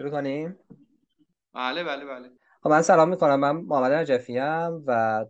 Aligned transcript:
شروع 0.00 0.10
کنیم؟ 0.10 0.56
بله 1.54 1.84
بله 1.84 2.04
بله. 2.04 2.28
خب 2.62 2.70
من 2.70 2.82
سلام 2.82 3.08
می‌کنم. 3.08 3.40
من 3.40 3.56
محمد 3.56 3.92
نجفی 3.92 4.38
ام 4.38 4.84
و 4.86 5.24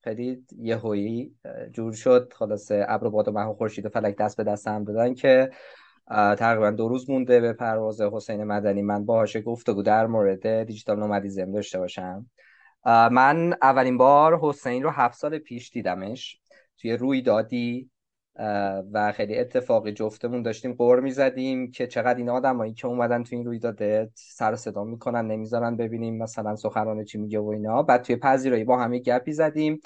خیلی 0.00 0.44
یهویی 0.58 1.34
جور 1.70 1.92
شد. 1.92 2.32
خلاصه 2.32 2.86
ابر 2.88 3.06
و 3.06 3.10
باد 3.10 3.28
و 3.28 3.32
مه 3.32 3.44
و 3.44 3.54
خورشید 3.54 3.86
و 3.86 3.88
فلک 3.88 4.16
دست 4.16 4.36
به 4.36 4.44
دست 4.44 4.68
هم 4.68 4.84
دادن 4.84 5.14
که 5.14 5.50
تقریبا 6.10 6.70
دو 6.70 6.88
روز 6.88 7.10
مونده 7.10 7.40
به 7.40 7.52
پرواز 7.52 8.00
حسین 8.00 8.44
مدنی. 8.44 8.82
من 8.82 9.04
باهاش 9.04 9.36
گفتگو 9.36 9.82
در 9.82 10.06
مورد 10.06 10.62
دیجیتال 10.62 10.98
نومدیزم 10.98 11.52
داشته 11.52 11.78
باشم. 11.78 12.26
من 12.86 13.54
اولین 13.62 13.98
بار 13.98 14.38
حسین 14.42 14.82
رو 14.82 14.90
هفت 14.90 15.18
سال 15.18 15.38
پیش 15.38 15.70
دیدمش. 15.70 16.40
توی 16.78 16.96
رویدادی 16.96 17.90
و 18.92 19.12
خیلی 19.12 19.38
اتفاقی 19.38 19.92
جفتمون 19.92 20.42
داشتیم 20.42 20.72
قور 20.72 21.00
می‌زدیم 21.00 21.70
که 21.70 21.86
چقدر 21.86 22.18
این 22.18 22.28
آدمایی 22.30 22.72
که 22.72 22.86
اومدن 22.86 23.22
تو 23.22 23.36
این 23.36 23.44
رویداد 23.44 24.10
سر 24.14 24.56
صدا 24.56 24.84
می‌کنن 24.84 25.26
نمی‌ذارن 25.26 25.76
ببینیم 25.76 26.18
مثلا 26.18 26.56
سخنران 26.56 27.04
چی 27.04 27.18
میگه 27.18 27.38
و 27.38 27.48
اینا. 27.48 27.82
بعد 27.82 28.02
توی 28.02 28.16
پذیرایی 28.16 28.64
با 28.64 28.78
همه 28.78 28.98
گپی 28.98 29.32
زدیم 29.32 29.80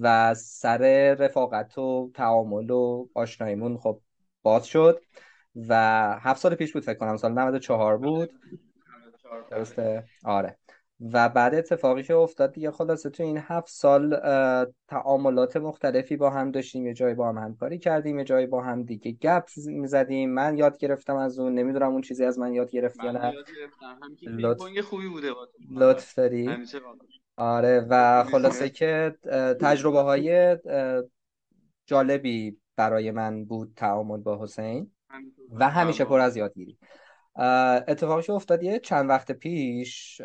و 0.00 0.34
سر 0.34 1.14
رفاقت 1.14 1.78
و 1.78 2.10
تعامل 2.14 2.70
و 2.70 3.08
آشناییمون 3.14 3.78
خب 3.78 4.00
باز 4.42 4.66
شد 4.66 5.00
و 5.68 5.74
هفت 6.20 6.40
سال 6.40 6.54
پیش 6.54 6.72
بود 6.72 6.82
فکر 6.82 6.98
کنم 6.98 7.16
سال 7.16 7.32
94 7.32 7.98
بود. 7.98 8.30
درسته؟ 9.50 10.04
آره. 10.24 10.56
و 11.00 11.28
بعد 11.28 11.54
اتفاقی 11.54 12.02
که 12.02 12.14
افتاد 12.14 12.52
دیگه 12.52 12.70
خلاصه 12.70 13.10
تو 13.10 13.22
این 13.22 13.38
هفت 13.42 13.68
سال 13.68 14.20
تعاملات 14.88 15.56
مختلفی 15.56 16.16
با 16.16 16.30
هم 16.30 16.50
داشتیم 16.50 16.86
یه 16.86 16.94
جایی 16.94 17.14
با 17.14 17.28
هم 17.28 17.38
همکاری 17.38 17.78
کردیم 17.78 18.18
یه 18.18 18.24
جایی 18.24 18.46
با 18.46 18.62
هم 18.62 18.82
دیگه 18.82 19.12
گپ 19.12 19.44
می‌زدیم. 19.66 20.30
من 20.30 20.58
یاد 20.58 20.78
گرفتم 20.78 21.16
از 21.16 21.38
اون 21.38 21.54
نمی‌دونم 21.54 21.92
اون 21.92 22.00
چیزی 22.00 22.24
از 22.24 22.38
من 22.38 22.52
یاد 22.52 22.70
گرفت 22.70 23.04
یا 23.04 23.10
نه. 23.10 23.32
لطف... 24.26 24.80
خوبی 24.80 25.08
بوده 25.08 25.30
لطف 25.70 26.14
داری؟ 26.14 26.50
آره 27.36 27.86
و 27.90 28.24
خلاصه 28.24 28.68
که 28.68 29.14
تجربه 29.60 30.00
های 30.00 30.56
جالبی 31.86 32.58
برای 32.76 33.10
من 33.10 33.44
بود 33.44 33.72
تعامل 33.76 34.20
با 34.20 34.42
حسین 34.42 34.90
و 35.50 35.68
همیشه 35.68 36.04
پر 36.04 36.20
از 36.20 36.36
یادگیری. 36.36 36.78
اتفاقی 37.88 38.32
افتاد 38.32 38.62
یه 38.62 38.78
چند 38.78 39.08
وقت 39.08 39.32
پیش 39.32 40.20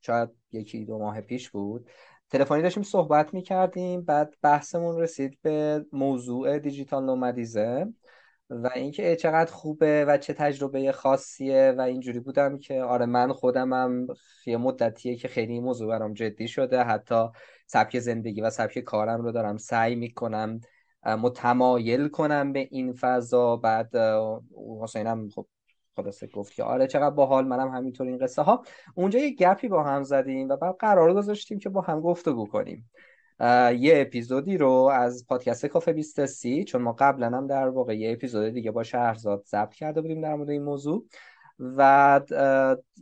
شاید 0.00 0.28
یکی 0.52 0.84
دو 0.84 0.98
ماه 0.98 1.20
پیش 1.20 1.50
بود. 1.50 1.90
تلفنی 2.30 2.62
داشتیم 2.62 2.82
صحبت 2.82 3.34
می 3.34 3.42
کردیم 3.42 4.02
بعد 4.02 4.34
بحثمون 4.42 5.00
رسید 5.00 5.38
به 5.42 5.84
موضوع 5.92 6.58
دیجیتال 6.58 7.04
نومدیزم 7.04 7.94
و 8.50 8.70
اینکه 8.74 9.16
چقدر 9.16 9.52
خوبه 9.52 10.04
و 10.04 10.18
چه 10.18 10.32
تجربه 10.32 10.92
خاصیه 10.92 11.74
و 11.78 11.80
اینجوری 11.80 12.20
بودم 12.20 12.58
که 12.58 12.82
آره 12.82 13.06
من 13.06 13.32
خودمم 13.32 14.06
یه 14.46 14.56
مدتیه 14.56 15.16
که 15.16 15.28
خیلی 15.28 15.60
موضوع 15.60 15.88
برام 15.88 16.14
جدی 16.14 16.48
شده. 16.48 16.82
حتی 16.84 17.28
سبک 17.66 17.98
زندگی 17.98 18.40
و 18.40 18.50
سبک 18.50 18.78
کارم 18.78 19.22
رو 19.22 19.32
دارم 19.32 19.56
سعی 19.56 19.94
می‌کنم 19.94 20.60
متمایل 21.06 22.08
کنم 22.08 22.52
به 22.52 22.68
این 22.70 22.92
فضا. 22.92 23.56
بعد 23.56 23.96
حسینم 24.82 25.28
خب 25.28 25.46
خلاصه 25.96 26.26
گفت 26.26 26.52
که 26.52 26.64
آره 26.64 26.86
چقدر 26.86 27.10
باحال 27.10 27.46
منم 27.46 27.68
همینطور 27.68 28.06
این 28.06 28.18
قصه 28.18 28.42
ها 28.42 28.64
اونجا 28.94 29.18
یه 29.18 29.30
گپی 29.30 29.68
با 29.68 29.82
هم 29.82 30.02
زدیم 30.02 30.48
و 30.48 30.56
بعد 30.56 30.76
قرار 30.78 31.14
گذاشتیم 31.14 31.58
که 31.58 31.68
با 31.68 31.80
هم 31.80 32.00
گفتگو 32.00 32.46
کنیم. 32.46 32.90
یه 33.78 33.92
اپیزودی 33.96 34.58
رو 34.58 34.72
از 34.72 35.26
پادکست 35.28 35.66
کافه 35.66 35.92
23 35.92 36.64
چون 36.64 36.82
ما 36.82 36.92
قبلا 36.92 37.26
هم 37.26 37.46
در 37.46 37.68
واقع 37.68 37.98
یه 37.98 38.12
اپیزود 38.12 38.52
دیگه 38.52 38.70
با 38.70 38.82
شهرزاد 38.82 39.44
ضبط 39.44 39.74
کرده 39.74 40.00
بودیم 40.00 40.20
در 40.20 40.34
مورد 40.34 40.50
این 40.50 40.62
موضوع. 40.62 41.06
و 41.58 42.20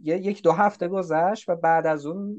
یک 0.04 0.42
دو 0.42 0.52
هفته 0.52 0.88
گذشت 0.88 1.48
و 1.48 1.56
بعد 1.56 1.86
از 1.86 2.06
اون 2.06 2.36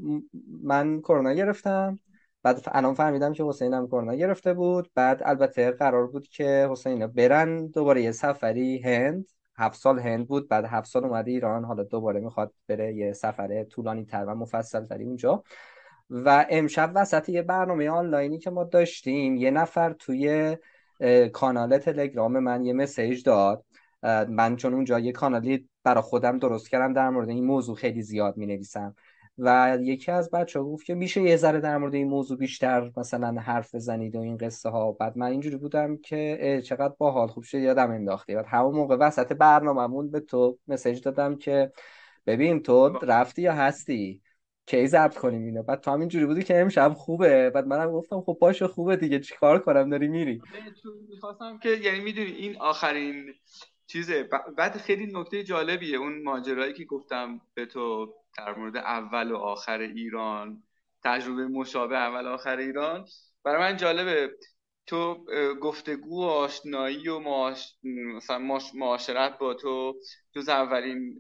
من 0.63 1.01
کرونا 1.01 1.33
گرفتم. 1.33 1.99
بعد 2.43 2.61
الان 2.65 2.93
فهمیدم 2.93 3.33
که 3.33 3.43
حسین 3.43 3.73
هم 3.73 3.87
کرونا 3.87 4.15
گرفته 4.15 4.53
بود. 4.53 4.91
بعد 4.95 5.21
البته 5.25 5.71
قرار 5.71 6.07
بود 6.07 6.27
که 6.27 6.67
حسین 6.71 7.07
برن 7.07 7.67
دوباره 7.67 8.01
یه 8.01 8.11
سفری 8.11 8.79
هند. 8.79 9.25
هفت 9.59 9.79
سال 9.79 9.99
هند 9.99 10.27
بود 10.27 10.47
بعد 10.47 10.65
هفت 10.65 10.87
سال 10.87 11.05
اومده 11.05 11.31
ایران 11.31 11.65
حالا 11.65 11.83
دوباره 11.83 12.19
می‌خواد 12.19 12.53
بره 12.67 12.93
یه 12.93 13.13
سفره 13.13 13.63
طولانی 13.63 14.05
تر 14.05 14.25
و 14.25 14.35
مفصل 14.35 14.85
تری 14.85 15.03
اونجا. 15.03 15.43
و 16.09 16.45
امشب 16.49 16.91
وسط 16.95 17.29
یه 17.29 17.41
برنامه 17.41 17.89
آنلاینی 17.89 18.39
که 18.39 18.49
ما 18.49 18.63
داشتیم 18.63 19.35
یه 19.35 19.51
نفر 19.51 19.93
توی 19.93 20.57
کانال 21.33 21.77
تلگرام 21.77 22.39
من 22.39 22.63
یه 22.65 22.73
مسیج 22.73 23.23
داد. 23.23 23.65
من 24.29 24.55
چون 24.55 24.73
اونجا 24.73 24.99
یه 24.99 25.11
کانالی 25.11 25.69
برا 25.83 26.01
خودم 26.01 26.37
درست 26.37 26.69
کردم 26.69 26.93
در 26.93 27.09
مورد 27.09 27.29
این 27.29 27.45
موضوع 27.45 27.75
خیلی 27.75 28.01
زیاد 28.01 28.37
می 28.37 28.45
نویسم 28.45 28.95
و 29.39 29.77
یکی 29.81 30.11
از 30.11 30.31
بچه 30.31 30.59
ها 30.59 30.65
گفت 30.65 30.85
که 30.85 30.95
میشه 30.95 31.21
یه 31.21 31.35
ذره 31.35 31.59
در 31.59 31.77
مورد 31.77 31.95
این 31.95 32.07
موضوع 32.07 32.37
بیشتر 32.37 32.91
مثلا 32.97 33.41
حرف 33.41 33.75
بزنید 33.75 34.15
و 34.15 34.19
این 34.19 34.37
قصه 34.37 34.69
ها 34.69 34.91
بعد 34.91 35.17
من 35.17 35.27
اینجوری 35.27 35.57
بودم 35.57 35.97
که 35.97 36.61
چقدر 36.65 36.93
باحال. 36.97 37.27
خوب 37.27 37.43
شد 37.43 37.57
یادم 37.57 37.91
انداختی 37.91 38.35
بعد 38.35 38.45
همون 38.45 38.75
موقع 38.75 38.95
وسط 38.95 39.33
برنامه‌مون 39.33 40.11
به 40.11 40.19
تو 40.19 40.57
مسیج 40.67 41.01
دادم 41.01 41.35
که 41.35 41.71
ببین 42.25 42.63
تو 42.63 42.89
رفتی 43.01 43.41
یا 43.41 43.53
هستی؟ 43.53 44.21
کی 44.65 44.87
ضبط 44.87 45.17
کنیم 45.17 45.45
اینو؟ 45.45 45.63
بعد 45.63 45.79
تو 45.79 45.91
هم 45.91 45.99
اینجوری 45.99 46.25
بودی 46.25 46.43
که 46.43 46.61
امشب 46.61 46.93
خوبه. 46.93 47.49
بعد 47.49 47.67
منم 47.67 47.91
گفتم 47.91 48.21
خب 48.21 48.37
باشه 48.41 48.67
خوبه 48.67 48.95
دیگه. 48.95 49.19
چیکار 49.19 49.59
کنم؟ 49.59 49.89
داری 49.89 50.07
میری؟ 50.07 50.41
می‌خواستم 51.09 51.57
که 51.57 51.69
یعنی 51.69 51.99
می‌دونی 51.99 52.31
این 52.31 52.57
آخرین 52.57 53.33
چیزه. 53.87 54.29
بعد 54.57 54.77
خیلی 54.77 55.11
نکته 55.13 55.43
جالبیه. 55.43 55.97
اون 55.97 56.23
ماجرایی 56.23 56.73
که 56.73 56.85
گفتم 56.85 57.41
به 57.53 57.65
تو 57.65 58.13
در 58.37 58.55
مورد 58.55 58.77
اول 58.77 59.31
و 59.31 59.37
آخر 59.37 59.79
ایران 59.79 60.63
تجربه 61.03 61.47
مشابه 61.47 61.97
اول 61.97 62.25
و 62.25 62.29
آخر 62.29 62.57
ایران. 62.57 63.05
برای 63.43 63.59
من 63.59 63.77
جالبه. 63.77 64.31
تو 64.87 65.25
گفتگو 65.61 66.23
و 66.25 66.27
آشنایی 66.27 67.09
و 67.09 67.19
معاش... 67.19 67.75
مثلا 68.15 68.59
معاشرت 68.73 69.37
با 69.37 69.53
تو. 69.53 69.95
جز 70.35 70.49
اولین 70.49 71.19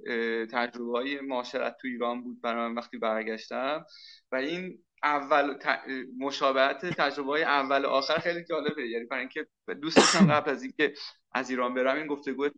تجربه 0.51 0.91
های 0.91 1.21
معاشرت 1.21 1.77
تو 1.81 1.87
ایران 1.87 2.23
بود 2.23 2.41
برای 2.41 2.67
من 2.67 2.75
وقتی 2.75 2.97
برگشتم. 2.97 3.85
و 4.31 4.35
این 4.35 4.83
اول 5.03 5.53
ت... 5.53 5.81
مشابهت 6.19 6.85
تجربه 6.85 7.29
های 7.29 7.43
اول 7.43 7.85
و 7.85 7.87
آخر 7.87 8.17
خیلی 8.17 8.43
جالبه. 8.43 8.89
یعنی 8.89 9.05
برای 9.05 9.21
اینکه 9.21 9.47
دوست 9.81 9.97
داشتم 9.97 10.31
قبل 10.31 10.51
از 10.51 10.63
اینکه 10.63 10.93
از 11.31 11.49
ایران 11.49 11.73
برم 11.73 11.97
این 11.97 12.07
گفتگو 12.07 12.49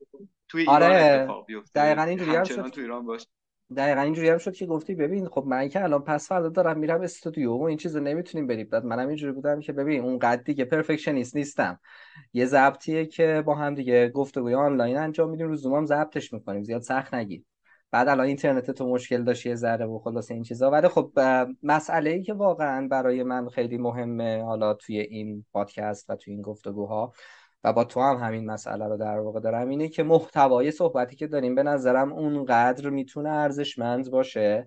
توی 0.50 0.62
ایران 0.62 0.84
آره. 0.84 0.96
اتفاق 0.96 1.46
بیفته. 1.46 1.80
دقیقاً 1.80 2.02
اینجوری 2.02 2.70
تو 2.70 2.82
ایران 2.82 3.06
باشه. 3.06 3.28
دقیقا 3.78 4.02
اینجوری 4.02 4.30
هم 4.30 4.38
شد 4.38 4.54
که 4.54 4.66
گفتی 4.66 4.96
ببین 4.96 5.28
خب 5.28 5.44
من 5.48 5.70
که 5.70 5.84
الان 5.84 6.02
پس 6.04 6.28
فردا 6.28 6.50
دارم 6.50 6.80
میرم 6.80 7.02
استودیو. 7.02 7.52
و 7.54 7.64
این 7.64 7.78
چیزو 7.78 8.00
نمی‌تونیم 8.00 8.48
بریم. 8.48 8.68
بعد 8.70 8.86
منم 8.86 9.08
اینجوری 9.08 9.34
بودم 9.34 9.60
که 9.60 9.74
ببین 9.74 10.02
اون 10.02 10.20
قد 10.20 10.44
دیگه 10.44 10.66
پرفکشنیست 10.66 11.36
نیستم. 11.36 11.80
یه 12.34 12.46
ضبطیه 12.46 13.06
که 13.06 13.44
با 13.46 13.56
هم 13.56 13.76
دیگه 13.76 14.10
گفتگوی 14.10 14.54
آنلاین 14.54 14.98
انجام 14.98 15.30
میدیم. 15.30 15.48
رو 15.48 15.56
زوم 15.56 15.74
هم 15.74 15.86
ضبطش 15.86 16.34
می‌کنیم. 16.34 16.64
زیاد 16.64 16.82
سخت 16.82 17.14
نگیر. 17.14 17.44
بعد 17.92 18.08
الان 18.08 18.26
اینترنت 18.26 18.72
تو 18.72 18.88
مشکل 18.90 19.24
داشت 19.24 19.46
یه 19.46 19.56
ذره 19.56 19.86
و 19.86 20.00
خلاص 20.00 20.32
این 20.32 20.44
چیزا. 20.44 20.72
ولی 20.72 20.88
خب 20.88 21.12
مسئله 21.64 22.10
ای 22.10 22.24
که 22.24 22.34
واقعا 22.34 22.88
برای 22.88 23.24
من 23.24 23.50
خیلی 23.50 23.78
مهمه 23.78 24.44
حالا 24.44 24.74
توی 24.74 25.00
این 25.00 25.46
پادکست 25.52 26.10
و 26.10 26.16
توی 26.16 26.34
این 26.34 26.42
گفتگوها 26.42 27.14
و 27.64 27.74
با 27.74 27.84
تو 27.84 28.02
هم 28.02 28.18
همین 28.18 28.46
مسئله 28.46 28.88
رو 28.88 28.98
در 28.98 29.20
واقع 29.20 29.40
دارم 29.40 29.70
اینه 29.70 29.88
که 29.88 30.04
محتوای 30.04 30.72
صحبتی 30.72 31.16
که 31.16 31.28
داریم 31.28 31.56
به 31.56 31.64
نظرم 31.64 32.14
اونقدر 32.14 32.90
می‌تونه 32.90 33.30
ارزشمند 33.30 34.12
باشه 34.12 34.66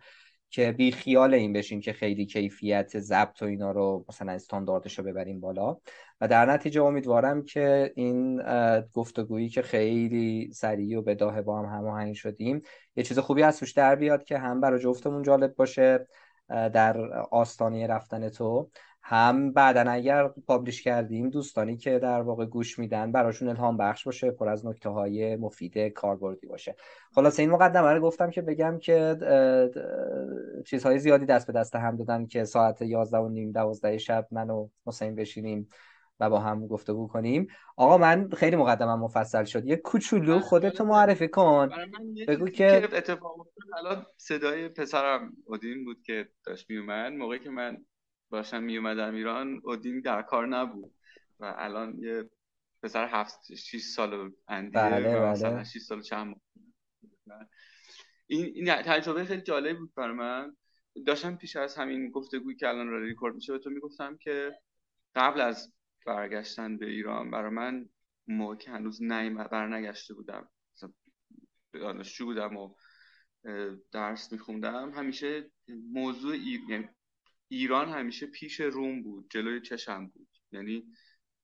که 0.51 0.73
بی 0.73 0.93
خیال 0.93 1.35
این 1.35 1.53
بشیم 1.53 1.81
که 1.81 1.93
خیلی 1.93 2.27
کیفیت 2.27 2.99
ضبط 3.01 3.43
و 3.43 3.45
اینا 3.45 3.71
رو 3.71 4.05
مثلا 4.09 4.33
استانداردش 4.33 4.99
رو 4.99 5.05
ببریم 5.05 5.41
بالا. 5.41 5.77
و 6.21 6.29
در 6.29 6.47
نتیجه 6.47 6.83
امیدوارم 6.83 7.45
که 7.45 7.93
این 7.97 8.43
گفتگویی 8.93 9.49
که 9.49 9.63
خیلی 9.63 10.51
سریع 10.53 10.99
و 10.99 11.03
بداهه 11.03 11.43
با 11.43 11.59
هم 11.59 11.79
هماهنگ 11.79 12.15
شدیم 12.15 12.63
یه 12.97 13.05
چیز 13.05 13.19
خوبی 13.19 13.43
از 13.43 13.59
توش 13.59 13.73
در 13.73 13.97
بیاد 13.97 14.25
که 14.25 14.39
هم 14.39 14.61
برای 14.61 14.81
جفتمون 14.81 15.23
جالب 15.23 15.55
باشه 15.55 16.07
در 16.49 17.13
آستانه 17.31 17.87
رفتن 17.87 18.29
تو. 18.29 18.71
هم 19.07 19.53
بعدا 19.53 19.91
اگر 19.91 20.29
پابلیش 20.29 20.83
کردیم 20.83 21.31
دوستانی 21.31 21.77
که 21.77 21.99
در 21.99 22.23
واقع 22.23 22.47
گوش 22.47 22.79
میدن 22.79 23.13
براشون 23.13 23.49
الهام 23.49 23.77
بخش 23.77 24.05
باشه 24.05 24.31
پر 24.31 24.49
از 24.49 24.67
نکته 24.67 24.89
های 24.89 25.37
مفید 25.37 25.79
کاربردی 25.79 26.47
باشه. 26.47 26.77
خلاصه 27.15 27.43
این 27.43 27.51
مقدمه 27.51 27.93
رو 27.93 28.01
گفتم 28.01 28.31
که 28.31 28.43
بگم 28.43 28.79
که 28.79 29.17
چیزهای 30.67 30.99
زیادی 30.99 31.27
دست 31.27 31.47
به 31.47 31.53
دست 31.53 31.77
هم 31.77 31.97
دادن 31.97 32.27
که 32.27 32.45
ساعت 32.45 32.83
11 32.83 33.19
و 33.19 33.29
نیم 33.29 33.53
12 33.53 33.99
شب 33.99 34.27
من 34.31 34.51
و 34.51 34.69
حسین 34.87 35.15
بشینیم 35.15 35.69
و 36.21 36.31
با 36.31 36.39
هم 36.41 36.67
گفتگو 36.67 37.09
کنیم. 37.09 37.47
آقا 37.77 37.99
من 37.99 38.31
خیلی 38.31 38.57
مقدمم 38.57 39.01
مفصل 39.01 39.45
شد. 39.45 39.67
یه 39.67 39.77
کوچولو 39.77 40.41
خودتو 40.41 40.85
معرفی 40.85 41.29
کن. 41.29 41.71
بگو 42.29 42.49
که 42.49 42.89
اتفاق 42.93 43.49
الان 43.79 44.07
صدای 44.17 44.69
پسرم 44.69 45.33
اودین 45.45 45.85
بود 45.85 46.03
که 46.03 46.29
داشت 46.47 46.71
میومد 46.71 47.13
موقعی 47.13 47.39
که 47.39 47.51
من 47.51 47.85
باشم 48.35 48.63
می 48.63 48.77
اومدم 48.77 49.15
ایران 49.15 49.61
اودین 49.65 50.01
در 50.01 50.23
کار 50.23 50.47
نبود 50.47 50.95
و 51.41 51.55
الان 51.59 51.99
یه 51.99 52.31
پسر 52.83 53.09
هفت 53.09 53.55
شیش 53.55 53.85
سال 53.85 54.33
اندیه 54.49 54.83
بله 54.83 55.21
مثلا 55.21 55.51
بله. 55.51 55.65
شیش 55.65 55.83
سال 55.83 56.03
چند 56.03 56.41
این, 58.27 58.45
این 58.45 58.75
تجربه 58.75 59.25
خیلی 59.25 59.43
جالب 59.43 59.79
بود 59.79 59.95
برای 59.95 60.15
من. 60.15 60.57
داشتم 61.07 61.37
پیش 61.37 61.57
از 61.57 61.77
همین 61.77 62.11
گفتگویی 62.11 62.57
که 62.57 62.69
الان 62.69 62.89
را 62.89 62.99
ریکورد 63.03 63.35
میشه 63.35 63.53
به 63.53 63.59
تو 63.59 63.71
می‌گفتم 63.71 64.17
که 64.17 64.59
قبل 65.15 65.41
از 65.41 65.73
برگشتن 66.07 66.77
به 66.77 66.87
ایران 66.87 67.31
برای 67.31 67.51
من 67.51 67.89
موقع 68.27 68.57
که 68.57 68.71
هنوز 68.71 69.03
نیم 69.03 69.35
برنگشته 69.35 70.15
بودم. 70.15 70.49
دانشجو 71.73 72.25
بودم 72.25 72.57
و 72.57 72.75
درس 73.93 74.33
میخوندم 74.33 74.91
همیشه 74.91 75.51
موضوع 75.93 76.37
یعنی 76.37 76.89
ایران 77.49 77.89
همیشه 77.89 78.27
پیش 78.27 78.61
روم 78.61 79.03
بود 79.03 79.27
جلوی 79.31 79.61
چشم 79.61 80.07
بود. 80.07 80.29
یعنی 80.53 80.85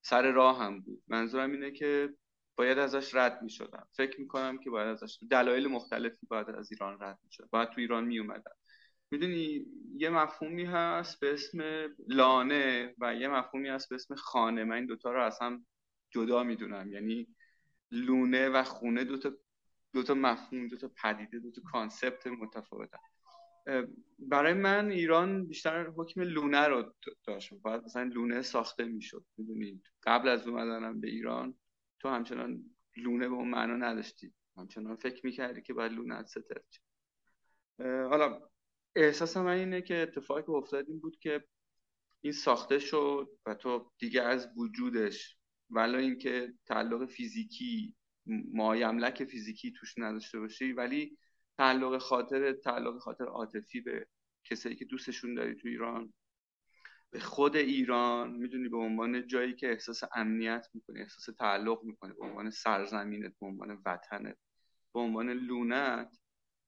سر 0.02 0.32
راه 0.32 0.62
هم 0.62 0.80
بود. 0.80 1.02
منظورم 1.08 1.52
اینه 1.52 1.70
که 1.70 2.14
باید 2.56 2.78
ازش 2.78 3.14
رد 3.14 3.42
می 3.42 3.50
شدم 3.50 3.86
فکر 3.92 4.20
می 4.20 4.28
کنم 4.28 4.58
که 4.58 4.70
باید 4.70 4.88
ازش 4.88 5.18
دلایل 5.30 5.68
مختلفی 5.68 6.26
باید 6.26 6.50
از 6.50 6.72
ایران 6.72 6.98
رد 7.00 7.18
می 7.24 7.32
شد 7.32 7.48
باید 7.50 7.68
تو 7.68 7.80
ایران 7.80 8.04
می 8.04 8.18
اومدم 8.18 8.54
می‌دونی 9.10 9.66
یه 9.96 10.10
مفهومی 10.10 10.64
هست 10.64 11.20
به 11.20 11.32
اسم 11.32 11.60
لانه 12.08 12.94
و 12.98 13.14
یه 13.14 13.28
مفهومی 13.28 13.68
هست 13.68 13.88
به 13.88 13.94
اسم 13.94 14.14
خانه. 14.14 14.64
من 14.64 14.76
این 14.76 14.86
دوتا 14.86 15.12
رو 15.12 15.22
از 15.22 15.38
هم 15.40 15.66
جدا 16.10 16.42
می‌دونم. 16.42 16.92
یعنی 16.92 17.28
لونه 17.90 18.48
و 18.48 18.62
خونه 18.62 19.04
دوتا 19.04 19.32
دوتا 19.92 20.14
مفهوم 20.14 20.68
دوتا 20.68 20.90
پدیده 21.02 21.38
دوتا 21.38 21.62
کانسپت 21.72 22.26
متفاوتن. 22.26 22.98
برای 24.18 24.52
من 24.52 24.90
ایران 24.90 25.46
بیشتر 25.46 25.86
حکم 25.86 26.20
لونه 26.20 26.66
رو 26.66 26.94
داشت. 27.24 27.54
باید 27.54 27.82
مثلا 27.82 28.02
لونه 28.02 28.42
ساخته 28.42 28.84
می‌شد 28.84 29.24
می‌دونید 29.36 29.92
قبل 30.02 30.28
از 30.28 30.48
اومدنم 30.48 31.00
به 31.00 31.08
ایران 31.08 31.54
تو 31.98 32.08
همچنان 32.08 32.64
لونه 32.96 33.28
به 33.28 33.34
اون 33.34 33.48
معنا 33.48 33.76
نداشتی. 33.76 34.32
همچنان 34.56 34.96
فکر 34.96 35.26
می‌کردی 35.26 35.62
که 35.62 35.72
باید 35.72 35.92
لونه 35.92 36.24
ستر 36.24 36.60
حالا 37.82 38.40
احساس 38.96 39.36
من 39.36 39.52
اینه 39.52 39.82
که 39.82 39.96
اتفاقی 39.96 40.42
که 40.42 40.50
افتاد 40.50 40.88
این 40.88 41.00
بود 41.00 41.18
که 41.18 41.44
این 42.20 42.32
ساخته 42.32 42.78
شد 42.78 43.28
و 43.46 43.54
تو 43.54 43.92
دیگه 43.98 44.22
از 44.22 44.48
وجودش 44.56 45.36
ولی 45.70 45.96
اینکه 45.96 46.54
تعلق 46.66 47.06
فیزیکی 47.06 47.94
مایملک 48.52 49.24
فیزیکی 49.24 49.72
توش 49.72 49.94
نداشته 49.98 50.40
باشی 50.40 50.72
ولی 50.72 51.18
تعلق 51.60 51.98
خاطر 51.98 52.52
تعلق 52.52 52.98
خاطر 52.98 53.24
عاطفی 53.24 53.80
به 53.80 54.06
کسایی 54.44 54.76
که 54.76 54.84
دوستشون 54.84 55.34
داری 55.34 55.54
تو 55.54 55.68
ایران؟ 55.68 56.12
به 57.10 57.20
خود 57.20 57.56
ایران 57.56 58.30
می‌دونی 58.30 58.68
به 58.68 58.76
عنوان 58.76 59.26
جایی 59.26 59.54
که 59.54 59.70
احساس 59.70 60.00
امنیت 60.14 60.66
می‌کنی 60.74 61.00
احساس 61.00 61.36
تعلق 61.36 61.84
می‌کنی 61.84 62.12
به 62.12 62.24
عنوان 62.24 62.50
سرزمینت 62.50 63.32
به 63.40 63.46
عنوان 63.46 63.82
وطنت 63.86 64.36
به 64.94 65.00
عنوان 65.00 65.30
لونت. 65.30 66.18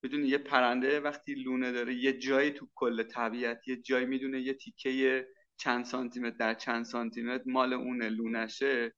می‌دونی 0.03 0.29
یه 0.29 0.39
پرنده 0.39 1.01
وقتی 1.01 1.35
لونه 1.35 1.73
داره 1.73 1.95
یه 1.95 2.19
جایی 2.19 2.51
تو 2.51 2.69
کل 2.75 3.03
طبیعت 3.03 3.69
یه 3.69 3.77
جایی 3.77 4.07
می‌دونه 4.07 4.41
یه 4.41 4.55
تیکه 4.55 5.29
چند 5.57 5.85
سانتیمتر 5.85 6.37
در 6.37 6.55
چند 6.55 6.85
سانتیمتر 6.85 7.45
مال 7.47 7.73
اونه 7.73 8.09
لونشه. 8.09 8.95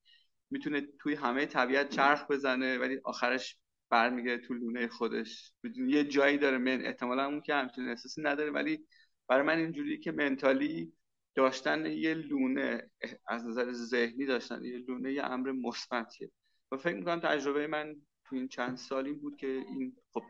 می‌تونه 0.51 0.89
توی 1.01 1.15
همه 1.15 1.47
طبیعت 1.47 1.91
چرخ 1.91 2.31
بزنه 2.31 2.79
ولی 2.79 3.01
آخرش 3.05 3.59
برمیگرده 3.95 4.47
تو 4.47 4.55
لونه 4.55 4.89
خودش. 4.89 5.53
می‌دونی 5.63 5.93
یه 5.93 6.05
جایی 6.05 6.39
داره 6.39 6.59
من 6.59 6.85
احتمالا 6.85 7.27
اون 7.27 7.41
که 7.41 7.55
همچین 7.55 7.89
احساسی 7.89 8.23
نداره 8.23 8.51
ولی 8.51 8.87
برای 9.29 9.43
من 9.43 9.59
اینجوری 9.59 9.99
که 9.99 10.13
منتالی 10.13 10.93
داشتن 11.35 11.87
یه 11.87 12.15
لونه 12.15 12.91
از 13.29 13.47
نظر 13.47 13.73
ذهنی 13.73 14.27
داشتن 14.27 14.65
یه 14.65 14.79
لونه 14.79 15.13
یه 15.13 15.25
امر 15.25 15.53
مثبتیه. 15.53 16.31
و 16.73 16.77
فکر 16.77 16.95
می‌کنم 16.95 17.21
تجربه 17.21 17.67
من 17.67 17.97
تو 18.25 18.37
این 18.37 18.49
چند 18.49 18.77
سالی 18.77 19.13
بود 19.13 19.37
که 19.37 19.47
این 19.47 19.97
خب 20.15 20.23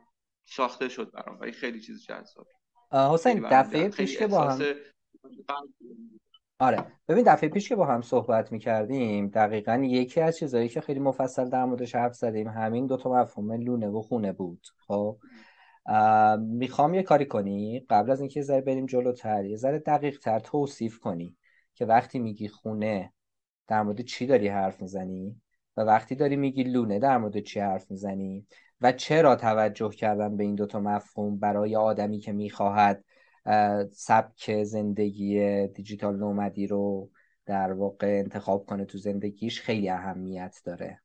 ساخته 0.45 0.89
شد 0.89 1.11
برام 1.11 1.41
ولی 1.41 1.53
خیلی 1.53 1.81
چیز 1.81 2.05
جذابی 2.05 2.51
حسین 2.93 3.49
دفعه 3.51 3.89
پیش 3.89 4.19
که 4.19 4.27
با 4.27 4.51
هم. 4.51 4.75
آره. 6.59 6.85
ببین 7.09 7.25
دفعه 7.27 7.49
پیش 7.49 7.69
که 7.69 7.77
با 7.77 7.87
هم 7.87 8.03
صحبت 8.03 8.53
می‌کردیم 8.53 9.29
دقیقا 9.29 9.77
یکی 9.85 10.21
از 10.21 10.37
چیزهایی 10.37 10.69
که 10.69 10.81
خیلی 10.81 11.01
مفصل 11.01 11.49
در 11.49 11.65
موردش 11.65 11.95
حرف 11.95 12.15
زدیم 12.15 12.49
همین 12.49 12.87
دوتا 12.87 13.13
مفهوم 13.13 13.53
لونه 13.53 13.89
و 13.89 14.03
خونه 14.03 14.33
بود. 14.33 14.67
خب؟ 14.87 15.19
می‌خوام 16.41 16.95
یه 16.95 17.03
کاری 17.03 17.27
کنی؟ 17.27 17.87
قبل 17.91 18.11
از 18.11 18.21
اینکه 18.21 18.43
ذره 18.43 18.61
بریم 18.61 18.87
جلوتر 18.87 19.45
یه 19.45 19.57
ذره 19.57 19.79
دقیق 19.79 20.19
تر 20.19 20.39
توصیف 20.39 20.99
کنی 20.99 21.37
که 21.75 21.87
وقتی 21.87 22.19
میگی 22.19 22.49
خونه 22.49 23.13
در 23.67 23.83
مورد 23.83 24.01
چی 24.01 24.27
داری 24.27 24.49
حرف 24.49 24.83
می‌زنی؟ 24.83 25.41
و 25.77 25.81
وقتی 25.81 26.15
داری 26.15 26.37
میگی 26.37 26.63
لونه 26.63 26.99
در 26.99 27.19
مورد 27.19 27.41
چی 27.41 27.61
حرف 27.61 27.91
می‌زنی؟ 27.91 28.47
و 28.81 28.93
چرا 28.93 29.37
توجه 29.37 29.91
کردن 29.91 30.37
به 30.37 30.45
این 30.45 30.55
دوتا 30.55 30.81
مفهوم 30.81 31.39
برای 31.39 31.77
آدمی 31.77 32.19
که 32.19 32.33
می‌خواهد 32.33 33.05
سبک 33.93 34.63
زندگی 34.63 35.67
دیجیتال 35.67 36.17
نومدی 36.17 36.67
رو 36.67 37.11
در 37.47 37.73
واقع 37.73 38.07
انتخاب 38.07 38.67
کنه 38.67 38.85
تو 38.85 38.99
زندگیش 38.99 39.61
خیلی 39.61 39.89
اهمیت 39.89 40.61
داره. 40.65 41.01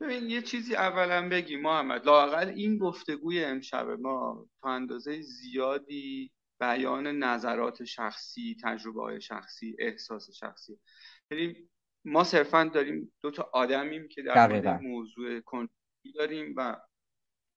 ببین 0.00 0.30
یه 0.30 0.42
چیزی 0.42 0.74
اولا 0.74 1.28
بگی 1.28 1.56
محمد. 1.56 2.06
لاقل 2.06 2.48
این 2.48 2.78
گفتگوی 2.78 3.44
امشب 3.44 3.88
ما 3.88 4.46
تا 4.62 4.68
اندازه 4.68 5.20
زیادی 5.20 6.30
بیان 6.60 7.06
نظرات 7.06 7.84
شخصی 7.84 8.56
تجربه 8.64 9.02
های 9.02 9.20
شخصی 9.20 9.76
احساس 9.78 10.30
شخصی. 10.30 10.78
یعنی 11.30 11.68
ما 12.04 12.24
صرفا 12.24 12.64
داریم 12.74 13.12
دو 13.20 13.30
تا 13.30 13.50
آدمیم 13.52 14.08
که 14.08 14.22
در 14.22 14.48
مورد 14.48 14.82
موضوع 14.82 15.40
کنجکاوی 15.40 16.12
داریم 16.14 16.54
و 16.56 16.76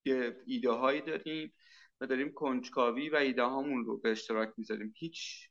یه 0.06 0.35
ایده 0.45 0.71
هایی 0.71 1.01
داریم. 1.01 1.53
و 2.01 2.07
داریم 2.07 2.31
کنجکاوی 2.31 3.09
و 3.09 3.15
ایده 3.15 3.44
هامون 3.44 3.86
رو 3.86 3.98
به 3.98 4.12
اشتراک 4.12 4.53
می‌ذاریم. 4.57 4.94
هیچ 4.98 5.50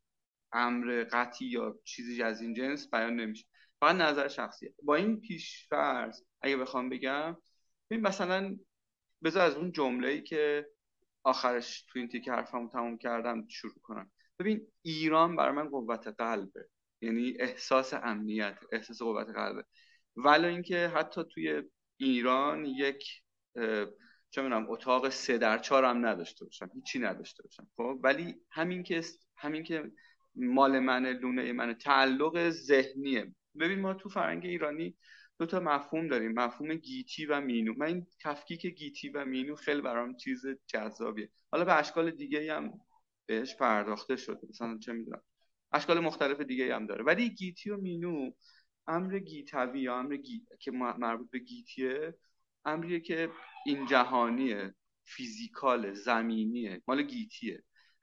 امر 0.52 1.04
قطعی 1.12 1.46
یا 1.48 1.80
چیزی 1.84 2.22
از 2.22 2.40
این 2.40 2.54
جنس 2.54 2.90
بیان 2.90 3.16
نمیشه. 3.16 3.46
فقط 3.80 3.96
نظر 3.96 4.28
شخصیه 4.28 4.74
با 4.82 4.94
این 4.94 5.20
پیش 5.20 5.66
فرض 5.68 6.22
اگه 6.42 6.56
بخوام 6.56 6.88
بگم 6.88 7.36
ببین 7.90 8.06
مثلا 8.06 8.58
بذار 9.24 9.46
از 9.46 9.56
اون 9.56 9.72
جمله 9.72 10.08
ای 10.08 10.22
که 10.22 10.66
آخرش 11.22 11.82
تو 11.82 11.98
این 11.98 12.08
تیک 12.08 12.28
حرفمو 12.28 12.68
تموم 12.68 12.98
کردم 12.98 13.48
شروع 13.48 13.80
کنم. 13.82 14.10
ببین 14.38 14.66
ایران 14.82 15.36
برای 15.36 15.54
من 15.54 15.68
قوت 15.68 16.06
قلبه. 16.06 16.68
یعنی 17.00 17.34
احساس 17.38 17.94
امنیت 17.94 18.58
احساس 18.72 19.02
قوت 19.02 19.28
قلبه. 19.28 19.64
ولی 20.16 20.46
اینکه 20.46 20.88
حتی 20.88 21.24
توی 21.34 21.62
ایران 21.96 22.64
یک 22.64 23.22
چه 24.30 24.42
می‌دونم 24.42 24.66
اتاق 24.70 25.08
سه 25.08 25.38
در 25.38 25.58
چهار 25.58 25.84
هم 25.84 26.06
نداشته 26.06 26.44
باشم 26.44 26.70
هیچی 26.74 26.98
نداشته 26.98 27.42
باشم. 27.42 27.68
خب 27.76 28.00
ولی 28.02 28.34
همین 28.50 28.82
که 28.82 29.02
همین 29.36 29.62
که 29.62 29.92
مال 30.34 30.78
من 30.78 31.06
لونه 31.06 31.52
من 31.52 31.74
تعلق 31.74 32.50
ذهنیه. 32.50 33.34
ببین 33.60 33.80
ما 33.80 33.94
تو 33.94 34.08
فرنگ 34.08 34.44
ایرانی 34.46 34.96
دو 35.38 35.46
تا 35.46 35.60
مفهوم 35.60 36.08
داریم 36.08 36.32
مفهوم 36.32 36.74
گیتی 36.74 37.26
و 37.26 37.40
مینو. 37.40 37.74
من 37.76 37.86
این 37.86 38.06
تفکیک 38.22 38.66
گیتی 38.66 39.08
و 39.08 39.24
مینو 39.24 39.54
خیلی 39.56 39.80
برام 39.80 40.16
چیز 40.16 40.46
جذابیه. 40.66 41.30
حالا 41.52 41.64
به 41.64 41.74
اشکال 41.74 42.10
دیگه 42.10 42.54
هم 42.54 42.72
بهش 43.26 43.56
پرداخته 43.56 44.16
شده. 44.16 44.40
مثلا 44.48 44.78
چه 44.78 44.92
می‌دونم 44.92 45.22
اشکال 45.72 46.00
مختلف 46.00 46.40
دیگه 46.40 46.74
هم 46.74 46.86
داره. 46.86 47.04
ولی 47.04 47.28
گیتی 47.30 47.70
و 47.70 47.76
مینو 47.76 48.30
امر 48.86 49.18
گیتوی 49.18 49.80
یا 49.80 49.98
امر 49.98 50.16
گی... 50.16 50.46
که 50.60 50.70
مربوط 50.70 51.30
به 51.30 51.38
گیتیه. 51.38 52.14
امریه 52.64 53.00
که 53.00 53.30
این 53.66 53.86
جهانیه 53.86 54.74
فیزیکال 55.04 55.92
زمینیه 55.92 56.82
مال 56.86 57.02
گیتیه. 57.02 57.62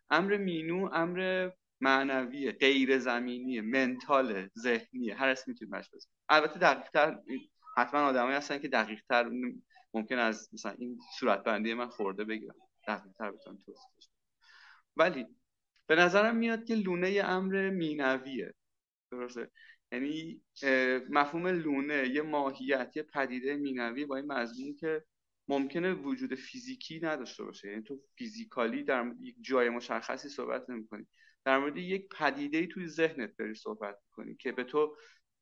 امر 0.09 0.37
مینو 0.37 0.89
امر 0.93 1.49
معنویه 1.81 2.51
غیر 2.51 2.99
زمینیه 2.99 3.61
منتال 3.61 4.49
ذهنیه. 4.59 5.15
هر 5.15 5.27
اسمی 5.27 5.51
می‌تونید 5.53 5.71
بهش 5.71 5.89
البته 6.29 6.59
دقیقتر 6.59 7.19
حتما 7.77 7.99
آدمایی 7.99 8.35
هستن 8.37 8.59
که 8.59 8.67
دقیقتر 8.67 9.31
ممکن 9.93 10.17
از 10.17 10.49
مثلا 10.53 10.71
این 10.71 10.99
صورت 11.19 11.43
بندی 11.43 11.73
من 11.73 11.87
خورده 11.87 12.23
بگیرم 12.23 12.55
دقیقتر 12.87 13.31
بتونم 13.31 13.57
توصیفش 13.65 14.09
ولی 14.95 15.25
به 15.87 15.95
نظرم 15.95 16.35
میاد 16.35 16.65
که 16.65 16.75
لونه 16.75 17.21
امر 17.25 17.69
مینویه. 17.69 18.53
درسته؟ 19.11 19.51
یعنی 19.91 20.41
مفهوم 21.09 21.47
لونه 21.47 22.07
یه 22.07 22.21
ماهیت 22.21 22.91
یه 22.95 23.03
پدیده 23.03 23.55
مینوی 23.55 24.05
با 24.05 24.15
این 24.15 24.25
مضمون 24.25 24.75
که 24.75 25.03
ممکنه 25.47 25.93
وجود 25.93 26.35
فیزیکی 26.35 26.99
نداشته 26.99 27.43
باشه. 27.43 27.69
یعنی 27.69 27.83
تو 27.83 27.99
فیزیکالی 28.17 28.83
در 28.83 29.11
یک 29.21 29.35
جای 29.41 29.69
مشخصی 29.69 30.29
صحبت 30.29 30.69
نمی‌کنی. 30.69 31.07
در 31.45 31.59
مورد 31.59 31.77
یک 31.77 32.09
پدیده 32.09 32.67
توی 32.67 32.87
ذهنت 32.87 33.37
داری 33.37 33.55
صحبت 33.55 33.95
می‌کنی 34.05 34.35
که 34.35 34.51
به 34.51 34.63
تو 34.63 34.97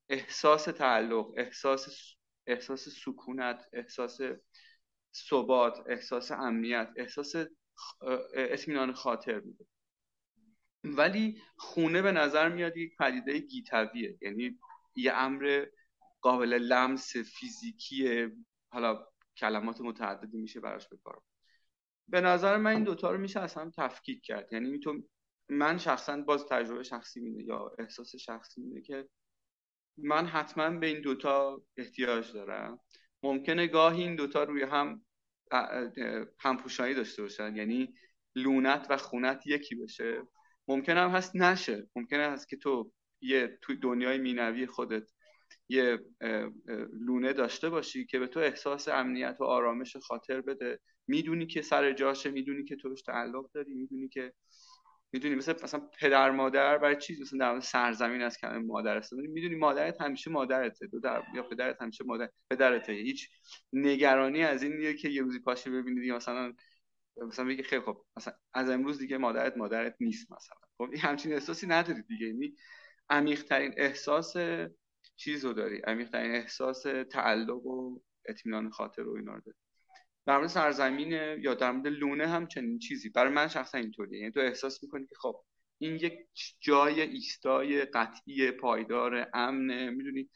احساس 0.08 0.64
تعلق 0.64 1.32
احساس 1.36 2.14
احساس 2.46 2.88
سکونت 2.88 3.68
احساس 3.72 4.18
ثبات 5.14 5.78
احساس 5.88 6.30
امنیت 6.32 6.90
احساس 6.96 7.34
اطمینان 8.34 8.92
خاطر 8.92 9.40
میده. 9.40 9.66
ولی 10.86 11.42
خونه 11.56 12.02
به 12.02 12.12
نظر 12.12 12.48
میاد 12.48 12.76
یک 12.76 12.96
پدیده 12.96 13.38
گیتویه. 13.38 14.18
یعنی 14.20 14.58
یه 14.96 15.12
امر 15.12 15.66
قابل 16.20 16.52
لمس 16.52 17.16
فیزیکی 17.16 18.28
حالا 18.72 19.06
کلمات 19.36 19.80
متعددی 19.80 20.38
میشه 20.38 20.60
براش 20.60 20.88
بکار 20.88 21.22
به 22.08 22.20
نظر 22.20 22.56
من 22.56 22.70
این 22.70 22.84
دوتا 22.84 23.10
رو 23.10 23.18
میشه 23.18 23.40
اصلا 23.40 23.70
تفکیک 23.76 24.22
کرد. 24.22 24.52
یعنی 24.52 24.78
تو 24.78 25.02
من 25.48 25.78
شخصا 25.78 26.16
باز 26.16 26.46
تجربه 26.46 26.82
شخصی 26.82 27.20
میده 27.20 27.42
یا 27.42 27.72
احساس 27.78 28.16
شخصی 28.16 28.60
میده 28.60 28.80
که 28.80 29.08
من 29.96 30.26
حتما 30.26 30.70
به 30.70 30.86
این 30.86 31.00
دوتا 31.00 31.62
احتیاج 31.76 32.32
دارم. 32.32 32.80
ممکنه 33.22 33.66
گاهی 33.66 34.02
این 34.02 34.16
دوتا 34.16 34.44
روی 34.44 34.62
هم 34.62 35.04
همپوشانی 36.38 36.94
داشته 36.94 37.22
باشن. 37.22 37.56
یعنی 37.56 37.94
لونت 38.34 38.86
و 38.90 38.96
خونت 38.96 39.46
یکی 39.46 39.74
بشه. 39.74 40.22
ممکن 40.68 40.96
هم 40.96 41.10
هست 41.10 41.36
نشه. 41.36 41.88
ممکنه 41.96 42.30
هست 42.30 42.48
که 42.48 42.56
تو 42.56 42.92
یه 43.20 43.58
توی 43.62 43.76
دنیای 43.76 44.18
مینوی 44.18 44.66
خودت 44.66 45.10
یه 45.68 45.98
لونه 47.00 47.32
داشته 47.32 47.70
باشی 47.70 48.06
که 48.06 48.18
به 48.18 48.26
تو 48.26 48.40
احساس 48.40 48.88
امنیت 48.88 49.36
و 49.40 49.44
آرامش 49.44 49.96
خاطر 49.96 50.40
بده. 50.40 50.80
می‌دونی 51.08 51.46
که 51.46 51.62
سر 51.62 51.92
جاشه 51.92 52.30
می‌دونی 52.30 52.64
که 52.64 52.76
توش 52.76 53.02
تعلق 53.02 53.50
داری 53.52 53.74
می‌دونی 53.74 54.08
که 54.08 54.32
می‌دونی 55.12 55.34
مثل 55.34 55.54
مثلا 55.62 55.80
پدر 56.00 56.30
مادر 56.30 56.78
برای 56.78 56.96
چیز؟ 56.96 57.20
مثلا 57.20 57.38
در 57.38 57.60
سرزمین 57.60 58.22
از 58.22 58.38
کلمه 58.38 58.58
مادر 58.58 58.96
است. 58.96 59.12
می‌دونی 59.12 59.54
مادرت 59.54 60.00
همیشه 60.00 60.30
مادرته. 60.30 60.86
دو 60.86 61.00
در... 61.00 61.22
یا 61.34 61.42
پدرت 61.42 61.82
همیشه 61.82 62.04
مادر 62.04 62.30
پدرته. 62.50 62.92
هیچ 62.92 63.28
نگرانی 63.72 64.42
از 64.42 64.62
این 64.62 64.76
دیگه 64.76 64.94
که 64.94 65.08
یه 65.08 65.22
روزی 65.22 65.40
پاشی 65.40 65.70
ببینید 65.70 66.12
مثلا 66.12 66.52
مثلا 67.22 67.44
میگه 67.44 67.62
خیلی 67.62 67.82
خب 67.82 68.04
مثلا 68.16 68.34
از 68.54 68.70
امروز 68.70 68.98
دیگه 68.98 69.18
مادرت 69.18 69.56
مادرت 69.56 69.96
نیست 70.00 70.32
مثلا. 70.32 70.56
خب 70.78 70.82
این 70.82 71.00
همچین 71.00 71.32
احساسی 71.32 71.66
نداری 71.66 72.02
دیگه. 72.02 72.26
یعنی 72.26 72.54
عمیق 73.10 73.42
ترین 73.42 73.74
احساس 73.76 74.34
چیز 75.16 75.44
رو 75.44 75.52
داری؟ 75.52 75.78
عمیق 75.78 76.10
ترین 76.10 76.30
احساس 76.30 76.82
تعلق 77.10 77.66
و 77.66 78.00
اطمینان 78.28 78.70
خاطر 78.70 79.02
و 79.08 79.16
اینا 79.16 79.34
رو 79.34 79.40
داری. 79.40 79.58
در 80.26 80.36
مورد 80.36 80.48
سرزمین 80.48 81.10
یا 81.40 81.54
در 81.54 81.72
مورد 81.72 81.86
لونه 81.86 82.26
هم 82.26 82.46
چنین 82.46 82.78
چیزی. 82.78 83.08
برای 83.08 83.32
من 83.32 83.48
شخصا 83.48 83.78
اینطوریه. 83.78 84.20
یعنی 84.20 84.32
تو 84.32 84.40
احساس 84.40 84.82
می‌کنی 84.82 85.06
که 85.06 85.14
خب 85.18 85.44
این 85.78 85.94
یک 85.94 86.12
جای 86.60 87.00
ایستای 87.00 87.84
قطعی 87.84 88.50
پایدار 88.50 89.30
امنه 89.34 89.90
می‌دونی؟ 89.90 90.28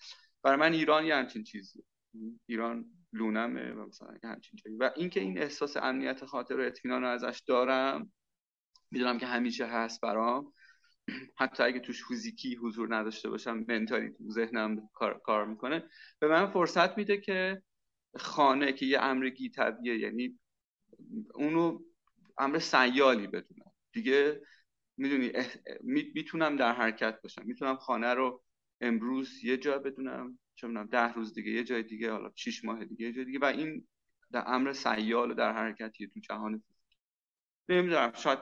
برای 0.43 0.57
من 0.57 0.73
ایران 0.73 1.07
یه 1.07 1.15
همچین 1.15 1.45
چیزی 1.45 1.85
ایران 2.47 2.85
لونمه 3.13 3.73
و 3.73 3.87
مثلا 3.87 4.19
همچین 4.25 4.61
جایی 4.65 4.77
و 4.77 4.91
اینکه 4.97 5.21
این 5.21 5.39
احساس 5.39 5.77
امنیت 5.77 6.25
خاطر 6.25 6.61
و 6.61 6.63
اطمینان 6.63 7.03
رو 7.03 7.09
ازش 7.09 7.43
دارم 7.47 8.13
می‌دونم 8.91 9.19
که 9.19 9.27
همیشه 9.27 9.67
هست 9.67 10.01
برام. 10.01 10.53
حتی 11.39 11.63
اگه 11.63 11.81
توش 11.81 12.05
فیزیکی 12.09 12.55
حضور 12.55 12.97
نداشته 12.97 13.31
باشم 13.31 13.65
منتالی 13.69 14.11
تو 14.11 14.31
ذهنم 14.31 14.89
کار, 14.95 15.21
کار 15.25 15.47
می‌کنه. 15.47 15.85
به 16.19 16.29
من 16.29 16.47
فرصت 16.47 16.99
میده 16.99 17.21
که 17.21 17.63
خانه 18.17 18.73
که 18.73 18.87
یه 18.87 19.01
امر 19.01 19.31
طبیعیه 19.57 19.99
یعنی 19.99 20.39
اونو 21.35 21.79
امر 22.39 22.59
سیالی 22.59 23.27
بدونم. 23.27 23.73
دیگه 23.93 24.41
می‌دونی 24.97 25.33
می‌تونم 26.15 26.57
در 26.57 26.73
حرکت 26.73 27.21
باشم. 27.23 27.43
می‌تونم 27.45 27.77
خانه 27.77 28.15
رو 28.15 28.43
امروز 28.81 29.45
یه 29.45 29.57
جا 29.57 29.79
بدونم. 29.79 30.39
چه 30.61 30.69
ده 30.91 31.13
روز 31.13 31.35
دیگه 31.35 31.51
یه 31.51 31.65
جای 31.65 31.83
دیگه 31.83 32.13
حالا 32.13 32.31
6 32.35 32.65
ماه 32.65 32.85
دیگه 32.85 33.07
یه 33.07 33.13
جای 33.13 33.25
دیگه. 33.25 33.39
و 33.39 33.45
این 33.45 33.87
در 34.33 34.45
امر 34.47 34.73
سیال 34.73 35.31
و 35.31 35.35
در 35.35 35.53
حرکتیه 35.53 36.07
تو 36.07 36.21
جهان 36.21 36.63
نمی‌دونم 37.69 38.13
شاید 38.15 38.39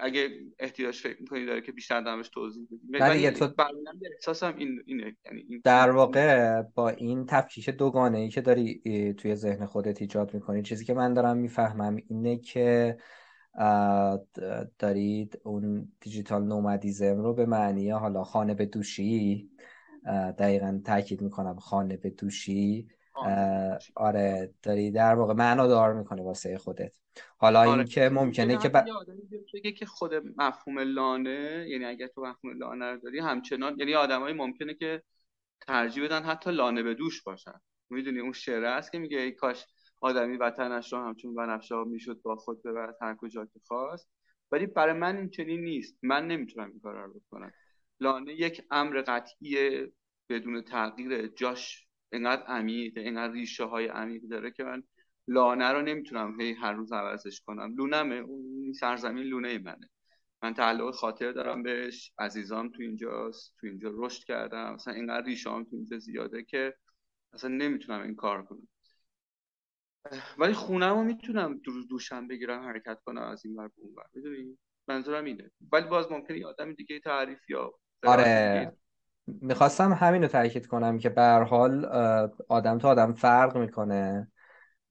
اگه 0.00 0.30
احتیاج 0.58 0.96
فکر 0.96 1.20
می‌کنی 1.20 1.46
داره 1.46 1.60
که 1.60 1.72
بیشتر 1.72 2.00
دمش 2.00 2.28
توضیح 2.28 2.66
بدیم 2.66 3.00
ولی 3.00 3.30
تو 3.30 3.54
احساسم 4.12 4.54
این 4.56 4.82
اینه. 4.86 5.16
یعنی 5.26 5.40
این 5.48 5.60
در 5.64 5.90
واقع 5.90 6.62
با 6.62 6.88
این 6.88 7.26
تفکیک 7.26 7.70
دوگانه 7.70 8.18
ای 8.18 8.28
که 8.28 8.40
داری 8.40 8.82
توی 9.18 9.34
ذهن 9.34 9.66
خودت 9.66 10.00
ایجاد 10.00 10.34
می‌کنی 10.34 10.62
چیزی 10.62 10.84
که 10.84 10.94
من 10.94 11.14
دارم 11.14 11.36
می‌فهمم 11.36 11.96
اینه 12.08 12.38
که 12.38 12.96
دارید 14.78 15.40
اون 15.44 15.92
دیجیتال 16.00 16.44
نومدیزم 16.44 17.20
رو 17.20 17.34
به 17.34 17.46
معنی 17.46 17.90
حالا 17.90 18.24
خانه 18.24 18.54
به 18.54 18.66
دوشی 18.66 19.49
دقیقا 20.38 20.80
تاکید 20.84 21.20
می‌کنم. 21.20 21.56
خانه 21.56 21.96
به 21.96 22.10
دوشی. 22.10 22.88
آره 23.94 24.54
داری 24.62 24.90
در 24.90 25.14
واقع 25.14 25.34
معنا 25.34 25.66
دار 25.66 25.94
می‌کنه 25.94 26.22
واسه 26.22 26.58
خودت. 26.58 26.92
حالا 27.38 27.60
آره. 27.60 27.70
این 27.70 27.84
که 27.84 28.08
ممکنه 28.08 28.58
که 28.58 28.68
ب... 28.68 28.84
که 29.76 29.86
خود 29.86 30.10
مفهوم 30.36 30.78
لانه 30.78 31.66
یعنی 31.68 31.84
اگر 31.84 32.06
تو 32.06 32.20
مفهوم 32.20 32.58
لانه 32.58 32.92
رو 32.92 32.98
داری 32.98 33.18
همچنان 33.18 33.76
یعنی 33.78 33.94
آدمایی 33.94 34.34
ممکنه 34.34 34.74
که 34.74 35.02
ترجیح 35.66 36.04
بدن 36.04 36.22
حتی 36.22 36.50
لانه 36.50 36.82
به 36.82 36.94
دوش 36.94 37.22
باشن. 37.22 37.60
می‌دونی؟ 37.90 38.20
اون 38.20 38.32
شعر 38.32 38.64
است 38.64 38.92
که 38.92 38.98
میگه 38.98 39.18
ای 39.18 39.32
کاش 39.32 39.66
آدمی 40.00 40.36
وطنش 40.36 40.92
رو 40.92 40.98
همچون 40.98 41.34
بنفشه 41.34 41.74
می‌شد 41.86 42.20
با 42.22 42.36
خود 42.36 42.62
ببرد 42.62 42.96
هر 43.00 43.14
کجا 43.14 43.44
که 43.44 43.60
خواست. 43.66 44.08
ولی 44.52 44.66
برای 44.66 44.94
من 44.94 45.16
این 45.16 45.30
چنین 45.30 45.60
نیست. 45.60 45.98
من 46.02 46.26
نمی‌تونم 46.26 46.70
این 46.70 46.80
کار 46.80 46.94
رو 46.94 47.14
بکنم. 47.14 47.52
لانه 48.00 48.34
یک 48.34 48.62
امر 48.70 49.02
قطعی 49.02 49.86
بدون 50.28 50.62
تغییر. 50.62 51.26
جاش 51.26 51.86
اینقدر 52.12 52.42
عمیق 52.42 52.98
اینقدر 52.98 53.32
ریشه 53.32 53.64
های 53.64 53.86
عمیق 53.86 54.22
داره 54.22 54.50
که 54.50 54.64
من 54.64 54.82
لانه 55.28 55.68
رو 55.68 55.82
نمی‌تونم 55.82 56.40
هی 56.40 56.52
هر 56.52 56.72
روز 56.72 56.92
عوضش 56.92 57.40
کنم. 57.40 57.74
لونمه 57.76 58.14
اون 58.14 58.72
سرزمین 58.72 59.24
لونه 59.24 59.58
منه. 59.58 59.90
من 60.42 60.54
تعلق 60.54 60.94
خاطر 60.94 61.32
دارم 61.32 61.62
بهش 61.62 62.12
عزیزام 62.18 62.68
تو 62.68 62.82
اینجاست 62.82 63.54
تو 63.60 63.66
اینجا 63.66 63.90
رشد 63.94 64.24
کردم. 64.24 64.74
مثلا 64.74 64.94
اینقدر 64.94 65.26
ریشام 65.26 65.64
تو 65.64 65.76
اینجا 65.76 65.98
زیاده 65.98 66.42
که 66.42 66.74
اصلا 67.32 67.50
نمی‌تونم 67.50 68.02
این 68.02 68.14
کار 68.14 68.44
کنم. 68.44 68.68
ولی 70.38 70.52
خونم 70.52 70.94
رو 70.94 71.04
می‌تونم 71.04 71.58
دو 71.58 71.84
دوشم 71.84 72.28
بگیرم 72.28 72.62
حرکت 72.62 73.00
کنم 73.04 73.22
از 73.22 73.44
این 73.44 73.56
ور 73.56 73.68
به 73.68 73.74
اون 73.76 73.94
می‌دونی؟ 74.14 74.58
منظورم 74.88 75.24
اینه. 75.24 75.50
ولی 75.72 75.88
باز 75.88 76.12
ممکنه 76.12 76.46
آدم 76.46 76.72
دیگه 76.72 77.00
تعریف 77.00 77.50
یا 77.50 77.79
آره. 78.06 78.72
می‌خواستم 79.26 79.92
همین 79.92 80.22
رو 80.22 80.28
تاکید 80.28 80.66
کنم 80.66 80.98
که 80.98 81.08
به 81.08 81.46
حال 81.50 81.84
آدم 82.48 82.78
تا 82.78 82.88
آدم 82.88 83.12
فرق 83.12 83.56
می‌کنه 83.56 84.28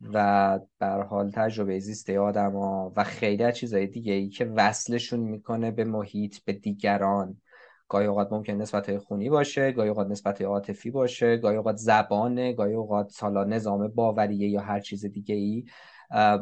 و 0.01 0.59
به 0.79 0.87
حال 0.87 1.31
تجربه 1.31 1.79
زیسته 1.79 2.19
آدما 2.19 2.93
و 2.95 3.03
خیلی 3.03 3.43
از 3.43 3.55
چیزهای 3.55 3.87
دیگه 3.87 4.13
ای 4.13 4.29
که 4.29 4.45
وصلشون 4.45 5.19
می‌کنه 5.19 5.71
به 5.71 5.83
محیط 5.83 6.37
به 6.45 6.53
دیگران. 6.53 7.41
گاهی 7.89 8.07
اوقات 8.07 8.31
ممکن 8.31 8.53
نسبت 8.53 8.89
های 8.89 8.97
خونی 8.97 9.29
باشه 9.29 9.71
گاهی 9.71 9.89
اوقات 9.89 10.07
نسبت 10.07 10.37
های 10.37 10.47
عاطفی 10.47 10.91
باشه 10.91 11.37
گاهی 11.37 11.57
اوقات 11.57 11.75
زبانه 11.75 12.53
گاهی 12.53 12.73
اوقات 12.73 13.09
سالا 13.09 13.43
نظام 13.43 13.87
باوریه 13.87 14.49
یا 14.49 14.61
هر 14.61 14.79
چیز 14.79 15.05
دیگه 15.05 15.35
ای. 15.35 15.65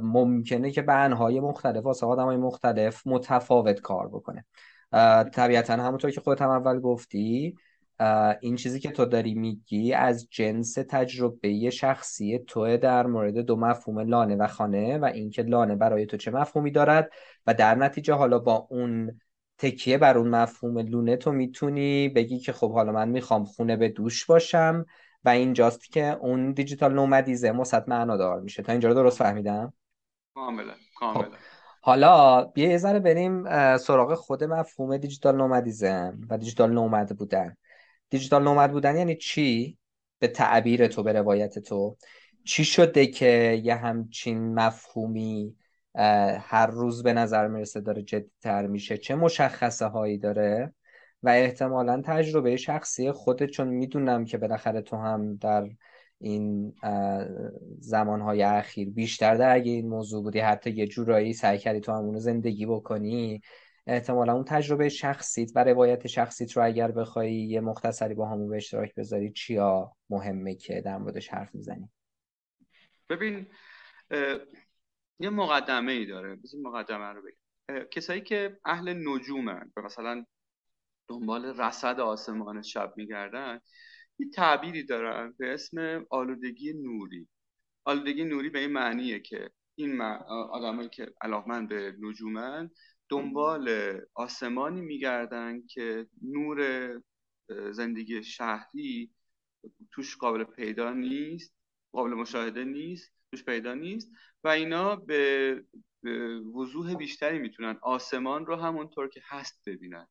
ممکنه 0.02 0.72
که 0.72 0.82
به 0.82 0.94
انهای 0.94 1.40
مختلف 1.40 1.86
واسه 1.86 2.06
آدم 2.06 2.26
های 2.26 2.38
مختلف 2.38 3.08
متفاوت 3.08 3.82
کار 3.82 4.08
بکنه. 4.08 4.46
طبیعتا 5.34 5.74
همونطور 5.74 6.12
که 6.12 6.22
خودت 6.22 6.42
هم 6.42 6.50
اول 6.50 6.80
گفتی 6.80 7.56
این 8.42 8.56
چیزی 8.56 8.80
که 8.80 8.92
تو 8.92 9.06
داری 9.06 9.34
میگی 9.34 9.94
از 9.94 10.28
جنس 10.30 10.74
تجربه 10.74 11.70
شخصی 11.70 12.40
تو 12.40 12.78
در 12.78 13.06
مورد 13.06 13.38
دو 13.38 13.56
مفهوم 13.56 14.00
لانه 14.00 14.36
و 14.36 14.48
خانه 14.48 14.98
و 14.98 15.06
اینکه 15.06 15.42
لانه 15.42 15.76
برای 15.76 16.06
تو 16.06 16.18
چه 16.18 16.32
مفهومی 16.32 16.72
دارد 16.72 17.12
و 17.48 17.54
در 17.54 17.76
نتیجه 17.76 18.14
حالا 18.14 18.40
با 18.40 18.68
اون 18.70 19.20
تکیه 19.58 19.98
بر 19.98 20.18
اون 20.18 20.28
مفهوم 20.28 20.78
لونه 20.78 21.18
تو 21.18 21.32
می‌تونی 21.32 22.10
بگی 22.10 22.40
که 22.40 22.54
خب 22.54 22.74
حالا 22.74 22.92
من 22.92 23.10
می‌خوام 23.10 23.44
خونه 23.46 23.76
به 23.76 23.90
دوش 23.90 24.26
باشم 24.26 24.86
و 25.24 25.30
اینجاست 25.30 25.92
که 25.92 26.18
اون 26.22 26.52
دیجیتال 26.52 26.94
نومدیزه 26.94 27.52
مصد 27.52 27.90
معنا 27.90 28.18
دار 28.18 28.42
میشه. 28.42 28.64
تا 28.64 28.72
اینجا 28.72 28.90
رو 28.90 28.96
درست 28.96 29.18
فهمیدم؟ 29.18 29.74
کاملا 30.36 30.74
کاملا. 31.00 31.24
خب. 31.24 31.57
حالا 31.88 32.44
بیا 32.44 32.70
یه 32.70 32.78
ذره 32.78 33.00
بریم 33.00 33.44
سراغ 33.78 34.14
خود 34.14 34.44
مفهوم 34.44 34.98
دیجیتال 34.98 35.36
نومدیزم 35.36 36.20
و 36.30 36.38
دیجیتال 36.38 36.74
نومد 36.74 37.18
بودن. 37.18 37.56
دیجیتال 38.10 38.44
نومد 38.44 38.72
بودن 38.72 38.98
یعنی 38.98 39.16
چی؟ 39.16 39.78
به 40.20 40.28
تعبیر 40.28 40.88
تو 40.88 41.04
به 41.04 41.14
روایت 41.14 41.60
تو. 41.60 41.98
چی 42.46 42.66
شده 42.66 43.08
که 43.08 43.62
یه 43.64 43.76
همچین 43.76 44.54
مفهومی 44.54 45.56
هر 46.40 46.68
روز 46.68 47.04
به 47.04 47.14
نظر 47.14 47.48
می‌رسه 47.48 47.82
داره 47.82 48.02
جدیتر 48.02 48.68
میشه؟ 48.68 48.98
چه 48.98 49.16
مشخصه 49.16 49.86
هایی 49.86 50.18
داره؟ 50.18 50.74
و 51.24 51.30
احتمالا 51.30 52.02
تجربه 52.06 52.58
شخصی 52.58 53.12
خودت 53.12 53.50
چون 53.50 53.68
می‌دونم 53.68 54.26
که 54.26 54.38
بالاخره 54.38 54.82
تو 54.82 54.98
هم 54.98 55.36
در 55.36 55.68
این 56.20 56.76
زمانهای 57.80 58.44
اخیر. 58.44 58.90
بیشتر 58.90 59.36
در 59.36 59.56
اگه 59.56 59.72
این 59.72 59.90
موضوع 59.90 60.24
بودی 60.24 60.40
حتی 60.40 60.70
یه 60.70 60.88
جورایی 60.88 61.34
سعی 61.34 61.58
کردی 61.58 61.80
تو 61.80 61.92
همونو 61.92 62.20
زندگی 62.20 62.66
بکنی 62.66 63.42
احتمالا 63.88 64.34
اون 64.34 64.44
تجربه 64.44 64.90
شخصیت 64.90 65.52
و 65.56 65.64
روایت 65.64 66.08
شخصیت 66.08 66.52
رو 66.52 66.66
اگر 66.66 66.92
بخوای 66.92 67.34
یه 67.34 67.62
مختصری 67.62 68.14
با 68.14 68.30
همون 68.30 68.50
به 68.50 68.56
اشتراک 68.56 68.96
بذاری 68.96 69.32
چیا 69.32 69.92
مهمه 70.10 70.56
که 70.56 70.82
در 70.82 70.98
موردش 70.98 71.28
حرف 71.28 71.56
می‌زنی؟ 71.56 71.90
ببین 73.10 73.48
یه 75.20 75.30
مقدمه 75.30 75.92
ای 75.92 76.06
داره. 76.06 76.36
بزن 76.36 76.58
مقدمه 76.62 77.06
رو 77.06 77.22
بگم. 77.22 77.86
کسایی 77.92 78.22
که 78.22 78.60
اهل 78.66 79.08
نجومن 79.08 79.72
مثلا 79.86 80.26
دنبال 81.08 81.46
رصد 81.46 82.00
آسمان 82.00 82.62
شب 82.62 82.94
میگردن 82.98 83.60
یه 84.20 84.30
تعبیری 84.30 84.84
دارن 84.84 85.34
به 85.38 85.54
اسم 85.54 86.06
آلودگی 86.10 86.74
نوری. 86.74 87.28
آلودگی 87.86 88.24
نوری 88.24 88.50
به 88.50 88.60
این 88.60 88.72
معنیه 88.72 89.20
که 89.20 89.50
این 89.76 90.02
آدمایی 90.02 90.90
که 90.90 91.14
علاقمند 91.22 91.70
به 91.70 91.96
نجومن 92.00 92.70
دنبال 93.10 93.98
آسمانی 94.14 94.82
میگردن 94.82 95.68
که 95.68 96.08
نور 96.22 96.92
زندگی 97.72 98.24
شهری 98.24 99.12
توش 99.92 100.18
قابل 100.18 100.44
پیدا 100.44 100.94
نیست 100.94 101.54
قابل 101.92 102.14
مشاهده 102.14 102.64
نیست 102.64 103.14
توش 103.32 103.44
پیدا 103.44 103.74
نیست 103.74 104.12
و 104.44 104.48
اینا 104.48 104.96
به, 104.96 105.64
وضوح 106.56 106.96
بیشتری 106.96 107.40
می‌تونن 107.40 107.78
آسمان 107.82 108.46
رو 108.46 108.56
همونطور 108.56 109.10
که 109.10 109.22
هست 109.28 109.62
ببینن 109.66 110.08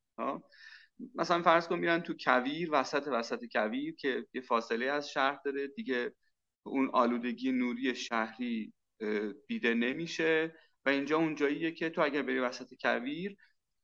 مثلا 1.15 1.43
فرض 1.43 1.69
کن 1.69 1.79
میرن 1.79 2.01
تو 2.01 2.15
کویر 2.21 2.69
وسط 2.73 3.09
وسط 3.13 3.45
کویر 3.53 3.95
که 3.97 4.27
یه 4.35 4.41
فاصله 4.41 4.87
از 4.87 5.11
شهر 5.11 5.39
داره. 5.45 5.69
دیگه 5.69 6.13
اون 6.63 6.91
آلودگی 6.93 7.53
نوری 7.53 7.95
شهری 7.95 8.73
دیده 9.49 9.75
نمیشه 9.75 10.55
و 10.87 10.89
اینجا 10.89 11.17
اونجاییه 11.17 11.73
که 11.73 11.91
تو 11.91 12.01
اگر 12.03 12.23
بری 12.23 12.39
وسط 12.39 12.75
کویر 12.81 13.37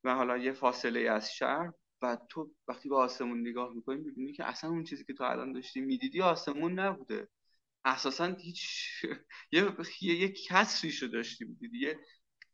و 0.05 0.15
حالا 0.15 0.39
یه 0.39 0.53
فاصله 0.53 1.01
از 1.11 1.33
شهر 1.35 1.73
و 2.03 2.19
تو 2.29 2.55
وقتی 2.69 2.89
به 2.89 2.97
آسمون 2.97 3.41
نگاه 3.41 3.75
می‌کنی 3.75 4.01
می‌بینی 4.01 4.33
که 4.33 4.45
اصلا 4.45 4.71
اون 4.71 4.85
چیزی 4.85 5.05
که 5.05 5.13
تو 5.15 5.25
الان 5.25 5.53
داشتی 5.53 5.81
می‌دیدی 5.81 6.23
آسمون 6.23 6.79
نبوده. 6.79 7.29
اساسا 7.85 8.25
هیچ 8.27 8.63
یه 9.53 9.75
یه 10.03 10.29
کسری 10.49 10.91
شو 10.93 11.07
داشتی 11.07 11.45
می‌دیدی. 11.45 11.79
یه 11.79 11.99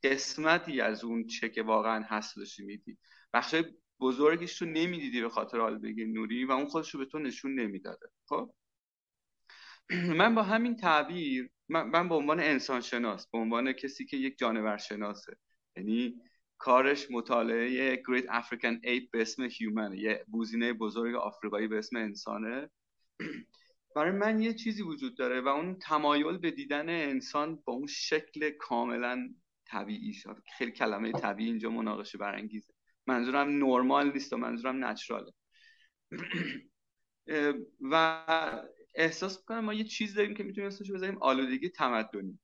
قسمتی 0.02 0.80
از 0.80 1.04
اون 1.04 1.26
چه 1.26 1.48
که 1.48 1.62
واقعا 1.62 2.04
هست 2.08 2.36
داشتی 2.36 2.64
میدی 2.64 2.98
بخش 3.34 3.54
بزرگیش 4.00 4.62
رو 4.62 4.68
نمی‌دیدی 4.68 5.20
به 5.20 5.28
خاطر 5.28 5.60
آلودگی 5.60 6.04
نوری 6.04 6.44
و 6.44 6.52
اون 6.52 6.66
خودش 6.66 6.90
رو 6.90 7.00
به 7.00 7.06
تو 7.06 7.18
نشون 7.18 7.54
نمی‌داده. 7.60 8.08
خب؟ 8.28 8.54
من 10.20 10.34
با 10.34 10.42
همین 10.42 10.76
تعبیر 10.76 11.50
من, 11.68 12.08
به 12.08 12.14
عنوان 12.14 12.40
انسان 12.40 12.80
شناس 12.80 13.28
به 13.30 13.38
عنوان 13.38 13.72
کسی 13.72 14.04
که 14.06 14.16
یک 14.16 14.38
جانور 14.38 14.76
شناسه 14.76 15.36
یعنی 15.76 16.14
کارش 16.58 17.10
مطالعه 17.10 17.96
Great 18.02 18.24
African 18.24 18.84
Ape 18.84 19.10
به 19.12 19.22
اسم 19.22 19.48
هیومن 19.50 19.92
یه 19.94 20.24
بوزینه 20.28 20.72
بزرگ 20.72 21.14
آفریقایی 21.14 21.68
به 21.68 21.78
اسم 21.78 21.96
انسانه. 21.96 22.70
برای 23.96 24.12
من 24.12 24.42
یه 24.42 24.54
چیزی 24.54 24.82
وجود 24.82 25.16
داره 25.16 25.40
و 25.40 25.48
اون 25.48 25.78
تمایل 25.78 26.38
به 26.38 26.50
دیدن 26.50 26.88
انسان 26.88 27.62
با 27.64 27.72
اون 27.72 27.86
شکل 27.86 28.50
کاملا 28.50 29.34
طبیعی 29.66 30.12
شد. 30.14 30.42
خیلی 30.58 30.72
کلمه 30.72 31.12
طبیعی 31.12 31.50
اینجا 31.50 31.70
مناقشه 31.70 32.18
برانگیزه. 32.18 32.77
منظورم 33.08 33.64
نرمال 33.64 34.12
نیست 34.12 34.32
و 34.32 34.36
منظورم 34.36 34.84
نچراله. 34.84 35.32
و 37.92 38.24
احساس 38.94 39.38
می‌کنم 39.38 39.64
ما 39.64 39.74
یه 39.74 39.84
چیز 39.84 40.14
داریم 40.14 40.34
که 40.34 40.42
می‌تونیم 40.42 40.68
اسمش 40.68 40.90
بذاریم 40.90 41.18
آلودگی 41.22 41.68
تمدنی. 41.68 42.38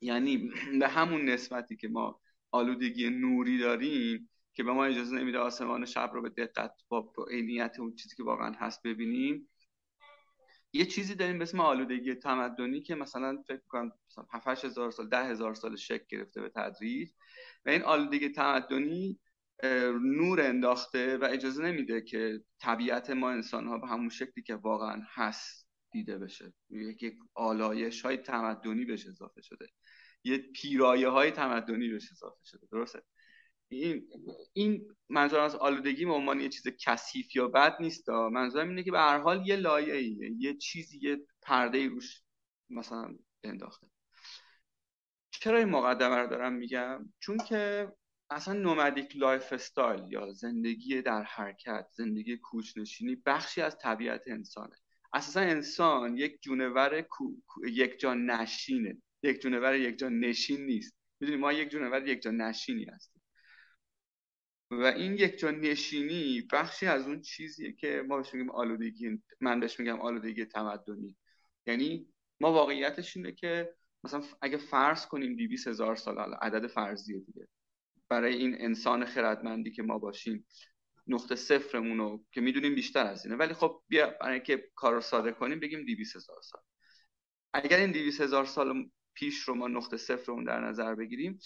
یعنی 0.00 0.50
به 0.80 0.88
همون 0.88 1.24
نسبتی 1.24 1.76
که 1.76 1.88
ما 1.88 2.20
آلودگی 2.50 3.10
نوری 3.10 3.58
داریم 3.58 4.30
که 4.52 4.62
به 4.62 4.72
ما 4.72 4.84
اجازه 4.84 5.16
نمیده 5.16 5.38
آسمان 5.38 5.84
شب 5.84 6.10
رو 6.14 6.22
به 6.22 6.28
دقت 6.28 6.72
با 6.88 7.12
عینیت 7.30 7.76
اون 7.78 7.94
چیزی 7.94 8.16
که 8.16 8.22
واقعا 8.22 8.52
هست 8.52 8.82
ببینیم 8.82 9.48
یه 10.72 10.84
چیزی 10.84 11.14
داریم 11.14 11.38
به 11.38 11.42
اسم 11.42 11.60
آلودگی 11.60 12.14
تمدنی 12.14 12.80
که 12.80 12.94
مثلا 12.94 13.42
فکر 13.48 13.62
کنم 13.68 13.92
7 14.32 14.64
هزار 14.64 14.90
سال 14.90 15.08
ده 15.08 15.24
هزار 15.24 15.54
سال 15.54 15.76
شکل 15.76 16.04
گرفته 16.08 16.40
به 16.40 16.48
تدریج. 16.48 17.10
و 17.66 17.70
این 17.70 17.82
آلودگی 17.82 18.28
تمدنی 18.28 19.20
نور 20.02 20.40
انداخته 20.40 21.16
و 21.16 21.24
اجازه 21.24 21.62
نمیده 21.62 22.00
که 22.00 22.40
طبیعت 22.60 23.10
ما 23.10 23.30
انسان 23.30 23.66
ها 23.66 23.78
به 23.78 23.86
همون 23.88 24.08
شکلی 24.08 24.44
که 24.44 24.54
واقعا 24.54 25.02
هست 25.08 25.68
دیده 25.90 26.18
بشه. 26.18 26.52
یک 26.70 27.14
آلایش 27.34 28.02
های 28.02 28.16
تمدنی 28.16 28.84
بهش 28.84 29.06
اضافه 29.06 29.42
شده. 29.42 29.66
یه 30.24 30.38
پیرایه 30.38 31.08
های 31.08 31.30
تمدنی 31.30 31.88
بهش 31.88 32.12
اضافه 32.12 32.44
شده. 32.44 32.66
درسته؟ 32.72 33.02
این 33.68 34.08
این 34.52 34.96
منظور 35.08 35.40
از 35.40 35.54
آلودگی 35.54 36.04
به 36.04 36.12
عنوان 36.12 36.40
یه 36.40 36.48
چیز 36.48 36.68
کثیف 36.86 37.36
یا 37.36 37.48
بد 37.48 37.76
نیست 37.80 38.08
منظورم 38.08 38.68
اینه 38.68 38.82
که 38.82 38.90
به 38.90 38.98
هر 38.98 39.18
حال 39.18 39.48
یه 39.48 39.56
لایه 39.56 40.02
یه 40.38 40.56
چیزی 40.56 40.98
یه 41.02 41.18
پرده 41.42 41.88
روش 41.88 42.22
مثلا 42.70 43.16
انداخته. 43.44 43.86
چرا 45.30 45.58
این 45.58 45.68
مقدمه 45.68 46.16
رو 46.16 46.26
دارم 46.26 46.52
میگم؟ 46.52 47.12
چون 47.20 47.38
که 47.38 47.92
اصلا 48.30 48.54
nomadic 48.54 49.16
lifestyle 49.16 50.12
یا 50.12 50.32
زندگی 50.32 51.02
در 51.02 51.22
حرکت 51.22 51.86
زندگی 51.92 52.36
کوچنشینی 52.36 53.16
بخشی 53.26 53.60
از 53.62 53.78
طبیعت 53.78 54.22
انسانه. 54.26 54.76
اساسا 55.12 55.40
انسان 55.40 56.16
یک 56.16 56.42
جونور 56.42 57.06
یک 57.68 58.00
جا 58.00 58.14
نشینه. 58.14 59.02
یک 59.22 59.40
جونور 59.40 59.74
یک 59.74 59.98
جا 59.98 60.08
نشین 60.08 60.66
نیست. 60.66 60.96
می‌دونی 61.20 61.38
ما 61.38 61.52
یک 61.52 61.68
جونور 61.70 62.08
یک 62.08 62.22
جا 62.22 62.30
نشینی 62.30 62.84
هستیم. 62.84 63.22
و 64.70 64.82
این 64.82 65.12
یک 65.12 65.38
جا 65.38 65.50
نشینی 65.50 66.48
بخشی 66.52 66.86
از 66.86 67.06
اون 67.06 67.20
چیزیه 67.20 67.72
که 67.72 68.04
ما 68.08 68.16
بهش 68.16 68.34
میگیم 68.34 68.50
آلودگی 68.50 69.22
من 69.40 69.60
بهش 69.60 69.80
میگم 69.80 70.00
آلودگی 70.00 70.44
تمدنی. 70.44 71.16
یعنی 71.66 72.06
ما 72.40 72.52
واقعیتش 72.52 73.16
اینه 73.16 73.32
که 73.32 73.74
مثلا 74.04 74.22
اگه 74.42 74.56
فرض 74.56 75.06
کنیم 75.06 75.36
200 75.36 75.68
هزار 75.68 75.96
سال 75.96 76.18
عدد 76.18 76.66
فرضیه 76.66 77.18
دیگه. 77.18 77.48
برای 78.10 78.34
این 78.34 78.56
انسان 78.58 79.04
خردمندی 79.04 79.70
که 79.70 79.82
ما 79.82 79.98
باشیم. 79.98 80.46
نقطه 81.06 81.36
صفرمون 81.36 81.98
رو 81.98 82.24
که 82.32 82.40
می‌دونیم 82.40 82.74
بیشتر 82.74 83.06
از 83.06 83.24
اینه. 83.24 83.36
ولی 83.36 83.54
خب 83.54 83.82
بیا 83.88 84.14
برای 84.20 84.34
اینکه 84.34 84.70
کار 84.74 84.94
رو 84.94 85.00
ساده 85.00 85.32
کنیم 85.32 85.60
بگیم 85.60 85.84
200 85.84 86.16
هزار 86.16 86.40
سال. 86.42 86.60
اگر 87.52 87.76
این 87.76 87.92
200 87.92 88.20
هزار 88.20 88.44
سال 88.44 88.90
پیش 89.14 89.40
رو 89.40 89.54
ما 89.54 89.68
نقطه 89.68 89.96
صفرمون 89.96 90.44
در 90.44 90.60
نظر 90.60 90.94
بگیریم 90.94 91.38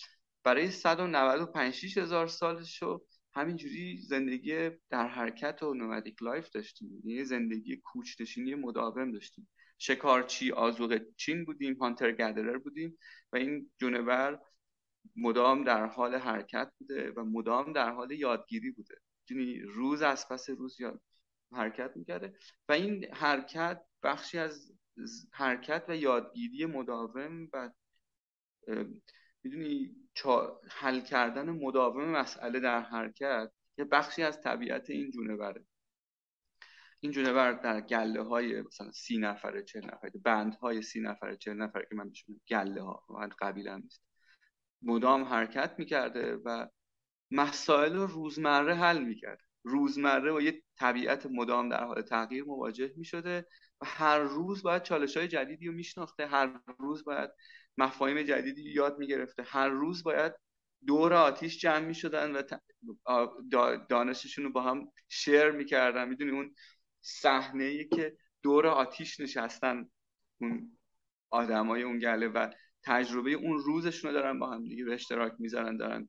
برای 0.45 0.71
195 0.71 1.99
هزار 1.99 2.27
سالش 2.27 2.83
رو 2.83 3.07
همینجوری 3.35 4.01
زندگی 4.01 4.71
در 4.91 5.09
حرکت 5.09 5.63
و 5.63 5.75
nomadic 5.75 6.23
life 6.23 6.51
داشتیم. 6.51 7.03
یه 7.05 7.25
زندگی 7.25 7.77
کوچنشینی 7.77 8.55
مداوم 8.55 9.13
داشتیم. 9.13 9.49
شکارچی 9.79 10.53
آزوغ 10.53 11.01
چین 11.17 11.45
بودیم 11.45 11.75
هانتر 11.75 12.13
گدرر 12.13 12.59
بودیم 12.59 12.99
و 13.33 13.37
این 13.37 13.71
جونور 13.79 14.41
مدام 15.17 15.65
در 15.65 15.87
حال 15.87 16.15
حرکت 16.15 16.73
بوده 16.79 17.11
و 17.11 17.25
مدام 17.25 17.73
در 17.73 17.91
حال 17.91 18.11
یادگیری 18.11 18.71
بوده. 18.71 18.95
یعنی 19.31 19.61
روز 19.61 20.03
از 20.03 20.29
پس 20.29 20.51
روز 20.51 20.81
یاد 20.81 21.01
حرکت 21.53 21.97
می‌کرده 21.97 22.37
و 22.69 22.73
این 22.73 23.15
حرکت 23.15 23.83
بخشی 24.03 24.39
از 24.39 24.73
حرکت 25.33 25.85
و 25.89 25.97
یادگیری 25.97 26.67
مداوم 26.67 27.49
و 27.53 27.71
می‌دونی 29.43 29.97
حل 30.71 31.01
کردن 31.01 31.51
مداوم 31.51 32.05
مسئله 32.05 32.61
در 32.61 32.81
حرکت 32.81 33.51
یه 33.79 33.85
بخشی 33.85 34.23
از 34.23 34.41
طبیعت 34.41 34.91
این 34.91 35.11
جونوره. 35.11 35.67
این 37.01 37.13
جونور 37.13 37.53
در 37.53 37.81
گله 37.81 38.23
های 38.23 38.63
مثلا 38.63 38.91
سی 38.93 39.19
نفره 39.19 39.63
چه 39.63 39.81
نفره 39.81 40.11
بند 40.25 40.55
های 40.55 40.83
سی 40.83 41.01
نفره 41.01 41.37
چه 41.37 41.55
نفره 41.55 41.87
که 41.89 41.95
من 41.95 42.09
بهشون 42.09 42.41
گله 42.49 42.83
ها 42.83 43.07
من 43.11 43.29
قبیله 43.29 43.77
نیست. 43.77 44.03
مدام 44.85 45.23
حرکت 45.23 45.75
می‌کرده 45.79 46.37
و 46.37 46.69
مسائل 47.31 47.97
رو 47.97 48.07
روزمره 48.07 48.75
حل 48.75 49.05
می‌کرد. 49.05 49.41
روزمره 49.65 50.33
با 50.33 50.43
یه 50.43 50.63
طبیعت 50.79 51.27
مدام 51.27 51.69
در 51.69 51.85
حال 51.85 52.03
تغییر 52.03 52.45
مواجه 52.45 52.93
می‌شده 52.97 53.47
و 53.81 53.87
هر 53.87 54.19
روز 54.19 54.63
باید 54.63 54.83
چالش 54.83 55.17
های 55.17 55.29
جدیدی 55.29 55.67
رو 55.67 55.73
میشناخته 55.73 56.27
هر 56.27 56.61
روز 56.79 57.05
باید 57.05 57.31
مفاهیم 57.79 58.23
جدیدی 58.23 58.63
یاد 58.73 58.99
می‌گرفته 58.99 59.43
هر 59.43 59.69
روز 59.69 60.05
باید 60.05 60.33
دور 60.87 61.15
آتیش 61.15 61.59
جمع 61.59 61.87
می‌شدن 61.87 62.37
و 62.37 62.43
دانششون 63.89 64.45
رو 64.45 64.53
با 64.53 64.63
هم 64.63 64.93
شیر 65.09 65.51
می‌کردن. 65.51 66.09
می‌دونی 66.09 66.31
اون 66.31 66.55
صحنه 67.01 67.85
که 67.85 68.17
دور 68.43 68.67
آتیش 68.67 69.21
نشستن 69.21 69.91
اون 70.41 70.79
آدمای 71.31 71.83
اون 71.83 71.99
گله 71.99 72.29
و 72.29 72.51
تجربه 72.85 73.31
اون 73.33 73.59
روزشون 73.59 74.11
رو 74.11 74.21
دارن 74.21 74.39
با 74.39 74.51
هم 74.51 74.65
دیگه 74.65 74.85
به 74.85 74.95
اشتراک 74.95 75.33
می‌زنن 75.39 75.77
دارن 75.77 76.09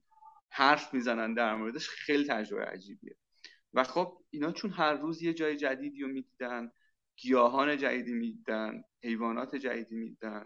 حرف 0.49 0.93
می‌زنن 0.93 1.33
در 1.33 1.55
موردش 1.55 1.89
خیلی 1.89 2.23
تجربه 2.23 2.65
عجیبیه. 2.65 3.15
و 3.73 3.83
خب 3.83 4.23
اینا 4.29 4.51
چون 4.51 4.71
هر 4.71 4.93
روز 4.93 5.21
یه 5.21 5.33
جای 5.33 5.55
جدیدی 5.57 6.01
رو 6.01 6.07
می‌دیدن 6.07 6.71
گیاهان 7.17 7.77
جدیدی 7.77 8.13
می‌دیدن 8.13 8.83
حیوانات 9.03 9.55
جدیدی 9.55 9.95
می‌دیدن 9.95 10.45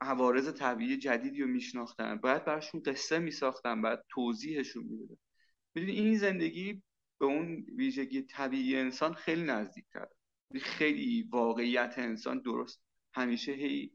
عوارض 0.00 0.54
طبیعی 0.54 0.96
جدیدی 0.96 1.42
رو 1.42 1.48
میشناختن 1.48 2.16
باید 2.16 2.44
براشون 2.44 2.82
قصه 2.82 3.18
میساختن 3.18 3.82
باید 3.82 3.98
توضیحشون 4.08 4.84
می‌دادن. 4.84 5.16
می‌دونی 5.74 5.92
این 5.92 6.16
زندگی 6.18 6.82
به 7.20 7.26
اون 7.26 7.66
ویژگی 7.76 8.22
طبیعی 8.22 8.76
انسان 8.76 9.14
خیلی 9.14 9.42
نزدیک 9.42 9.84
کرد 9.94 10.12
خیلی 10.62 11.28
واقعیت 11.32 11.94
انسان 11.96 12.40
درست. 12.40 12.82
همیشه 13.14 13.52
هی 13.52 13.92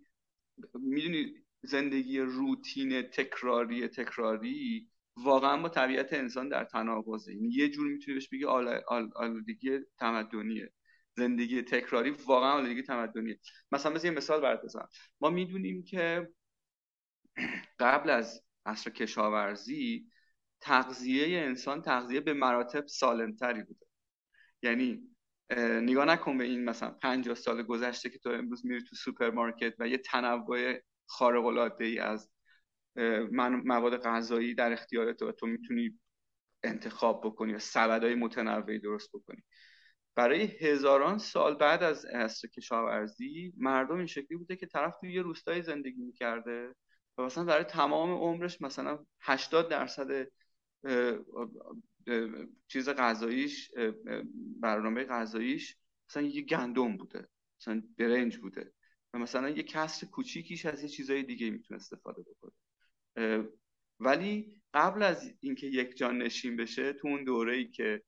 می‌دونی 0.74 1.34
زندگی 1.62 2.20
روتین 2.20 3.02
تکراری 3.02 3.88
تکراری 3.88 4.90
واقعا 5.18 5.62
با 5.62 5.70
طبیعت 5.70 6.14
انسان 6.14 6.50
در 6.50 6.64
تناقضه. 6.64 7.34
یعنی 7.34 7.50
یه 7.50 7.70
جور 7.70 7.88
می‌تونی 7.88 8.16
بهش 8.16 8.30
بگی 8.30 8.46
آلودگی 9.16 9.80
تمدنیه. 9.98 10.74
زندگی 11.18 11.62
تکراری 11.62 12.10
واقعا 12.10 12.64
زندگی 12.64 12.82
تمدنیه. 12.82 13.40
مثلا 13.72 13.94
مثل 13.94 14.08
یه 14.08 14.14
مثال 14.14 14.42
برات 14.42 14.62
بزنم. 14.64 14.90
ما 15.22 15.30
می‌دونیم 15.30 15.84
که 15.84 16.30
قبل 17.80 18.10
از 18.10 18.44
عصر 18.66 18.90
کشاورزی 18.90 20.08
تغذیه 20.62 21.40
انسان 21.40 21.82
تغذیه 21.82 22.20
به 22.20 22.34
مراتب 22.34 22.88
سالمتری 22.88 23.64
بوده. 23.64 23.86
یعنی 24.64 25.09
نگاه 25.58 26.06
نکن 26.06 26.38
به 26.38 26.44
این 26.44 26.66
مثلا 26.66 26.92
50 26.92 27.36
سال 27.36 27.64
گذشته 27.64 28.10
که 28.10 28.20
تو 28.20 28.30
امروز 28.30 28.66
میری 28.66 28.84
تو 28.84 28.96
سوپرمارکت 28.96 29.74
و 29.80 29.88
یه 29.88 29.98
تنوع 29.98 30.78
خارق 31.06 31.46
العاده 31.46 31.86
ای 31.86 32.00
از 32.00 32.30
مواد 33.66 34.02
غذایی 34.02 34.56
در 34.56 34.74
اختیارت 34.74 35.22
و 35.22 35.32
تو 35.32 35.48
می‌تونی 35.48 36.00
انتخاب 36.64 37.22
بکنی 37.26 37.54
و 37.54 37.60
سبدهای 37.60 38.16
متنوعی 38.16 38.80
درست 38.80 39.10
بکنی. 39.14 39.44
برای 40.16 40.42
هزاران 40.42 41.18
سال 41.18 41.56
بعد 41.56 41.84
از 41.84 42.06
عصر 42.06 42.48
کشاورزی 42.48 43.54
مردم 43.58 43.98
این 43.98 44.06
شکلی 44.06 44.38
بوده 44.38 44.56
که 44.56 44.66
طرف 44.66 44.96
توی 45.00 45.14
یه 45.14 45.22
روستایی 45.22 45.62
زندگی 45.62 46.02
می‌کرده 46.02 46.76
و 47.18 47.22
مثلا 47.22 47.44
برای 47.44 47.64
تمام 47.64 48.12
عمرش 48.12 48.62
مثلا 48.62 49.06
80 49.22 49.70
درصد 49.70 50.28
چیز 52.68 52.90
غذاییش 52.90 53.72
برنامه 54.60 55.04
غذاییش 55.04 55.78
مثلا 56.10 56.24
یه 56.24 56.42
گندم 56.42 56.98
بوده 56.98 57.28
مثلا 57.62 57.84
برنج 57.98 58.38
بوده 58.38 58.74
و 59.14 59.20
مثلا 59.20 59.50
یه 59.50 59.64
کسر 59.64 60.08
کوچیکیش 60.08 60.66
از 60.66 60.84
یه 60.84 60.90
چیزای 60.90 61.24
دیگه 61.24 61.50
می‌تونه 61.50 61.80
استفاده 61.80 62.22
بکنه. 62.22 62.52
ولی 64.00 64.62
قبل 64.74 65.04
از 65.04 65.34
اینکه 65.40 65.68
یک 65.68 65.98
جان 65.98 66.18
نشین 66.18 66.56
بشه 66.56 66.94
تو 66.94 67.08
اون 67.08 67.24
دوره 67.24 67.56
ای 67.56 67.68
که 67.68 68.04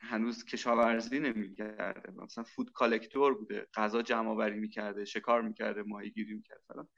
هنوز 0.00 0.44
کشاورزی 0.44 1.18
نمی‌کرده 1.18 2.12
مثلا 2.22 2.44
فود 2.44 2.72
کالکتور 2.72 3.34
بوده 3.34 3.66
غذا 3.74 4.02
جمع 4.02 4.28
آوری 4.28 4.60
می‌کرده 4.60 5.04
شکار 5.04 5.42
می‌کرده 5.42 5.82
ماهیگیری 5.82 6.34
می‌کرده 6.34 6.60
فلان 6.68 6.88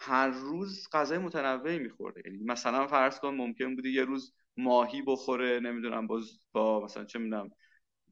هر 0.00 0.28
روز 0.28 0.88
غذای 0.92 1.18
متنوعی 1.18 1.78
میخورده. 1.78 2.22
یعنی 2.24 2.44
مثلا 2.44 2.86
فرض 2.86 3.20
کن 3.20 3.34
ممکن 3.34 3.76
بوده 3.76 3.88
یه 3.88 4.04
روز 4.04 4.34
ماهی 4.58 5.02
بخوره 5.02 5.60
نمی‌دونم 5.60 6.06
با, 6.06 6.20
با 6.52 6.84
مثلا 6.84 7.04
چه 7.04 7.18
می‌دونم 7.18 7.50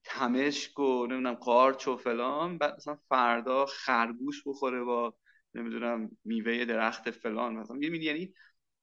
تمشک 0.04 0.78
و 0.78 1.06
نمی‌دونم 1.06 1.35
قارچ 1.35 1.88
و 1.88 1.96
فلان 1.96 2.59
بعد 2.59 2.74
مثلا 2.76 2.98
فردا 3.09 3.66
خرگوش 3.66 4.42
بخوره 4.46 4.82
با 4.85 5.14
نمی‌دونم 5.54 6.11
میوه 6.24 6.64
درخت 6.64 7.11
فلان 7.11 7.56
مثلا 7.56 7.76
یعنی 7.76 8.35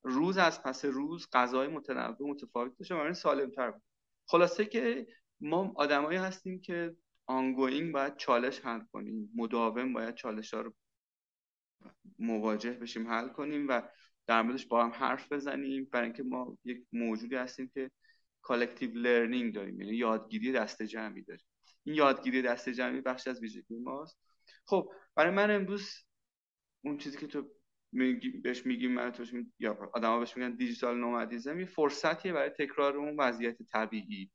روز 0.04 0.38
از 0.38 0.63
پس 0.63 0.86
روز 0.86 1.28
غذای 1.34 1.67
متنوع 1.67 2.30
متفاوت 2.30 2.78
بشه 2.78 2.95
و 2.95 3.13
سالم 3.13 3.49
تر 3.52 3.71
بود. 3.71 3.82
خلاصه 4.26 4.65
که 4.65 5.08
ما 5.39 5.73
آدمایی 5.76 6.17
هستیم 6.17 6.62
که 6.62 6.95
آنگوینگ 7.26 7.93
باید 7.93 8.17
چالش 8.17 8.60
حل 8.60 8.82
کنیم. 8.93 9.32
مداوم 9.36 9.93
باید 9.93 10.15
چالش 10.15 10.54
ها 10.54 10.62
رو 10.62 10.73
مواجه 12.19 12.71
بشیم 12.71 13.08
حل 13.08 13.30
کنیم 13.30 13.67
و 13.67 13.82
در 14.28 14.42
موردش 14.42 14.66
با 14.66 14.84
هم 14.84 14.92
حرف 14.92 15.32
بزنیم 15.32 15.90
برای 15.92 16.06
اینکه 16.06 16.24
ما 16.24 16.58
یک 16.66 16.86
موجودی 16.92 17.36
هستیم 17.36 17.72
که 17.74 17.92
collective 18.41 18.93
learning 18.93 19.54
داریم 19.54 19.82
یعنی 19.82 19.96
یادگیری 19.96 20.52
دسته 20.52 20.84
جمعی 20.84 21.22
داریم. 21.22 21.46
این 21.84 21.96
یادگیری 21.96 22.42
دسته 22.41 22.69
جمعی 22.70 23.02
بخش 23.02 23.28
از 23.28 23.42
ویژگی 23.42 23.80
ماست. 23.80 24.20
خب 24.66 24.92
برای 25.16 25.32
من 25.32 25.52
امروز 25.52 25.90
اون 26.82 26.98
چیزی 26.98 27.18
که 27.18 27.28
تو 27.28 27.50
میگی 27.92 28.30
بهش 28.30 28.66
میگیم 28.66 28.92
من 28.92 29.12
توش 29.12 29.34
می... 29.34 29.52
یا 29.60 29.92
آدما 29.94 30.20
بهش 30.20 30.38
میگن 30.38 30.56
digital 30.56 30.98
nomadism 30.98 31.60
یه 31.60 31.66
فرصتیه 31.66 32.34
برای 32.34 32.50
تکرار 32.50 32.98
اون 32.98 33.20
وضعیت 33.20 33.58
طبیعی. 33.64 34.32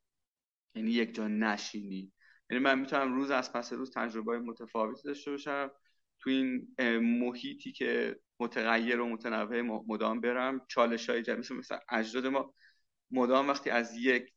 یعنی 0.75 0.91
یک 0.91 1.15
جا 1.15 1.27
نشینی. 1.27 2.11
یعنی 2.49 2.63
من 2.63 2.79
می‌تونم 2.79 3.13
روز 3.13 3.31
از 3.31 3.53
پی 3.53 3.73
روز 3.73 3.91
تجربه 3.91 4.39
متفاوتی 4.39 5.01
داشته 5.03 5.31
باشم. 5.31 5.71
تو 6.19 6.29
این 6.29 6.67
محیطی 6.99 7.71
که 7.71 8.19
متغیر 8.39 8.99
و 8.99 9.09
متنوع 9.09 9.61
مدام 9.61 10.21
برم 10.21 10.65
چالش 10.67 11.09
های 11.09 11.21
جدید 11.23 11.53
مثل 11.53 11.77
اجداد 11.89 12.27
ما 12.27 12.53
مدام 13.11 13.47
وقتی 13.47 13.69
از 13.69 13.95
یک 13.97 14.33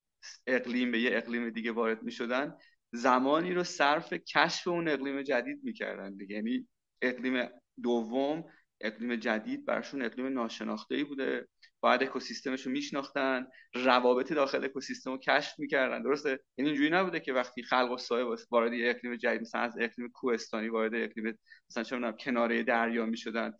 اقلیم 0.47 0.93
به 0.93 1.01
یه 1.01 1.17
اقلیم 1.17 1.51
دیگه 1.51 1.73
وارد 1.73 2.03
می 2.03 2.13
شدن 2.13 2.57
زمانی 2.93 3.55
رو 3.55 3.65
صرف 3.65 4.13
کشف 4.13 4.69
اون 4.69 4.89
اقلیم 4.89 5.23
جدید 5.23 5.65
می‌کردن 5.65 6.17
دیگه. 6.17 6.35
یعنی 6.35 6.69
اقلیم 7.03 7.49
دوم 7.83 8.45
اقلیم 8.81 9.17
جدید 9.17 9.67
برشون 9.67 10.03
اقلیم 10.03 10.27
ناشناخته 10.27 10.95
ای 10.95 11.05
بوده. 11.05 11.49
باید 11.83 12.03
اکوسیستمش 12.03 12.67
رو 12.67 12.73
میشناختن 12.73 13.47
روابط 13.75 14.33
داخل 14.33 14.65
اکوسیستم 14.65 15.11
رو 15.11 15.19
کشف 15.19 15.59
می‌کردن. 15.59 16.03
درسته؟ 16.03 16.41
یعنی 16.59 16.71
اینجوری 16.71 16.91
نبوده 16.91 17.21
که 17.21 17.33
وقتی 17.33 17.63
خلق 17.63 17.91
و 17.91 17.97
سایه 17.97 18.37
وارد 18.51 18.73
اقلیم 18.75 19.17
جدید 19.17 19.41
مثلا 19.41 19.61
از 19.61 19.77
اقلیم 19.81 20.09
کوهستانی 20.09 20.69
وارد 20.69 20.95
اقلیم 20.95 21.39
مثلا 21.71 21.83
چه 21.83 22.13
کناره 22.25 22.63
دریا 22.63 23.07
می‌شدن. 23.07 23.53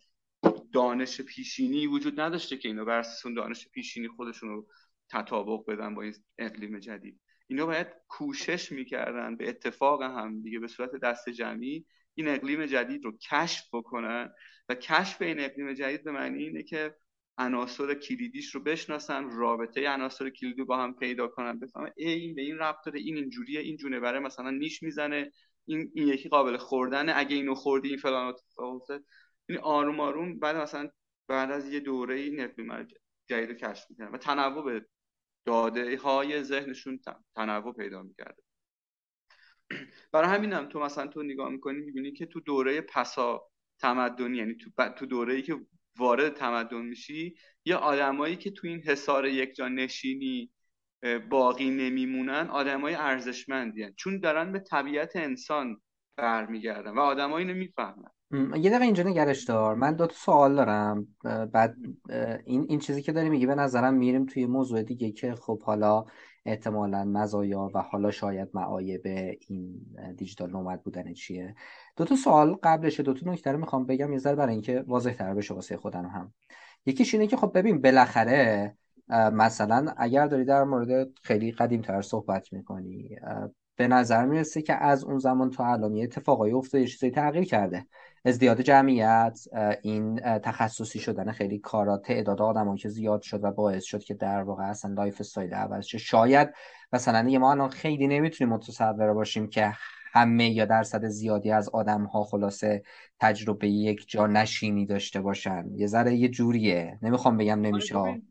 دانش 0.73 1.21
پیشینی 1.21 1.87
وجود 1.87 2.19
نداشته 2.19 2.57
که 2.57 2.67
اینو 2.67 2.85
بر 2.85 3.05
دانش 3.35 3.67
پیشینی 3.67 4.07
خودشون 4.07 4.49
رو 4.49 4.67
تطابق 5.11 5.65
بدن 5.67 5.95
با 5.95 6.01
این 6.01 6.13
اقلیم 6.37 6.79
جدید. 6.79 7.19
اینا 7.47 7.65
باید 7.65 7.87
کوشش 8.07 8.71
می‌کردن 8.71 9.35
به 9.35 9.49
اتفاق 9.49 10.01
هم 10.01 10.41
دیگه 10.41 10.59
به 10.59 10.67
صورت 10.67 10.95
دست 10.95 11.29
جمعی 11.29 11.85
این 12.15 12.27
اقلیم 12.27 12.65
جدید 12.65 13.05
رو 13.05 13.17
کشف 13.17 13.67
بکنن. 13.73 14.33
و 14.69 14.75
کشف 14.75 15.21
این 15.21 15.39
اقلیم 15.39 15.73
جدید 15.73 16.03
به 16.03 16.11
معنی 16.11 16.43
اینه 16.43 16.63
که 16.63 16.95
عناصر 17.37 17.93
کلیدیش 17.93 18.55
رو 18.55 18.61
بشناسن 18.61 19.29
رابطه 19.29 19.89
عناصر 19.89 20.29
کلیدی 20.29 20.63
با 20.63 20.77
هم 20.77 20.93
پیدا 20.93 21.27
کنن 21.27 21.59
بفهمن 21.59 21.91
این 21.97 22.35
به 22.35 22.41
این 22.41 22.57
ربط 22.57 22.85
داره 22.85 22.99
این 22.99 23.15
اینجوریه 23.15 23.59
این 23.59 23.77
جونوره 23.77 24.19
مثلا 24.19 24.49
نیش 24.49 24.83
می‌زنه 24.83 25.31
این 25.65 25.91
این 25.95 26.07
یکی 26.07 26.29
قابل 26.29 26.57
خوردن 26.57 27.09
اگه 27.09 27.35
اینو 27.35 27.55
خوردی 27.55 27.89
این 27.89 27.97
فلان 27.97 28.27
اتفاق 28.27 28.81
این 29.45 29.57
آروم 29.57 29.99
آروم 29.99 30.39
بعد 30.39 30.55
مثلا 30.55 30.89
بعد 31.27 31.51
از 31.51 31.73
یه 31.73 31.79
دوره 31.79 32.15
این 32.15 32.39
اقلیم 32.39 32.87
جدید 33.27 33.49
رو 33.49 33.55
کشف 33.55 33.89
می‌کنن 33.89 34.07
و 34.07 34.17
تنوع 34.17 34.63
به 34.65 34.85
داده 35.45 35.97
های 35.97 36.43
ذهنشون 36.43 36.99
تنوع 37.35 37.73
پیدا 37.73 38.03
می‌کرده. 38.03 38.43
برای 40.11 40.29
همینم 40.29 40.69
تو 40.69 40.79
مثلا 40.79 41.07
تو 41.07 41.23
نگاه 41.23 41.49
می‌کنی 41.49 41.79
می‌بینی 41.79 42.11
که 42.11 42.25
تو 42.25 42.39
دوره 42.39 42.81
پسا 42.81 43.41
تمدنی 43.79 44.37
یعنی 44.37 44.55
تو, 44.55 44.89
تو 44.89 45.05
دوره 45.05 45.33
ای 45.33 45.41
که 45.41 45.65
وارد 45.97 46.33
تمدن 46.33 46.81
میشی 46.81 47.35
یا 47.65 47.77
آدمایی 47.77 48.35
که 48.35 48.51
تو 48.51 48.67
این 48.67 48.81
حصار 48.81 49.25
یک 49.25 49.55
جا 49.55 49.67
نشینی 49.67 50.51
باقی 51.29 51.69
نمیمونن 51.69 52.47
آدمای 52.51 52.95
ارزشمندی 52.95 53.85
چون 53.97 54.19
دارن 54.19 54.51
به 54.51 54.59
طبیعت 54.59 55.15
انسان 55.15 55.81
برمیگردن 56.17 56.91
و 56.91 56.99
آدمایی 56.99 57.45
نمی‌فهمن 57.45 58.09
یه 58.31 58.69
دقیقه 58.69 58.85
اینجا 58.85 59.03
نگرش 59.03 59.43
دار. 59.43 59.75
من 59.75 59.95
دو 59.95 60.07
تا 60.07 60.13
سوال 60.13 60.55
دارم. 60.55 61.07
بعد 61.53 61.75
این 62.45 62.65
این 62.69 62.79
چیزی 62.79 63.01
که 63.01 63.11
داری 63.11 63.29
میگی 63.29 63.45
به 63.45 63.55
نظرم 63.55 63.93
میریم 63.93 64.25
توی 64.25 64.45
موضوع 64.45 64.83
دیگه 64.83 65.11
که 65.11 65.35
خب 65.35 65.61
حالا 65.61 66.05
احتمالا 66.45 67.03
مزایا 67.05 67.71
و 67.73 67.81
حالا 67.81 68.11
شاید 68.11 68.49
معایب 68.53 69.01
این 69.47 69.85
دیجیتال 70.17 70.51
نومد 70.51 70.83
بودن 70.83 71.13
چیه؟ 71.13 71.55
دو 71.97 72.05
تا 72.05 72.15
سوال 72.15 72.57
قبلش 72.63 72.99
دو 72.99 73.13
تا 73.13 73.31
نکته 73.31 73.51
رو 73.51 73.59
می‌خوام 73.59 73.85
بگم 73.85 74.13
یه 74.13 74.19
ذره 74.19 74.35
برای 74.35 74.53
اینکه 74.53 74.83
واضح 74.87 75.13
تر 75.13 75.33
بشه 75.33 75.53
واسه 75.53 75.77
خودم 75.77 76.05
هم. 76.05 76.33
یکیش 76.85 77.13
اینه 77.13 77.27
که 77.27 77.37
خب 77.37 77.51
ببین 77.57 77.81
بالاخره 77.81 78.75
مثلا 79.09 79.93
اگر 79.97 80.27
داری 80.27 80.45
در 80.45 80.63
مورد 80.63 81.07
خیلی 81.23 81.51
قدیم 81.51 81.81
تر 81.81 82.01
صحبت 82.01 82.53
می‌کنی 82.53 83.15
به 83.75 83.87
نظر 83.87 84.25
می‌رسه 84.25 84.61
که 84.61 84.73
از 84.73 85.03
اون 85.03 85.19
زمان 85.19 85.49
تا 85.49 85.65
الان 85.65 85.95
یه 85.95 86.03
اتفاقای 86.03 86.51
افتاده 86.51 86.87
چیزی 86.87 87.11
تغییر 87.11 87.43
کرده. 87.45 87.85
ازدیاد 88.25 88.61
جمعیت 88.61 89.39
این 89.81 90.19
تخصصی 90.19 90.99
شدن 90.99 91.31
خیلی 91.31 91.59
کارا 91.59 91.97
تعداد 91.97 92.41
آدمایی 92.41 92.79
که 92.79 92.89
زیاد 92.89 93.21
شد 93.21 93.43
و 93.43 93.51
باعث 93.51 93.83
شد 93.83 94.03
که 94.03 94.13
در 94.13 94.43
واقع 94.43 94.63
اصلا 94.63 94.93
lifestyle 94.93 95.53
عوض 95.53 95.85
شه. 95.85 95.97
شاید 95.97 96.49
مثلا 96.93 97.29
یه 97.29 97.39
ما 97.39 97.51
الان 97.51 97.69
خیلی 97.69 98.07
نمی‌تونیم 98.07 98.53
متصور 98.53 99.13
باشیم 99.13 99.49
که 99.49 99.73
همه 100.13 100.49
یا 100.49 100.65
درصد 100.65 101.05
زیادی 101.05 101.51
از 101.51 101.69
آدم 101.69 102.03
ها 102.03 102.23
خلاصه 102.23 102.83
تجربه 103.19 103.69
یک 103.69 104.09
جا 104.09 104.27
نشینی 104.27 104.85
داشته 104.85 105.21
باشن. 105.21 105.65
یه 105.75 105.87
ذره 105.87 106.15
یه 106.15 106.29
جوریه. 106.29 106.99
نمی‌خوام 107.01 107.37
بگم 107.37 107.61
نمیشه. 107.61 107.95
این 107.95 108.23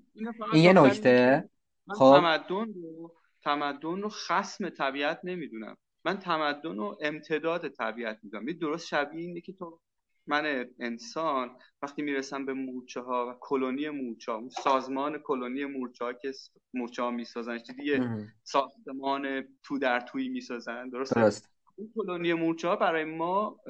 یه 0.55 0.72
نکته. 0.72 1.48
خب. 1.88 2.20
تمدن 2.20 2.72
رو 2.72 3.12
تمدن 3.44 4.02
رو 4.02 4.09
خسم 4.09 4.68
طبیعت 4.68 5.20
نمی‌دونم. 5.24 5.76
من 6.04 6.18
تمدن 6.18 6.76
رو 6.76 6.98
امتداد 7.00 7.68
طبیعت 7.68 8.18
می‌دونم 8.22 8.46
درست 8.46 8.86
شبیه 8.86 9.20
اینه 9.20 9.40
که 9.40 9.52
تو 9.52 9.80
من 10.26 10.66
انسان 10.78 11.56
وقتی 11.82 12.02
می‌رسم 12.02 12.46
به 12.46 12.52
مورچه 12.52 13.00
ها 13.00 13.30
و 13.30 13.38
کلونی 13.40 13.88
مورچه 13.88 14.32
ها 14.32 14.38
اون 14.38 14.48
سازمان 14.48 15.18
کلونی 15.18 15.64
مورچه 15.64 16.04
ها 16.04 16.12
که 16.12 16.32
مورچه 16.74 17.02
ها 17.02 17.10
می‌سازن 17.10 17.58
یه 17.84 18.28
ساختمان 18.42 19.48
تو 19.62 19.78
در 19.78 20.00
توی 20.00 20.28
می‌سازن 20.28 20.88
درست 20.88 21.14
درست. 21.14 21.52
اون 21.76 21.92
کلونی 21.96 22.34
مورچه 22.34 22.68
ها 22.68 22.76
برای 22.76 23.04
ما 23.04 23.60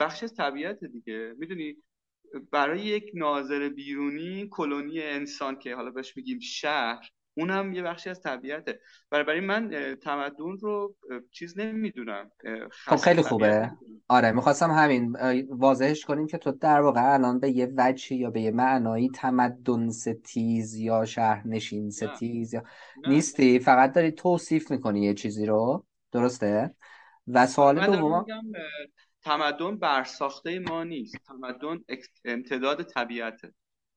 بخش 0.00 0.22
از 0.22 0.34
طبیعت 0.34 0.84
دیگه. 0.84 1.34
می‌دونی؟ 1.38 1.76
برای 2.52 2.80
یک 2.80 3.10
ناظر 3.14 3.68
بیرونی 3.68 4.48
کلونی 4.50 5.02
انسان 5.02 5.58
که 5.58 5.74
حالا 5.74 5.90
بهش 5.90 6.16
میگیم 6.16 6.38
شهر 6.40 7.10
اونم 7.38 7.72
یه 7.72 7.82
بخشی 7.82 8.10
از 8.10 8.20
طبیعته. 8.20 8.80
برای 9.10 9.40
من 9.40 9.96
تمدن 10.02 10.56
رو 10.60 10.96
چیز 11.30 11.58
نمی‌دونم 11.58 12.30
خب 12.70 12.96
خیلی 12.96 13.22
خوبه. 13.22 13.70
آره 14.08 14.32
می‌خواستم 14.32 14.70
همین 14.70 15.16
واضحش 15.50 16.04
کنیم 16.04 16.26
که 16.26 16.38
تو 16.38 16.52
در 16.52 16.80
واقع 16.80 17.12
الان 17.14 17.40
به 17.40 17.50
یه 17.50 17.72
وجهی 17.76 18.16
یا 18.16 18.30
به 18.30 18.40
یه 18.40 18.50
معنایی 18.50 19.10
تمدن 19.14 19.90
ستیز 19.90 20.74
یا 20.74 21.04
شهرنشین 21.04 21.90
ستیز 21.90 22.54
یا 22.54 22.62
نیستی؟ 23.08 23.58
فقط 23.58 23.92
داری 23.92 24.12
توصیف 24.12 24.70
می‌کنی 24.70 25.04
یه 25.04 25.14
چیزی 25.14 25.46
رو. 25.46 25.86
درسته؟ 26.12 26.74
و 27.26 27.46
سوال 27.46 27.86
دوم 27.86 28.24
تمدن 29.22 29.78
برساخته 29.78 30.58
ما 30.58 30.84
نیست. 30.84 31.16
تمدن 31.26 31.78
امتداد 32.24 32.82
طبیعته. 32.82 33.54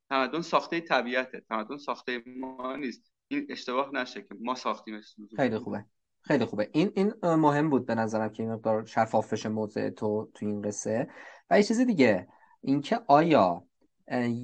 تمدن 0.09 0.41
ساخته 0.41 0.81
طبیعته. 0.81 1.41
تمدن 1.49 1.77
ساخته 1.77 2.23
ما 2.37 2.75
نیست. 2.75 3.10
این 3.35 3.47
اشتباه 3.49 3.89
نشه 3.93 4.21
که 4.21 4.35
ما 4.41 4.55
ساختیم 4.55 5.01
خیلی 5.35 5.57
خوبه. 5.57 5.85
خیلی 6.21 6.45
خوبه. 6.45 6.69
این 6.73 6.91
این 6.95 7.13
مهم 7.23 7.69
بود 7.69 7.85
به 7.85 7.95
نظرم 7.95 8.29
که 8.29 8.43
این 8.43 8.51
مقدار 8.51 8.85
شفاف 8.85 9.33
بشه 9.33 9.49
موضع 9.49 9.89
تو 9.89 10.29
تو 10.33 10.45
این 10.45 10.61
قصه. 10.61 11.07
و 11.49 11.57
یه 11.57 11.63
چیز 11.63 11.79
دیگه 11.79 12.27
اینکه 12.61 12.99
آیا 13.07 13.63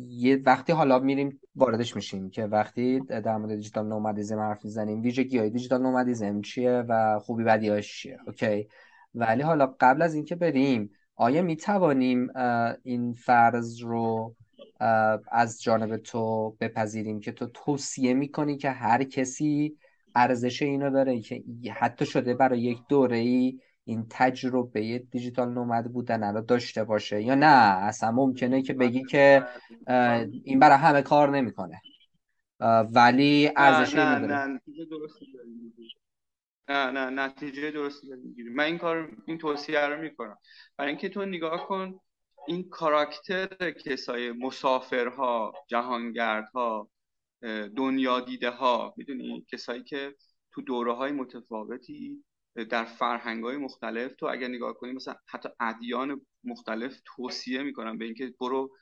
یه 0.08 0.42
وقتی 0.46 0.74
حالا 0.74 1.00
میریم 1.00 1.40
واردش 1.56 1.96
میشیم 1.96 2.30
که 2.30 2.46
وقتی 2.46 3.00
در 3.00 3.38
مورد 3.38 3.56
دیجیتال 3.56 3.88
نومدیزم 3.88 4.40
حرف 4.40 4.66
می‌زنیم 4.66 5.02
ویژگی 5.02 5.38
های 5.38 5.50
دیجیتال 5.50 5.82
نومدیزم 5.82 6.42
چیه 6.42 6.84
و 6.90 7.20
خوبی 7.20 7.44
بدیاش 7.44 8.02
چیه؟ 8.02 8.18
اوکی. 8.28 8.68
ولی 9.16 9.42
حالا 9.42 9.76
قبل 9.80 10.02
از 10.02 10.14
اینکه 10.14 10.36
بریم 10.36 10.92
آیا 11.16 11.42
می‌توانیم 11.42 12.28
این 12.84 13.14
فرض 13.14 13.82
رو 13.82 14.36
از 15.32 15.62
جانب 15.62 15.98
تو 15.98 16.50
بپذیریم 16.60 17.20
که 17.20 17.32
تو 17.32 17.46
توصیه 17.46 18.14
می‌کنی 18.14 18.58
که 18.58 18.70
هر 18.70 19.04
کسی 19.04 19.78
ارزش 20.16 20.62
اینو 20.62 20.90
داره 20.90 21.22
که 21.22 21.44
حتی 21.76 22.06
شده 22.06 22.34
برای 22.34 22.62
یک 22.62 22.80
دوره 22.90 23.18
ای 23.18 23.60
این 23.84 24.06
تجربه 24.10 25.00
دیجیتال 25.12 25.54
نومد 25.54 25.94
بودن 25.94 26.36
رو 26.36 26.42
داشته 26.42 26.84
باشه 26.84 27.22
یا 27.22 27.36
نه؟ 27.36 27.86
اصلا 27.86 28.12
ممکنه 28.12 28.62
که 28.62 28.74
بگی 28.74 29.04
که 29.04 29.44
این 30.44 30.60
برای 30.60 30.78
همه 30.78 31.02
کار 31.02 31.30
نمی‌کنه. 31.30 31.82
ولی 32.94 33.52
ارزش 33.56 33.96
نه 33.96 34.06
نه 34.06 34.18
نه 34.18 34.26
نه 36.70 36.92
نه 36.92 37.10
نتیجه 37.10 37.72
درستی 37.72 38.08
می‌گیری 38.24 38.50
من 38.50 38.64
این 38.64 38.78
کار 38.78 39.12
این 39.26 39.38
توصیه 39.38 39.80
رو 39.80 40.02
می‌کنم. 40.02 40.38
برای 40.78 40.90
اینکه 40.90 41.10
تو 41.10 41.26
نگاه 41.26 41.68
کن 41.68 42.00
این 42.48 42.70
کاراکتر 42.70 43.72
کسای 43.72 44.32
مسافرها 44.32 45.54
جهانگردها 45.68 46.90
دنیا 47.76 48.20
دیده 48.20 48.50
ها 48.50 48.94
می‌دونی 48.98 49.46
کسایی 49.52 49.84
که 49.84 50.16
تو 50.52 50.62
دوره 50.62 50.94
های 50.94 51.12
متفاوتی 51.12 52.24
در 52.70 52.86
فرهنگ 52.86 53.44
های 53.44 53.58
مختلف 53.58 54.16
تو 54.16 54.26
اگر 54.26 54.48
نگاه 54.48 54.74
کنی 54.74 54.92
مثلا 54.92 55.16
حتی 55.28 55.50
ادیان 55.60 56.22
مختلف 56.44 57.02
توصیه 57.06 57.64
می‌کنن 57.64 57.98
به 57.98 58.06
اینکه 58.06 58.34
برو 58.40 58.76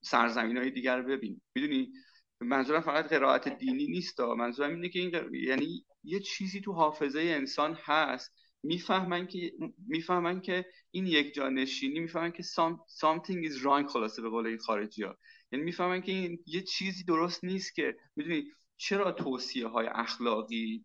سرزمین 0.00 0.56
های 0.56 0.70
دیگر 0.70 1.02
ببین. 1.02 1.40
می‌دونی؟ 1.54 1.92
منظورم 2.40 2.80
فقط 2.80 3.08
قرائت 3.08 3.48
دینی 3.58 3.86
نیست 3.86 4.20
منظورم 4.20 4.74
اینه 4.74 4.88
که 4.88 4.98
این 4.98 5.34
یعنی 5.34 5.84
یه 6.04 6.20
چیزی 6.20 6.60
تو 6.60 6.72
حافظه 6.72 7.20
انسان 7.20 7.78
هست. 7.84 8.32
می‌فهمن 8.62 9.26
که 9.26 9.52
می‌فهمن 9.88 10.40
که 10.40 10.66
این 10.90 11.06
یک 11.06 11.34
جا 11.34 11.48
نشینی 11.48 12.00
می‌فهمن 12.00 12.32
که 12.32 12.42
something 12.42 13.50
is 13.50 13.62
wrong 13.62 13.92
خلاصه 13.92 14.22
به 14.22 14.28
قول 14.28 14.46
این 14.46 14.58
خارجی 14.58 15.02
ها 15.02 15.18
یعنی 15.52 15.64
می‌فهمن 15.64 16.00
که 16.00 16.12
این 16.12 16.38
یه 16.46 16.62
چیزی 16.62 17.04
درست 17.04 17.44
نیست 17.44 17.74
که 17.74 17.96
می‌دونی 18.16 18.44
چرا 18.76 19.12
توصیه 19.12 19.66
های 19.66 19.86
اخلاقی 19.86 20.84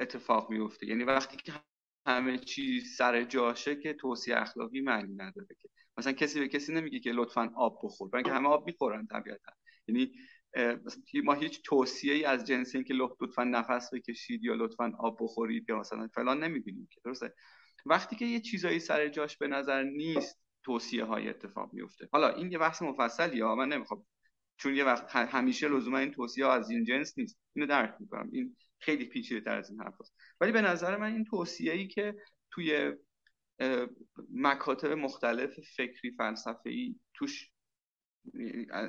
اتفاق 0.00 0.50
میفته 0.50 0.86
یعنی 0.86 1.04
وقتی 1.04 1.36
که 1.36 1.52
همه 2.06 2.38
چیز 2.38 2.96
سر 2.96 3.24
جاشه 3.24 3.76
که 3.76 3.92
توصیه 3.92 4.36
اخلاقی 4.36 4.80
معنی 4.80 5.14
نداره 5.14 5.46
که. 5.60 5.68
مثلا 5.98 6.12
کسی 6.12 6.40
به 6.40 6.48
کسی 6.48 6.72
نمیگه 6.72 7.00
که 7.00 7.12
لطفا 7.12 7.52
آب 7.56 7.80
بخور 7.84 8.08
برای 8.08 8.24
که 8.24 8.32
همه 8.32 8.48
آب 8.48 8.66
می‌خورن 8.66 9.06
طبیعتا. 9.06 9.52
یعنی 9.88 10.12
ما 11.24 11.34
هیچ 11.34 11.62
توصیه 11.64 12.14
ای 12.14 12.24
از 12.24 12.44
جنس 12.44 12.74
اینکه 12.74 12.94
لطفا 12.94 13.44
نفس 13.44 13.94
بکشید 13.94 14.44
یا 14.44 14.54
لطفا 14.54 14.92
آب 14.98 15.18
بخورید 15.20 15.68
یا 15.68 15.78
مثلا 15.78 16.08
فلان 16.14 16.44
نمی‌بینیم 16.44 16.88
که 16.90 17.00
درسته؟ 17.04 17.34
وقتی 17.86 18.16
که 18.16 18.24
یه 18.24 18.40
چیزایی 18.40 18.78
سر 18.78 19.08
جاش 19.08 19.36
به 19.36 19.48
نظر 19.48 19.82
نیست 19.82 20.42
توصیه 20.62 21.04
های 21.04 21.28
اتفاق 21.28 21.72
میفته 21.72 22.08
حالا 22.12 22.28
این 22.28 22.52
یه 22.52 22.58
بحث 22.58 22.82
مفصلی 22.82 23.40
ها 23.40 23.54
من 23.54 23.68
نمی‌خوام. 23.68 24.06
چون 24.56 24.74
یه 24.74 24.84
وقت 24.84 25.16
همیشه 25.16 25.68
لزوما 25.68 25.98
این 25.98 26.10
توصیه 26.10 26.46
ها 26.46 26.52
از 26.52 26.70
این 26.70 26.84
جنس 26.84 27.18
نیست. 27.18 27.38
اینو 27.54 27.66
درک 27.66 27.94
می‌کنم. 28.00 28.28
این 28.32 28.56
خیلی 28.78 29.04
پیچیده 29.04 29.40
تر 29.40 29.58
از 29.58 29.70
این 29.70 29.80
حرف 29.80 29.94
هست. 30.00 30.14
ولی 30.40 30.52
به 30.52 30.60
نظر 30.60 30.96
من 30.96 31.12
این 31.12 31.24
توصیه 31.24 31.72
ای 31.72 31.86
که 31.86 32.14
توی 32.50 32.92
مکاتب 34.32 34.92
مختلف 34.92 35.60
فکری 35.76 36.10
فلسفه 36.10 36.70
ای 36.70 36.94
توش 37.14 37.50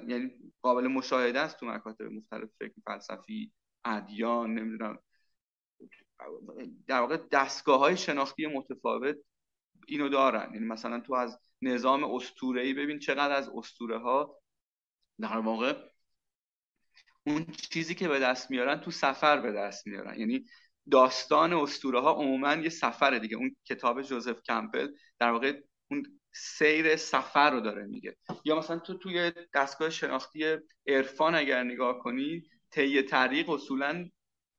یعنی 0.08 0.32
قابل 0.62 0.88
مشاهده 0.88 1.40
است 1.40 1.60
تو 1.60 1.66
مکاتب 1.66 2.04
مختلف 2.04 2.50
فکر 2.60 2.74
فلسفی 2.86 3.52
ادیان 3.86 4.54
نمی‌دونم. 4.54 5.00
در 6.88 7.00
واقع 7.00 7.18
دستگاه 7.32 7.80
های 7.80 7.98
شناختی 7.98 8.48
متفاوت 8.48 9.16
اینو 9.88 10.10
دارن. 10.10 10.54
یعنی 10.54 10.66
مثلا 10.66 11.00
تو 11.00 11.14
از 11.14 11.40
نظام 11.62 12.20
ای 12.42 12.74
ببین 12.74 13.00
چقدر 13.00 13.36
از 13.36 13.50
اسطوره 13.56 14.00
ها 14.00 14.40
در 15.20 15.38
واقع 15.38 15.90
اون 17.26 17.46
چیزی 17.46 17.96
که 17.96 18.08
به 18.08 18.20
دست 18.20 18.52
میارن 18.52 18.82
تو 18.82 18.92
سفر 18.92 19.42
به 19.42 19.52
دست 19.52 19.88
میارن. 19.88 20.20
یعنی 20.20 20.46
داستان 20.92 21.54
اسطوره 21.54 22.02
ها 22.02 22.14
عموما 22.14 22.54
یه 22.56 22.70
سفره 22.70 23.20
دیگه. 23.20 23.38
اون 23.38 23.56
کتاب 23.66 24.02
جوزف 24.02 24.42
کمپل 24.42 24.92
در 25.20 25.32
واقع 25.32 25.62
اون 25.92 26.20
سیر 26.34 26.96
سفر 26.96 27.52
رو 27.52 27.60
داره 27.60 27.86
میگه. 27.86 28.18
یا 28.46 28.60
مثلا 28.60 28.80
تو 28.80 28.98
توی 28.98 29.32
دستگاه 29.54 29.90
شناختی 29.90 30.58
عرفان 30.88 31.36
اگر 31.36 31.64
نگاه 31.64 32.00
کنی 32.00 32.44
طی 32.72 33.02
طریق 33.02 33.50
اصولا 33.50 34.10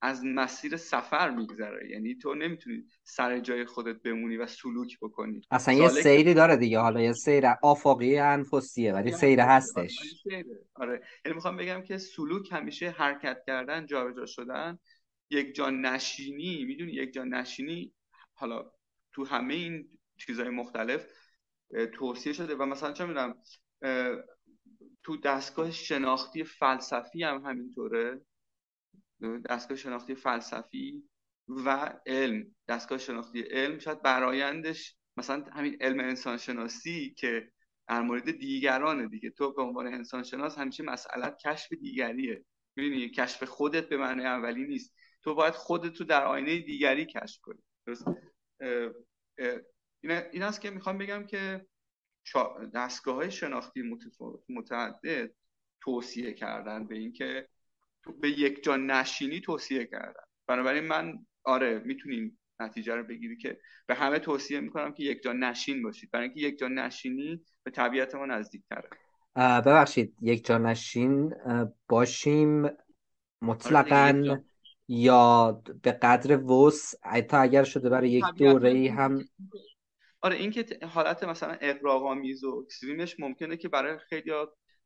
از 0.01 0.25
مسیر 0.25 0.77
سفر 0.77 1.29
میگذره. 1.29 1.89
یعنی 1.89 2.15
تو 2.15 2.35
نمی‌تونی 2.35 2.83
سر 3.03 3.39
جای 3.39 3.65
خودت 3.65 4.01
بمونی 4.01 4.37
و 4.37 4.47
سلوک 4.47 4.97
بکنی. 5.01 5.41
اصلا 5.51 5.73
یه 5.73 5.89
سیری 5.89 6.33
داره 6.33 6.55
دیگه. 6.55 6.79
حالا 6.79 7.01
یه 7.01 7.13
سیر 7.13 7.45
آفاقی 7.63 8.17
انفسیه 8.17 8.93
ولی 8.93 9.11
سیر 9.11 9.39
هستش. 9.39 9.99
آره 10.75 11.01
یعنی 11.25 11.35
می‌خوام 11.35 11.57
بگم 11.57 11.81
که 11.81 11.97
سلوک 11.97 12.51
همیشه 12.51 12.89
حرکت 12.89 13.37
کردن 13.47 13.85
جابجا 13.85 14.25
شدن 14.25 14.79
یک 15.29 15.55
جا 15.55 15.69
نشینی 15.69 16.65
می‌دونی؟ 16.65 16.91
یک 16.91 17.13
جا 17.13 17.23
نشینی. 17.23 17.93
حالا 18.33 18.71
تو 19.13 19.25
همه 19.25 19.53
این 19.53 19.89
چیزهای 20.17 20.49
مختلف 20.49 21.05
توصیه 21.93 22.33
شده. 22.33 22.55
و 22.55 22.65
مثلا 22.65 22.91
چه 22.91 23.05
می‌دونم 23.05 23.35
تو 25.03 25.17
دستگاه 25.17 25.71
شناختی 25.71 26.43
فلسفی 26.43 27.23
هم 27.23 27.45
همینطوره. 27.45 28.21
دستگاه 29.49 29.77
شناختی 29.77 30.15
فلسفی 30.15 31.03
و 31.47 31.93
علم. 32.05 32.55
دستگاه 32.67 32.97
شناختی 32.97 33.41
علم 33.41 33.79
شاید 33.79 34.01
برایندش 34.01 34.95
مثلا 35.17 35.45
همین 35.53 35.77
علم 35.81 35.99
انسان 35.99 36.37
شناسی 36.37 37.13
که 37.17 37.51
در 37.87 38.01
مورد 38.01 38.31
دیگرانه 38.31 39.07
دیگه. 39.07 39.29
تو 39.29 39.53
به 39.53 39.61
عنوان 39.61 39.87
انسان 39.87 40.23
شناس 40.23 40.57
همیشه 40.57 40.83
مسئلت 40.83 41.37
کشف 41.37 41.73
دیگریه. 41.73 42.45
می‌دونی 42.75 43.09
کشف 43.09 43.43
خودت 43.43 43.89
به 43.89 43.97
معنی 43.97 44.25
اولی 44.25 44.67
نیست. 44.67 44.95
تو 45.23 45.35
باید 45.35 45.53
خودت 45.53 45.99
رو 45.99 46.05
در 46.05 46.23
آینه 46.23 46.59
دیگری 46.59 47.05
کشف 47.05 47.41
کنی. 47.41 47.61
این 50.31 50.43
است 50.43 50.61
که 50.61 50.69
می‌خوام 50.69 50.97
بگم 50.97 51.25
که 51.25 51.65
دستگاه 52.73 53.15
های 53.15 53.31
شناختی 53.31 53.97
متعدد 54.49 55.31
توصیه 55.81 56.33
کردن 56.33 56.87
به 56.87 56.95
اینکه 56.95 57.47
به 58.21 58.29
یک 58.29 58.63
جا 58.63 58.77
نشینی 58.77 59.41
توصیه 59.41 59.85
کردن 59.85 60.23
بنابراین 60.47 60.83
من 60.83 61.25
آره 61.43 61.79
می‌تونیم 61.79 62.39
نتیجه 62.59 62.95
رو 62.95 63.03
بگیری 63.03 63.37
که 63.37 63.59
به 63.87 63.95
همه 63.95 64.19
توصیه 64.19 64.59
می‌کنم 64.59 64.93
که 64.93 65.03
یک 65.03 65.21
جا 65.23 65.33
نشین 65.33 65.83
باشید. 65.83 66.11
برای 66.11 66.25
اینکه 66.25 66.41
یک 66.41 66.57
جا 66.57 66.67
نشینی 66.67 67.41
به 67.63 67.71
طبیعت 67.71 68.15
ما 68.15 68.25
نزدیکتره. 68.25 68.89
ببخشید 69.35 70.15
یک 70.21 70.45
جا 70.45 70.57
نشین 70.57 71.33
باشیم 71.87 72.69
مطلقا 73.41 74.23
آره 74.25 74.43
یا 74.87 75.61
به 75.83 75.91
قدر 75.91 76.43
وسع 76.43 77.21
تا 77.21 77.37
اگر 77.37 77.63
شده 77.63 77.89
برای 77.89 78.09
یک 78.09 78.25
دوره 78.37 78.91
هم 78.91 79.25
آره 80.21 80.35
این 80.35 80.51
که 80.51 80.65
حالت 80.87 81.23
مثلا 81.23 81.57
اقراق‌آمیز 81.61 82.43
و 82.43 82.63
اکستریمش 82.65 83.19
ممکنه 83.19 83.57
که 83.57 83.69
برای 83.69 83.97
خیلی 83.97 84.31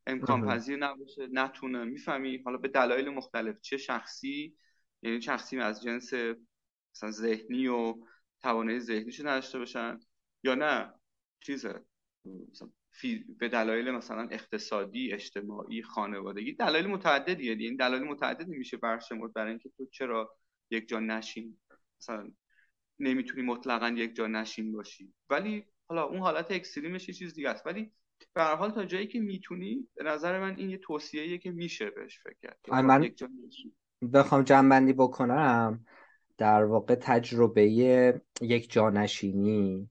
امکان 0.06 0.46
پذیر 0.46 0.76
نباشه 0.76 1.28
نتونه. 1.32 1.84
می‌فهمی؟ 1.84 2.38
حالا 2.38 2.56
به 2.56 2.68
دلایل 2.68 3.08
مختلف. 3.08 3.60
چه 3.60 3.76
شخصی؟ 3.76 4.56
یعنی 5.02 5.22
شخصی 5.22 5.58
از 5.58 5.82
جنس 5.82 6.12
مثلا 6.94 7.10
ذهنی 7.10 7.68
و 7.68 7.94
توانایی 8.40 8.80
ذهنیش 8.80 9.20
نداشته 9.20 9.58
باشن؟ 9.58 10.00
یا 10.44 10.54
نه؟ 10.54 10.94
چیزه. 11.40 11.84
مثلا 12.50 12.68
به 13.38 13.48
دلایل 13.48 13.90
مثلا 13.90 14.28
اقتصادی 14.30 15.12
اجتماعی 15.12 15.82
خانوادگی. 15.82 16.52
دلایل 16.52 16.86
متعددیه. 16.86 17.52
این 17.52 17.76
دلایل 17.76 18.02
متعددی 18.02 18.56
میشه 18.56 18.76
برشمرد 18.76 19.32
برای 19.32 19.50
اینکه 19.50 19.70
تو 19.76 19.86
چرا 19.86 20.36
یک 20.70 20.88
جا 20.88 21.00
نشین؟ 21.00 21.58
مثلا 22.00 22.32
نمی‌تونی 22.98 23.42
مطلقا 23.42 23.88
یک 23.88 24.14
جا 24.14 24.26
نشین 24.26 24.72
باشی. 24.72 25.14
ولی 25.30 25.64
حالا 25.88 26.04
اون 26.04 26.18
حالت 26.18 26.50
اکستریمش 26.50 27.08
یه 27.08 27.14
چیز 27.14 27.34
دیگه 27.34 27.50
است. 27.50 27.66
ولی 27.66 27.92
به 28.34 28.42
هر 28.42 28.54
حال 28.56 28.70
تا 28.70 28.84
جایی 28.84 29.06
که 29.06 29.20
می‌تونی 29.20 29.88
به 29.94 30.04
نظر 30.04 30.40
من 30.40 30.56
این 30.56 30.70
یه 30.70 30.78
توصیه‌ایه 30.78 31.38
که 31.38 31.50
میشه 31.50 31.90
بهش 31.90 32.18
فکر 32.18 32.36
کرد. 32.42 32.84
من 32.84 33.10
بخوام 34.12 34.42
جنبندی 34.42 34.92
بکنم. 34.92 35.84
در 36.38 36.64
واقع 36.64 36.94
تجربه 36.94 37.70
یک 38.40 38.72
جانشینی 38.72 39.90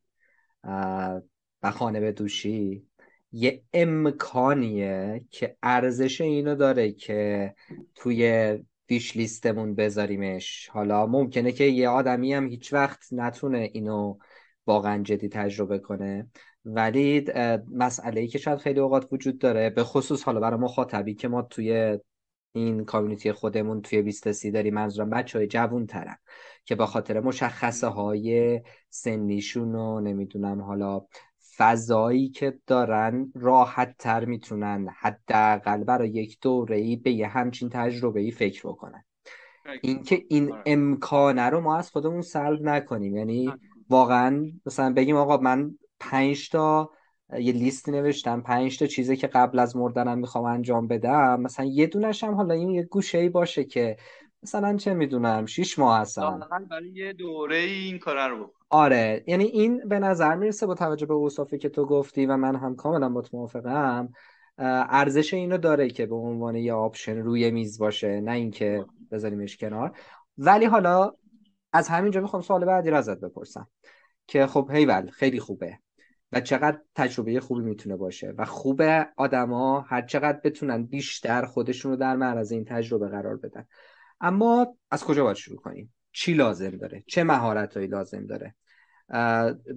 و 1.64 1.72
خانه 1.72 2.00
به 2.00 2.12
دوشی 2.12 2.88
یه 3.32 3.64
امکانیه 3.74 5.26
که 5.30 5.58
ارزش 5.64 6.22
اینو 6.22 6.56
داره 6.56 6.92
که 6.92 7.54
توی 7.96 8.58
ویش 8.90 9.18
لیستمون 9.18 9.76
بذاریمش. 9.76 10.70
حالا 10.70 11.06
ممکنه 11.06 11.52
که 11.52 11.64
یه 11.64 11.90
آدمی 11.90 12.34
هم 12.34 12.48
هیچ 12.48 12.74
وقت 12.74 13.14
نتونه 13.14 13.70
اینو 13.74 14.18
واقعا 14.68 15.04
جدی 15.04 15.30
تجربه 15.30 15.80
کنه. 15.80 16.28
ولی 16.66 17.26
مسئله 17.72 18.22
ای 18.22 18.28
که 18.28 18.38
شاید 18.38 18.60
خیلی 18.60 18.80
اوقات 18.80 19.08
وجود 19.12 19.38
داره 19.38 19.70
به 19.70 19.84
خصوص 19.84 20.24
حالا 20.24 20.40
برای 20.40 20.60
مخاطبی 20.60 21.14
که 21.14 21.28
ما 21.28 21.42
توی 21.42 22.00
این 22.52 22.86
کامیونیتی 22.86 23.32
خودمون 23.32 23.82
توی 23.82 24.02
بیستسی 24.02 24.52
داریم 24.52 24.74
منظورم 24.74 25.10
بچه 25.10 25.38
های 25.38 25.48
جوون 25.48 25.86
ترن 25.86 26.18
که 26.66 26.76
با 26.76 26.86
خاطر 26.86 27.20
مشخصه 27.20 27.88
های 27.88 28.62
سنیشون 28.90 29.76
و 29.76 30.00
نمی‌دونم 30.00 30.62
حالا 30.62 31.02
فضایی 31.58 32.30
که 32.30 32.60
دارن 32.68 33.32
راحت 33.36 33.96
تر 33.98 34.26
می‌تونن 34.26 34.88
حداقل 35.00 35.84
برای 35.84 36.10
یک 36.10 36.38
دوره 36.42 36.78
ای 36.78 36.96
به 36.96 37.12
یه 37.12 37.28
همچین 37.28 37.70
تجربه 37.70 38.20
ای 38.20 38.32
فکر 38.32 38.68
بکنن. 38.68 39.04
اینکه 39.82 40.26
این 40.30 40.52
آره. 40.52 40.64
امکانه 40.66 41.50
رو 41.50 41.62
ما 41.62 41.78
از 41.78 41.92
خودمون 41.92 42.22
سلب 42.22 42.62
نکنیم. 42.62 43.16
یعنی 43.16 43.54
واقعا 43.90 44.46
مثلا 44.66 44.94
بگیم 44.94 45.16
آقا 45.16 45.38
من 45.38 45.78
پنج 46.00 46.50
تا 46.50 46.92
یه 47.40 47.54
لیست 47.54 47.90
نوشتم 47.90 48.42
پنج 48.42 48.80
تا 48.80 48.86
چیزی 48.86 49.18
که 49.18 49.28
قبل 49.28 49.60
از 49.60 49.76
مردنم 49.76 50.20
می‌خوام 50.20 50.46
انجام 50.46 50.88
بدم. 50.88 51.42
مثلا 51.42 51.66
یه 51.66 51.88
دونش 51.88 52.24
هم 52.24 52.34
حالا 52.34 52.54
این 52.54 52.70
یه 52.70 52.84
گوشه 52.84 53.18
ای 53.18 53.30
باشه 53.30 53.64
که 53.64 53.98
مثلا 54.44 54.78
چه 54.78 54.94
می‌دونم 54.94 55.46
شیش 55.46 55.80
ماه 55.80 56.00
هستم 56.00 56.40
برای 56.70 56.90
یه 56.90 57.14
دوره 57.14 57.58
این 57.58 58.00
کار 58.00 58.30
رو 58.30 58.54
آره 58.70 59.24
یعنی 59.28 59.44
این 59.44 59.88
به 59.88 60.00
نظر 60.00 60.36
می‌رسه 60.36 60.66
با 60.66 60.76
توجه 60.76 61.06
به 61.06 61.14
اوصافی 61.14 61.58
که 61.58 61.70
تو 61.70 61.86
گفتی 61.86 62.26
و 62.26 62.38
من 62.38 62.56
هم 62.56 62.76
کاملا 62.76 63.10
با 63.10 63.24
موافقم 63.34 64.10
ارزش 64.58 65.34
اینو 65.34 65.58
داره 65.58 65.90
که 65.90 66.06
به 66.06 66.16
عنوان 66.16 66.56
یه 66.56 66.74
option 66.74 67.18
روی 67.18 67.52
میز 67.52 67.80
باشه 67.80 68.22
نه 68.22 68.32
اینکه 68.32 68.86
بذاریمش 69.12 69.58
کنار. 69.58 69.98
ولی 70.38 70.66
حالا 70.66 71.12
از 71.74 71.90
همینجا 71.90 72.22
می‌خوام 72.22 72.42
سوال 72.42 72.66
بعدی 72.66 72.90
رو 72.90 72.98
ازت 72.98 73.20
بپرسم 73.20 73.68
که 74.28 74.48
خب 74.48 74.70
هیول 74.74 75.10
خیلی 75.10 75.40
خوبه. 75.40 75.80
و 76.32 76.42
چقدر 76.42 76.80
تجربه 76.96 77.40
خوبی 77.40 77.62
می‌تونه 77.62 77.96
باشه 77.96 78.34
و 78.38 78.46
خوبه 78.46 79.08
آدما 79.18 79.82
هر 79.82 80.02
چقدر 80.02 80.40
بتونن 80.44 80.84
بیشتر 80.84 81.46
خودشون 81.46 81.92
رو 81.92 81.98
در 81.98 82.16
معرض 82.16 82.52
این 82.52 82.66
تجربه 82.66 83.08
قرار 83.08 83.38
بدن. 83.38 83.66
اما 84.22 84.78
از 84.92 85.04
کجا 85.04 85.24
باید 85.24 85.38
شروع 85.38 85.58
کنیم؟ 85.58 85.94
چی 86.12 86.34
لازم 86.34 86.70
داره؟ 86.70 87.04
چه 87.08 87.24
مهارتهایی 87.24 87.88
لازم 87.88 88.26
داره؟ 88.26 88.56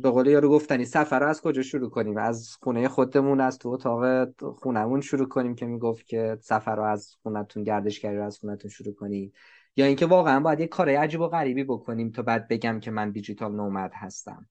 به 0.02 0.10
قول 0.10 0.26
یارو 0.26 0.50
گفتنی 0.50 0.84
سفر 0.84 1.20
رو 1.20 1.28
از 1.28 1.40
کجا 1.40 1.62
شروع 1.62 1.90
کنیم؟ 1.90 2.16
از 2.16 2.56
خونه 2.60 2.88
خودمون 2.88 3.40
از 3.40 3.58
تو 3.58 3.68
اتاق 3.68 4.28
خونمون 4.58 5.00
شروع 5.00 5.28
کنیم 5.28 5.54
که 5.54 5.66
می‌گفت 5.66 6.06
که 6.06 6.38
سفر 6.40 6.76
رو 6.76 6.82
از 6.82 7.16
خونتون 7.22 7.62
گردشگری 7.62 8.16
رو 8.16 8.24
از 8.24 8.38
خونتون 8.38 8.70
شروع 8.70 8.94
کنیم. 8.94 9.32
یا 9.76 9.86
اینکه 9.86 10.06
واقعا 10.06 10.40
باید 10.40 10.60
یه 10.60 10.66
کار 10.66 10.88
عجیب 10.88 11.20
و 11.20 11.28
غریبی 11.28 11.64
بکنیم 11.64 12.10
تا 12.10 12.22
بعد 12.22 12.48
بگم 12.48 12.80
که 12.80 12.90
من 12.90 13.10
دیجیتال 13.10 13.52
نومد 13.52 13.90
هستم. 13.94 14.48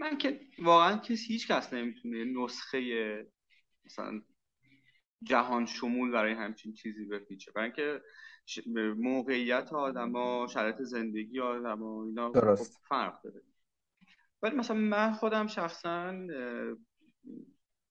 من 0.00 0.18
که 0.18 0.40
واقعا 0.58 0.96
کسی 0.96 1.32
هیچ 1.32 1.48
کس 1.48 1.72
نمی‌تونه 1.72 2.24
نسخه 2.24 2.80
مثلا 3.84 4.22
جهان 5.22 5.66
شمول 5.66 6.10
برای 6.10 6.32
همچین 6.32 6.72
چیزی 6.72 7.04
بپیچه. 7.04 7.52
برای 7.52 7.72
اینکه 7.76 8.02
موقعیت 8.96 9.72
آدما 9.72 10.46
شرایط 10.46 10.82
زندگی 10.82 11.40
آدما 11.40 12.04
اینا 12.04 12.28
خب 12.28 12.40
درست. 12.40 12.80
فرق 12.88 13.22
داره. 13.22 13.42
ولی 14.42 14.56
مثلا 14.56 14.76
من 14.76 15.12
خودم 15.12 15.46
شخصا 15.46 16.26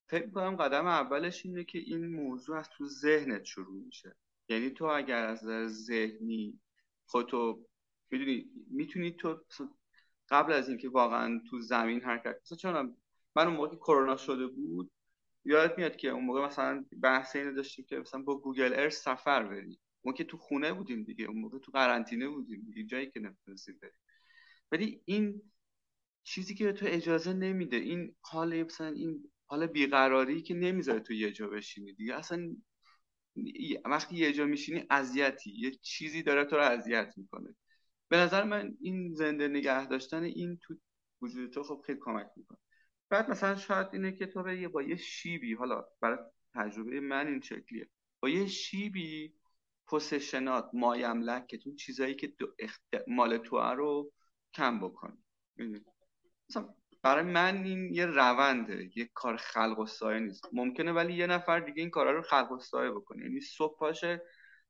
فکر 0.08 0.30
کنم 0.30 0.56
قدم 0.56 0.86
اولش 0.86 1.46
اینه 1.46 1.64
که 1.64 1.80
این 1.80 2.08
موضوع 2.08 2.58
از 2.58 2.70
تو 2.70 2.86
ذهنت 2.86 3.44
شروع 3.44 3.86
میشه. 3.86 4.16
یعنی 4.50 4.70
تو 4.70 4.86
اگر 4.86 5.26
از 5.26 5.40
ذهنی 5.68 6.60
خودتو 7.06 7.68
می‌دونی 8.12 8.46
می‌تونی 8.72 9.12
تو 9.12 9.44
قبل 10.32 10.54
از 10.54 10.70
اینکه 10.70 10.90
واقعا 10.90 11.42
تو 11.50 11.60
زمین 11.60 12.02
حرکت 12.02 12.36
مثلا 12.44 12.58
چون 12.58 12.96
من 13.36 13.48
اون 13.48 13.56
موقع 13.56 13.76
کرونا 13.76 14.18
شده 14.18 14.48
بود 14.48 14.92
یادت 15.46 15.78
میاد 15.78 15.96
که 15.96 16.10
اون 16.10 16.26
موقع 16.26 16.46
مثلا 16.46 16.86
بحث 17.02 17.36
اینو 17.36 17.54
داشتیم 17.54 17.86
که 17.86 18.00
مثلا 18.00 18.22
با 18.22 18.38
گوگل 18.38 18.74
ارث 18.74 19.04
سفر 19.04 19.44
بریم. 19.44 19.80
ما 20.04 20.14
که 20.14 20.24
تو 20.24 20.38
خونه 20.38 20.74
بودیم 20.74 21.04
دیگه 21.04 21.26
اون 21.26 21.38
موقع 21.38 21.60
تو 21.60 21.72
قرنطینه 21.72 22.30
بودیم 22.30 22.62
دیگه 22.66 22.84
جایی 22.84 23.12
که 23.12 23.20
نمی‌تونستیم 23.20 23.80
بریم. 23.82 23.94
ولی 24.72 25.02
این 25.06 25.42
چیزی 26.24 26.56
که 26.56 26.72
تو 26.72 26.86
اجازه 26.90 27.34
نمیده 27.34 27.78
این 27.78 28.16
حال 28.22 28.64
مثلا 28.64 28.88
این 28.88 29.32
حال 29.48 29.68
بیقراری 29.68 30.42
که 30.42 30.54
نمی‌ذاره 30.54 31.00
تو 31.00 31.14
یه 31.14 31.32
جا 31.32 31.48
بشینی 31.48 31.94
دیگه. 31.94 32.16
اصلا 32.16 32.56
وقتی 33.86 34.16
یه 34.16 34.34
جا 34.34 34.46
میشینی 34.46 34.86
اذیتی 34.90 35.52
یه 35.52 35.72
چیزی 35.72 36.24
داره 36.24 36.46
تو 36.46 36.56
رو 36.56 36.62
اذیت 36.62 37.14
می‌کنه. 37.18 37.56
به 38.12 38.18
نظر 38.18 38.44
من 38.44 38.78
این 38.82 39.14
زنده 39.14 39.48
نگه 39.48 39.88
داشتن 39.88 40.24
این 40.24 40.58
تو 40.62 40.76
وجود 41.22 41.54
تو 41.54 41.64
خب 41.64 41.84
خیلی 41.86 42.00
کمک 42.02 42.28
می‌کنه. 42.36 42.58
بعد 43.10 43.32
مثلا 43.32 43.56
شاید 43.56 43.88
اینه 43.94 44.12
که 44.12 44.26
تو 44.26 44.44
به 44.44 44.68
با 44.68 44.82
یه 44.82 44.96
شیبی 44.96 45.54
حالا 45.54 45.86
برای 46.02 46.18
تجربه 46.54 47.00
من 47.00 47.28
این 47.28 47.42
شکلیه. 47.42 47.90
با 48.20 48.30
یه 48.30 48.48
شیبی 48.48 49.34
پوسشنات 49.88 50.70
مایملک 50.74 51.48
که 51.48 51.58
تو 51.58 51.76
چیزایی 51.76 52.16
که 52.16 52.34
مال 53.08 53.38
تو 53.38 53.60
رو 53.60 54.12
کم 54.54 54.80
بکنی. 54.80 55.18
مثلا 56.50 56.74
برای 57.02 57.24
من 57.24 57.64
این 57.64 57.94
یه 57.94 58.06
رونده 58.06 58.90
یه 58.96 59.10
کار 59.14 59.38
خلق 59.38 59.80
و 59.80 59.86
سایه 59.86 60.20
نیست. 60.20 60.46
ممکنه 60.54 60.92
ولی 60.92 61.14
یه 61.14 61.28
نفر 61.28 61.60
دیگه 61.60 61.82
این 61.82 61.90
کارا 61.90 62.12
رو 62.12 62.22
خلق 62.22 62.52
و 62.52 62.60
سایه 62.60 62.92
بکنه. 62.92 63.24
یعنی 63.24 63.42
صبح 63.42 63.80
پاشه 63.80 64.22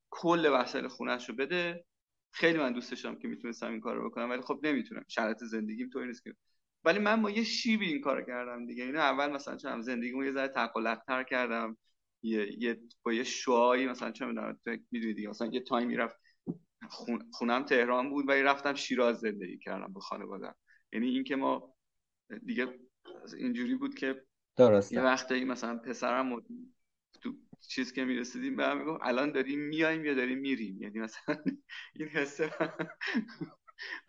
کل 0.09 0.49
وسایل 0.53 0.87
خونش 0.87 1.29
رو 1.29 1.35
بده 1.35 1.85
خیلی 2.31 2.59
من 2.59 2.73
دوست 2.73 2.91
داشتم 2.91 3.15
که 3.15 3.27
می‌تونستم 3.27 3.71
این 3.71 3.79
کار 3.79 3.95
رو 3.95 4.09
بکنم 4.09 4.29
ولی 4.29 4.41
خب 4.41 4.59
نمی‌تونم. 4.63 5.05
شرط 5.07 5.43
زندگیم 5.43 5.89
طوری 5.89 6.07
نیست 6.07 6.23
که. 6.23 6.35
ولی 6.83 6.99
من 6.99 7.21
با 7.21 7.31
یه 7.31 7.43
شیبی 7.43 7.85
این 7.85 8.01
کار 8.01 8.21
کردم 8.21 8.65
دیگه. 8.65 8.83
اینو 8.83 8.99
اول 8.99 9.31
مثلا 9.31 9.57
چون 9.57 9.81
زندگیمو 9.81 10.25
یه 10.25 10.31
ذره 10.31 10.47
تقلقتر 10.47 11.23
کردم. 11.23 11.77
یه, 12.23 12.61
یه 12.63 12.81
با 13.03 13.13
یه 13.13 13.23
شوایی 13.23 13.87
مثلا 13.87 14.11
چه 14.11 14.25
می‌دونم 14.25 14.59
می‌دونی 14.91 15.13
دیگه 15.13 15.29
مثلا 15.29 15.47
یه 15.47 15.59
تایمی 15.59 15.95
رفت 15.95 16.15
خونم 17.33 17.63
تهران 17.63 18.09
بود 18.09 18.29
ولی 18.29 18.43
رفتم 18.43 18.73
شیراز 18.73 19.19
زندگی 19.19 19.57
کردم 19.57 19.93
با 19.93 20.01
خانوادم 20.01 20.55
یعنی 20.93 21.07
اینکه 21.07 21.35
ما 21.35 21.75
دیگه 22.45 22.79
اینجوری 23.37 23.75
بود 23.75 23.95
که 23.95 24.25
درسته. 24.55 24.95
یه 24.95 25.01
وقتایی 25.01 25.45
مثلا 25.45 25.77
پسرم 25.77 26.41
تو 27.21 27.33
چیز 27.67 27.93
که 27.93 28.05
می‌رسیدیم 28.05 28.55
به 28.55 28.65
هم 28.65 28.77
میگم 28.77 28.97
الان 29.01 29.31
داریم 29.31 29.59
میایم 29.59 30.05
یا 30.05 30.13
داریم 30.13 30.37
میریم؟ 30.37 30.81
یعنی 30.81 30.99
مثلا 30.99 31.35
این 31.95 32.07
حسه 32.07 32.53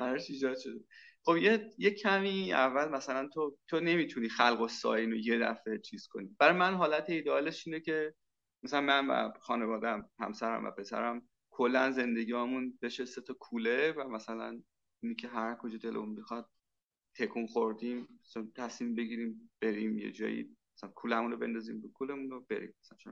هر 0.01 0.19
ایجاد 0.29 0.59
شده. 0.59 0.81
خب 1.25 1.37
یه،, 1.37 1.71
یه 1.79 1.91
کمی 1.91 2.53
اول 2.53 2.89
مثلا 2.89 3.29
تو 3.29 3.59
تو 3.69 3.81
نمی‌تونی 3.81 4.29
خلق 4.29 4.61
و 4.61 4.69
ساین 4.69 5.11
رو 5.11 5.17
یه 5.17 5.39
دفعه 5.39 5.79
چیز 5.79 6.09
کنی. 6.09 6.37
برای 6.39 6.57
من 6.57 6.75
حالت 6.75 7.11
ایدالش 7.11 7.67
اینه 7.67 7.81
که 7.81 8.15
مثلا 8.63 8.81
من 8.81 9.07
و 9.07 9.33
خانوادم 9.41 10.11
همسرم 10.19 10.65
و 10.65 10.71
پسرم 10.71 11.29
کلا 11.51 11.91
زندگیمون 11.91 12.79
بشه 12.83 13.05
سه 13.05 13.21
تا 13.21 13.35
کوله 13.35 13.93
و 13.93 14.09
مثلا 14.09 14.63
اینی 15.03 15.15
که 15.15 15.29
هر 15.29 15.55
کجا 15.55 15.79
دلمون 15.79 16.15
بخواد 16.15 16.51
تکون 17.15 17.47
خوردیم 17.47 18.21
تصمیم 18.57 18.95
بگیریم 18.95 19.51
بریم 19.61 19.99
یه 19.99 20.13
جایی 20.13 20.57
مثلا 20.77 20.91
کولمون 20.91 21.31
رو 21.31 21.39
بندازیم 21.39 21.83
رو 21.83 21.93
کولمون 21.93 22.31
رو 22.31 22.47
بریم 22.49 22.75
مثلا 22.83 22.99
چه 22.99 23.11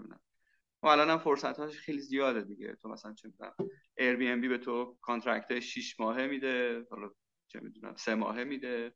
و 0.82 0.86
الان 0.86 1.10
هم 1.10 1.18
فرصت 1.18 1.58
هاش 1.58 1.78
خیلی 1.78 2.00
زیاده 2.00 2.40
دیگه. 2.42 2.76
تو 2.82 2.88
مثلا 2.88 3.14
چه 3.14 3.28
می‌دونم 3.28 3.54
Airbnb 3.98 4.48
به 4.48 4.58
تو 4.58 4.98
contract 5.02 5.60
6 5.60 6.00
ماهه 6.00 6.26
میده 6.26 6.86
حالا 6.90 7.10
چه 7.48 7.60
می‌دونم 7.60 7.94
سه 7.96 8.14
ماهه 8.14 8.44
میده. 8.44 8.94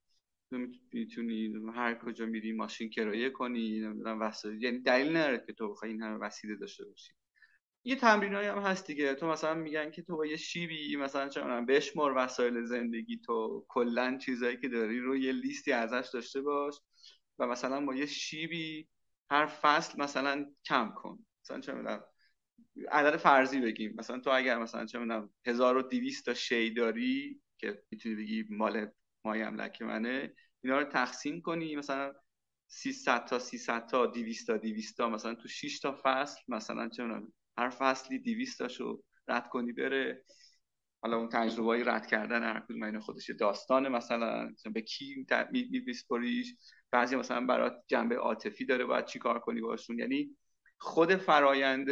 تو 0.50 0.58
می‌تونی 0.92 1.54
هر 1.74 1.94
کجا 1.94 2.26
میری 2.26 2.52
ماشین 2.52 2.90
کرایه 2.90 3.30
کنی 3.30 3.80
نمی‌دونم 3.80 4.20
وسایل. 4.20 4.62
یعنی 4.62 4.78
دلیل 4.78 5.16
نداره 5.16 5.42
که 5.46 5.52
تو 5.52 5.70
بخوای 5.70 5.90
این 5.90 6.02
همه 6.02 6.16
وسیله 6.18 6.56
داشته 6.56 6.84
باشی. 6.84 7.12
یه 7.86 7.96
تمرینایی 7.96 8.48
هم 8.48 8.58
هست 8.58 8.86
دیگه. 8.86 9.14
تو 9.14 9.26
مثلا 9.26 9.54
میگن 9.54 9.90
که 9.90 10.02
تو 10.02 10.16
با 10.16 10.26
یه 10.26 10.36
شیبی 10.36 10.96
مثلا 10.96 11.28
چه 11.28 11.40
بشمار 11.42 12.12
وسایل 12.16 12.64
زندگی 12.64 13.18
تو. 13.18 13.66
کلا 13.68 14.18
چیزایی 14.18 14.56
که 14.56 14.68
داری 14.68 15.00
رو 15.00 15.16
یه 15.16 15.32
لیستی 15.32 15.72
ازش 15.72 16.10
داشته 16.12 16.40
باش 16.42 16.74
و 17.38 17.46
مثلا 17.46 17.86
با 17.86 17.94
یه 17.94 18.06
شیبی 18.06 18.88
هر 19.30 19.46
فصل 19.46 20.02
مثلا 20.02 20.46
کم 20.64 20.92
کن. 20.96 21.26
مثلا 21.44 21.60
چه 21.60 21.72
می‌دونم 21.72 22.04
عدد 22.90 23.16
فرضی 23.16 23.60
بگیم. 23.60 23.94
مثلا 23.98 24.18
تو 24.20 24.30
اگر 24.30 24.58
مثلا 24.58 24.86
چه 24.86 24.98
می‌دونم 24.98 25.30
1200 25.46 26.26
تا 26.26 26.34
شی 26.34 26.74
داری 26.74 27.40
که 27.58 27.82
می‌تونی 27.90 28.14
بگی 28.14 28.44
مال 28.50 28.86
مای 29.24 29.42
املک 29.42 29.82
منه 29.82 30.34
اینا 30.64 30.78
رو 30.78 30.84
تقسیم 30.84 31.40
کنی 31.40 31.76
مثلا 31.76 32.12
300 32.66 33.24
تا 33.24 33.38
300 33.38 33.86
تا 33.86 34.06
200 34.06 34.46
تا 34.46 34.56
200 34.56 34.96
تا 34.96 35.08
مثلا 35.08 35.34
تو 35.34 35.48
6 35.48 35.80
تا 35.80 36.00
فصل 36.02 36.40
مثلا 36.48 36.88
چه 36.88 37.02
می‌دونم 37.02 37.32
هر 37.58 37.70
فصلی 37.70 38.18
200 38.18 38.58
تاشو 38.58 39.02
رد 39.28 39.48
کنی 39.48 39.72
بره. 39.72 40.24
حالا 41.02 41.16
اون 41.16 41.28
تجربه 41.28 41.84
رد 41.84 42.06
کردن 42.06 42.42
هر 42.42 42.60
کدوم 42.60 42.82
اینا 42.82 43.00
خودش 43.00 43.30
داستانه 43.30 43.88
مثلا 43.88 44.54
به 44.74 44.82
کی 44.82 45.26
میسپریش. 45.86 46.54
بعضی 46.90 47.16
مثلا 47.16 47.46
برات 47.46 47.82
جنبه 47.88 48.16
عاطفی 48.16 48.64
داره 48.64 48.84
باید 48.84 49.04
چیکار 49.04 49.38
کنی 49.38 49.60
باشون. 49.60 49.98
یعنی 49.98 50.36
خود 50.84 51.16
فرایند 51.16 51.88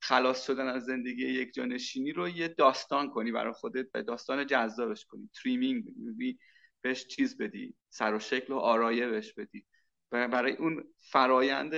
خلاص 0.00 0.46
شدن 0.46 0.66
از 0.66 0.84
زندگی 0.84 1.26
یک 1.26 1.52
جانشینی 1.54 2.12
رو 2.12 2.28
یه 2.28 2.48
داستان 2.48 3.10
کنی 3.10 3.32
برای 3.32 3.52
خودت 3.52 3.86
و 3.94 4.02
داستان 4.02 4.46
جذابش 4.46 5.04
کنی. 5.04 5.30
تریمینگ 5.42 5.84
بدی 5.84 6.38
بهش 6.80 7.06
چیز 7.06 7.38
بدی 7.38 7.74
سر 7.90 8.14
و 8.14 8.18
شکل 8.18 8.52
و 8.52 8.56
آرایه 8.56 9.08
بهش 9.08 9.32
بدی 9.32 9.66
برای 10.10 10.52
اون 10.52 10.84
فرایند 11.10 11.74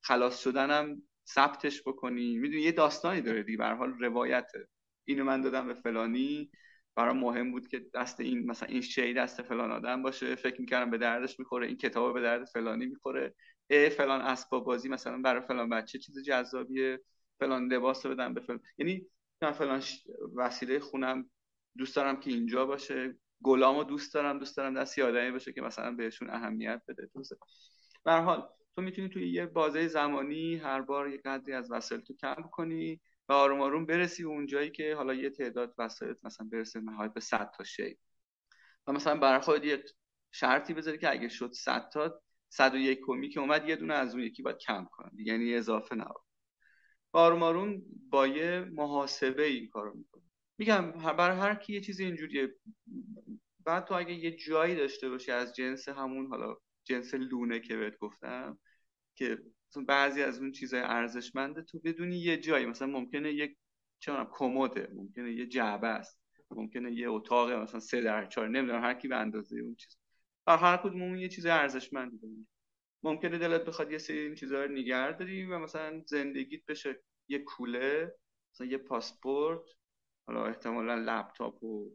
خلاص 0.00 0.42
شدنم 0.42 1.02
ثبتش 1.28 1.82
بکنی. 1.86 2.36
می‌دونی 2.38 2.62
یه 2.62 2.72
داستانی 2.72 3.20
داره 3.20 3.42
دیگه 3.42 3.58
به 3.58 3.64
حال 3.64 3.92
روایته. 4.00 4.68
اینو 5.04 5.24
من 5.24 5.40
دادم 5.40 5.66
به 5.66 5.74
فلانی. 5.74 6.50
برای 6.96 7.14
مهم 7.14 7.50
بود 7.50 7.68
که 7.68 7.86
دست 7.94 8.20
این 8.20 8.46
مثلا 8.46 8.68
این 8.68 8.80
شی 8.80 9.14
دست 9.14 9.42
فلان 9.42 9.72
آدم 9.72 10.02
باشه. 10.02 10.34
فکر 10.34 10.60
می‌کردم 10.60 10.90
به 10.90 10.98
دردش 10.98 11.38
می‌خوره 11.38 11.66
این 11.66 11.76
کتاب 11.76 12.14
به 12.14 12.20
درد 12.20 12.44
فلانی 12.44 12.86
می‌خوره. 12.86 13.34
فلان 13.72 14.20
اسباب 14.20 14.64
بازی 14.64 14.88
مثلا 14.88 15.18
برای 15.22 15.42
فلان 15.42 15.68
بچه 15.68 15.98
چیز 15.98 16.24
جذابیه 16.24 17.00
فلان 17.40 17.72
لباس 17.72 18.06
رو 18.06 18.12
بدم 18.12 18.34
به 18.34 18.40
فلان. 18.40 18.60
یعنی 18.78 19.06
من 19.42 19.52
فلان 19.52 19.82
وسیله 20.36 20.80
خونم 20.80 21.30
دوست 21.76 21.96
دارم 21.96 22.20
که 22.20 22.30
اینجا 22.30 22.66
باشه 22.66 23.18
گلامو 23.42 23.84
دوست 23.84 24.14
دارم 24.14 24.38
دوست 24.38 24.56
دارم 24.56 24.80
دست 24.80 24.98
آدمی 24.98 25.30
باشه 25.30 25.52
که 25.52 25.60
مثلا 25.62 25.90
بهشون 25.90 26.30
اهمیت 26.30 26.82
بده. 26.88 27.10
به 28.04 28.12
حال 28.12 28.48
تو 28.76 28.82
می‌تونی 28.82 29.08
توی 29.08 29.32
یه 29.32 29.46
بازه 29.46 29.88
زمانی 29.88 30.56
هر 30.56 30.80
بار 30.80 31.08
یه 31.08 31.20
قدری 31.24 31.52
از 31.52 31.70
وسایل 31.70 32.00
تو 32.00 32.14
کم 32.16 32.42
کنی 32.52 33.00
و 33.28 33.32
آروم 33.32 33.60
آروم 33.60 33.86
برسی 33.86 34.24
اونجایی 34.24 34.70
که 34.70 34.94
حالا 34.94 35.14
یه 35.14 35.30
تعداد 35.30 35.74
وسایل 35.78 36.14
مثلا 36.22 36.48
برسه 36.52 36.80
نهایت 36.80 37.12
به 37.12 37.20
100 37.20 37.50
تا 37.56 37.64
شی. 37.64 37.98
و 38.86 38.92
مثلا 38.92 39.16
برای 39.16 39.40
خود 39.40 39.64
یه 39.64 39.84
شرطی 40.32 40.74
بذاری 40.74 40.98
که 40.98 41.10
اگه 41.10 41.28
شد 41.28 41.52
100 41.52 41.88
تا 41.92 42.22
101 42.52 43.00
کمی 43.06 43.28
که 43.28 43.40
اومد 43.40 43.68
یه 43.68 43.76
دونه 43.76 43.94
از 43.94 44.14
اون 44.14 44.24
یکی 44.24 44.42
باید 44.42 44.58
کم 44.58 44.86
کنی 44.92 45.22
یعنی 45.22 45.54
اضافه 45.54 45.94
نبود. 45.94 46.22
آروم 47.12 47.42
آروم 47.42 47.82
با 48.10 48.26
یه 48.26 48.60
محاسبه 48.72 49.44
این 49.46 49.68
کارو 49.68 49.94
می‌کنه. 49.94 50.22
میگم 50.58 50.92
برای 50.92 51.38
هر 51.38 51.54
کی 51.54 51.72
یه 51.72 51.80
چیزی 51.80 52.04
اینجوریه. 52.04 52.54
بعد 53.64 53.84
تو 53.84 53.94
اگه 53.94 54.14
یه 54.14 54.36
جایی 54.36 54.76
داشته 54.76 55.10
باشی 55.10 55.30
از 55.30 55.54
جنس 55.54 55.88
همون 55.88 56.26
حالا 56.26 56.56
جنس 56.84 57.14
لونه 57.14 57.60
که 57.60 57.76
بهت 57.76 57.98
گفتم 57.98 58.58
که 59.14 59.38
بعضی 59.88 60.22
از 60.22 60.38
اون 60.38 60.52
چیزای 60.52 60.80
ارزشمنده 60.80 61.62
تو 61.62 61.80
بدونی 61.84 62.16
یه 62.16 62.36
جایی 62.36 62.66
مثلا 62.66 62.88
ممکنه 62.88 63.32
یک 63.32 63.56
چه 63.98 64.12
کموده 64.32 64.88
ممکنه 64.94 65.32
یه 65.32 65.46
جعبه 65.46 65.88
است 65.88 66.20
ممکنه 66.50 66.92
یه 66.92 67.10
اتاق 67.10 67.50
مثلا 67.50 67.80
سه 67.80 68.00
در 68.00 68.26
چهار 68.26 68.48
نمی‌دونم 68.48 68.82
هر 68.82 68.94
کی 68.94 69.08
به 69.08 69.16
اندازه 69.16 69.58
اون 69.60 69.74
چیز. 69.74 70.01
هر 70.46 70.56
هر 70.56 70.76
کدوم 70.76 71.16
یه 71.16 71.28
چیز 71.28 71.46
ارزشمندی 71.46 72.18
داره 72.18 72.34
ممکنه 73.02 73.38
دلت 73.38 73.64
بخواد 73.64 73.92
یه 73.92 73.98
سری 73.98 74.18
این 74.18 74.34
چیزا 74.34 74.64
رو 74.64 74.72
نگه 74.72 75.12
داری 75.12 75.44
و 75.46 75.58
مثلا 75.58 76.02
زندگیت 76.06 76.66
بشه 76.66 77.02
یه 77.28 77.38
کوله 77.38 78.14
مثلا 78.54 78.66
یه 78.66 78.78
پاسپورت 78.78 79.70
حالا 80.26 80.46
احتمالا 80.46 80.94
لپتاپ 80.94 81.62
و 81.62 81.90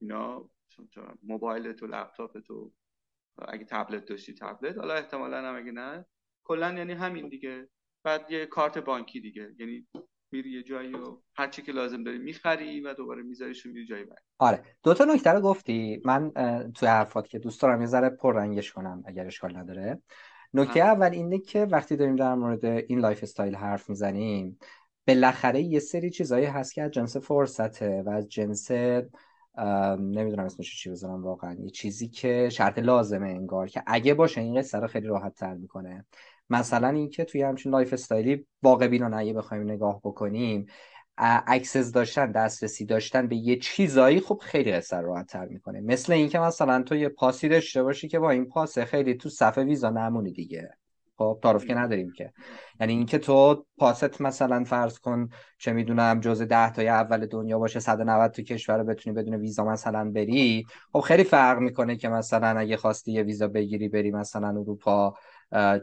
اینا 0.00 0.50
موبایل 1.22 1.72
تو 1.72 1.86
لپتاپ 1.86 2.38
تو 2.40 2.72
اگه 3.48 3.64
تبلت 3.64 4.04
داشتی 4.04 4.34
تبلت 4.34 4.78
حالا 4.78 4.94
احتمالا 4.94 5.48
هم 5.48 5.56
اگه 5.56 5.72
نه. 5.72 6.06
کلا 6.44 6.72
یعنی 6.72 6.92
همین 6.92 7.28
دیگه. 7.28 7.68
بعد 8.04 8.30
یه 8.30 8.46
کارت 8.46 8.78
بانکی 8.78 9.20
دیگه. 9.20 9.54
یعنی 9.58 9.88
میری 10.32 10.50
یه 10.50 10.62
جایی 10.62 10.92
و 10.92 11.16
هر 11.34 11.48
چی 11.48 11.62
که 11.62 11.72
لازم 11.72 12.04
داری 12.04 12.18
می‌خری 12.18 12.80
و 12.80 12.94
دوباره 12.94 13.22
میذاریش 13.22 13.66
میری 13.66 13.86
جایی 13.86 14.04
بعد. 14.04 14.22
آره. 14.38 14.62
دو 14.82 14.94
تا 14.94 15.04
نکته 15.04 15.30
رو 15.30 15.40
گفتی. 15.40 16.02
من 16.04 16.30
توی 16.74 16.88
حرفات 16.88 17.28
که 17.28 17.38
دوست 17.38 17.62
دارم 17.62 17.80
یه 17.80 17.86
ذره 17.86 18.16
رنگش 18.24 18.72
کنم 18.72 19.02
اگر 19.06 19.26
اشکال 19.26 19.56
نداره. 19.56 20.02
نکته 20.54 20.80
اول 20.80 21.10
اینه 21.12 21.38
که 21.38 21.64
وقتی 21.64 21.96
داریم 21.96 22.16
در 22.16 22.34
مورد 22.34 22.64
این 22.64 23.00
lifestyle 23.00 23.54
حرف 23.54 23.90
می‌زنیم 23.90 24.58
بالاخره 25.06 25.62
یه 25.62 25.80
سری 25.80 26.10
چیزایی 26.10 26.46
هست 26.46 26.74
که 26.74 26.82
از 26.82 26.90
جنس 26.90 27.16
فرصته 27.16 28.02
و 28.06 28.10
از 28.10 28.28
جنس 28.28 28.70
نمی‌دونم 29.98 30.44
اسمش 30.44 30.82
چی 30.82 30.90
بذارم 30.90 31.22
واقعا. 31.22 31.56
یه 31.60 31.70
چیزی 31.70 32.08
که 32.08 32.48
شرط 32.52 32.78
لازمه 32.78 33.28
انگار 33.28 33.68
که 33.68 33.82
اگه 33.86 34.14
باشه 34.14 34.40
این 34.40 34.58
قصه 34.58 34.78
رو 34.78 34.86
خیلی 34.86 35.06
راحت 35.06 35.34
تر 35.34 35.54
می‌کنه. 35.54 36.06
مثلا 36.50 36.88
اینکه 36.88 37.24
توی 37.24 37.42
همچین 37.42 37.72
lifestyle 37.72 37.92
ی 37.92 38.46
واقع 38.62 38.88
بینانه 38.88 39.16
اگه 39.16 39.32
بخوایم 39.32 39.62
نگاه 39.62 40.00
بکنیم 40.04 40.66
access 41.46 41.92
داشتن 41.92 42.32
دسترسی 42.32 42.84
داشتن 42.84 43.26
به 43.26 43.36
یه 43.36 43.56
چیزایی 43.56 44.20
خب 44.20 44.40
خیلی 44.42 44.72
قصه 44.72 44.96
راحت 44.96 45.26
تر 45.26 45.46
می‌کنه. 45.46 45.80
مثل 45.80 46.12
اینکه 46.12 46.38
مثلا 46.38 46.82
تو 46.82 46.94
یه 46.94 47.08
پاسی 47.08 47.48
داشته 47.48 47.82
باشی 47.82 48.08
که 48.08 48.18
با 48.18 48.30
این 48.30 48.44
پاس 48.44 48.78
خیلی 48.78 49.14
تو 49.14 49.28
صف 49.28 49.64
ویزا 49.64 49.90
نمونی 49.90 50.32
دیگه. 50.32 50.70
خب 51.16 51.38
تعارف 51.42 51.64
که 51.64 51.74
نداریم 51.74 52.12
که. 52.12 52.32
یعنی 52.80 52.92
اینکه 52.92 53.18
تو 53.18 53.66
پاست 53.78 54.20
مثلا 54.20 54.64
فرض 54.64 54.98
کن 54.98 55.28
چه 55.58 55.72
می‌دونم 55.72 56.20
جزء 56.20 56.44
ده 56.44 56.72
تای 56.72 56.88
اول 56.88 57.26
دنیا 57.26 57.58
باشه 57.58 57.80
190 57.80 58.30
تو 58.30 58.42
کشور 58.42 58.82
بتونی 58.82 59.16
بدون 59.16 59.34
ویزا 59.34 59.64
مثلا 59.64 60.10
بری 60.10 60.66
خب 60.92 61.00
خیلی 61.00 61.24
فرق 61.24 61.58
می‌کنه 61.58 61.96
که 61.96 62.08
مثلا 62.08 62.58
اگه 62.58 62.76
خواستی 62.76 63.12
یه 63.12 63.22
ویزا 63.22 63.48
بگیری 63.48 63.88
بری 63.88 64.10
مثلا 64.10 64.48
اروپا. 64.48 65.14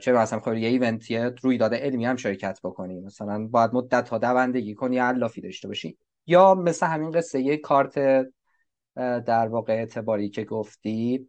چه 0.02 0.12
مثلا 0.12 0.40
خب 0.40 0.54
یه 0.54 0.70
ایونتی 0.70 1.18
رویداد 1.18 1.74
علمی 1.74 2.06
هم 2.06 2.16
شرکت 2.16 2.60
بکنی 2.64 3.00
مثلا 3.00 3.48
باید 3.48 3.74
مدت 3.74 4.10
ها 4.10 4.18
دوندگی 4.18 4.74
کنی 4.74 4.98
علافی 4.98 5.42
داشته 5.42 5.68
باشی. 5.68 5.98
یا 6.26 6.56
مثل 6.56 6.86
همین 6.86 7.12
قصه 7.12 7.42
یه 7.42 7.58
کارت 7.58 8.26
در 9.26 9.48
واقع 9.48 9.74
اعتباری 9.74 10.30
که 10.30 10.44
گفتی 10.44 11.28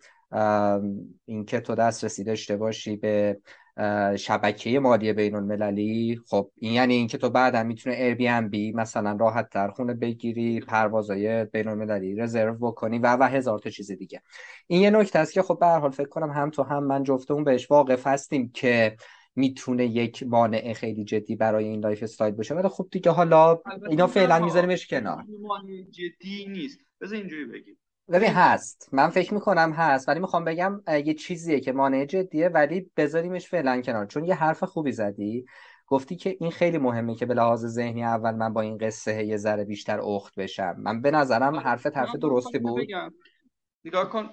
اینکه 1.24 1.61
تو 1.61 1.74
دسترسی 1.74 2.24
داشته 2.24 2.57
باشی 2.57 2.97
به 2.97 3.41
شبکه 4.16 4.81
مالی 4.81 5.12
بین 5.12 5.35
المللی 5.35 6.20
خب 6.26 6.51
این 6.57 6.72
یعنی 6.72 6.95
اینکه 6.95 7.18
تو 7.18 7.31
بعدا 7.31 7.62
می‌تونه 7.62 7.97
Airbnb 7.96 8.72
مثلا 8.72 9.16
راحت 9.20 9.51
تر 9.51 9.68
خونه 9.68 9.95
بگیری 9.95 10.61
پروازهای 10.61 11.45
بین 11.45 11.68
المللی 11.68 12.14
رزرو 12.14 12.55
بکنی 12.55 12.99
و 12.99 13.16
و 13.16 13.22
هزار 13.22 13.59
تا 13.59 13.70
چیز 13.70 13.91
دیگه. 13.91 14.22
این 14.66 14.83
یه 14.83 14.91
نکته 14.91 15.18
است 15.18 15.33
که 15.33 15.43
خب 15.43 15.59
به 15.61 15.66
هر 15.66 15.79
حال 15.79 15.91
فکر 15.91 16.09
کنم 16.09 16.31
هم 16.31 16.51
تو 16.51 16.62
هم 16.62 16.85
من 16.85 17.03
جفتمون 17.03 17.45
بهش 17.45 17.70
واقف 17.70 18.07
هستیم 18.07 18.51
که 18.55 18.97
می‌تونه 19.37 19.87
یک 19.87 20.22
مانع 20.22 20.72
خیلی 20.72 21.05
جدی 21.05 21.37
برای 21.37 21.64
این 21.64 21.81
lifestyle 21.80 22.34
باشه. 22.35 22.55
ولی 22.55 22.68
خب 22.68 22.89
دیگه 22.91 23.11
حالا 23.11 23.61
اینا 23.89 24.07
فعلا 24.07 24.39
میذاریمش 24.45 24.87
کنار. 24.87 25.24
مانع 25.43 25.83
جدی 25.91 26.47
نیست. 26.49 26.79
بذار 27.01 27.18
اینجوری 27.18 27.45
بگیم. 27.45 27.79
ببین 28.12 28.30
هست. 28.30 28.88
من 28.92 29.09
فکر 29.09 29.34
می‌کنم 29.34 29.72
هست. 29.72 30.09
ولی 30.09 30.20
می‌خوام 30.20 30.44
بگم 30.44 30.80
یه 31.04 31.14
چیزیه 31.14 31.61
که 31.61 31.72
مانع 31.72 32.04
جدیه 32.04 32.48
ولی 32.48 32.90
بذاریمش 32.96 33.48
فعلا 33.48 33.80
کنار. 33.80 34.06
چون 34.06 34.24
یه 34.24 34.34
حرف 34.34 34.64
خوبی 34.64 34.92
زدی. 34.92 35.44
گفتی 35.86 36.16
که 36.16 36.36
این 36.40 36.50
خیلی 36.50 36.78
مهمه 36.78 37.14
که 37.14 37.26
به 37.26 37.34
لحاظ 37.34 37.66
ذهنی 37.66 38.04
اول 38.04 38.34
من 38.34 38.52
با 38.52 38.61
این 38.61 38.78
قصه 38.78 39.24
یه 39.24 39.36
ذره 39.36 39.64
بیشتر 39.64 40.00
اخت 40.00 40.34
بشم. 40.34 40.74
من 40.78 41.02
به 41.02 41.11
نظرم. 41.11 41.56
حرف 41.56 41.86
حرف 41.86 42.16
درستی 42.16 42.59
بود. 42.59 42.86
نگاه 43.84 44.11
کن 44.11 44.30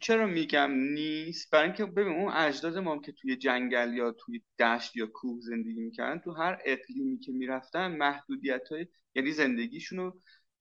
چرا 0.00 0.26
میگم 0.26 0.70
نیست؟ 0.70 1.50
برای 1.50 1.64
اینکه 1.64 1.84
ببین 1.84 2.12
اون 2.12 2.32
اجداد 2.32 2.78
ما 2.78 2.98
که 2.98 3.12
توی 3.12 3.36
جنگل 3.36 3.94
یا 3.94 4.12
توی 4.12 4.42
دشت 4.58 4.96
یا 4.96 5.06
کوه 5.06 5.40
زندگی 5.40 5.80
می‌کردن 5.80 6.18
تو 6.18 6.32
هر 6.32 6.58
اقلیمی 6.64 7.18
که 7.18 7.32
می‌رفتن 7.32 7.96
محدودیت 7.96 8.68
های 8.70 8.86
یعنی 9.14 9.32
زندگیشونو 9.32 10.12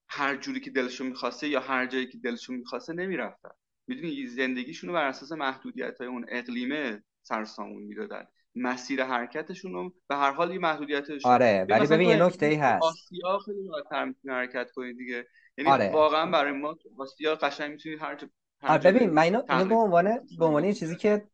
هر 0.10 0.36
جوری 0.36 0.60
که 0.60 0.72
دلشون 0.72 1.08
می‌خواسته 1.08 1.48
یا 1.48 1.60
هر 1.60 1.86
جایی 1.86 2.08
که 2.08 2.18
دلشون 2.18 2.56
می‌خواسته 2.56 2.94
نمی‌رفتن. 2.94 3.50
می‌دونی 3.88 4.28
زندگیشون 4.28 4.90
رو 4.90 4.94
بر 4.96 5.08
اساس 5.08 5.32
محدودیت 5.32 5.98
های 5.98 6.08
اون 6.08 6.26
اقلیمه 6.30 7.04
سرسامون 7.22 7.84
می‌دادن. 7.84 8.26
مسیر 8.56 9.04
حرکتشون 9.04 9.74
رو 9.74 9.94
به 10.08 10.16
هر 10.16 10.32
حال 10.32 10.54
یه 10.54 10.60
محدودیتش 10.60 11.26
آره 11.26 11.66
ولی 11.70 11.88
ببین 11.88 12.10
یه 12.10 12.24
نکته 12.24 12.46
ای 12.46 12.56
هست. 12.56 12.84
آسیا 12.84 13.40
خیلی 13.46 13.68
راحت‌تر 13.68 14.06
می‌تونی 14.06 14.34
حرکت 14.34 14.72
کنی 14.72 14.94
دیگه. 14.94 15.28
یعنی 15.58 15.72
آره. 15.72 15.92
واقعا 15.94 16.32
برای 16.32 16.52
ما 16.52 16.76
آسیا 16.98 17.36
قشنگ 17.36 17.72
می‌تونی 17.72 17.96
هر 17.96 18.18
آره 18.62 18.92
ببین 18.92 19.10
من 19.10 19.22
اینو, 19.22 19.42
اینو 19.50 19.66
به 19.66 19.76
عنوان 19.76 20.20
به 20.40 20.46
عنوان 20.46 20.74
چیزی 20.74 20.96
که 20.96 21.28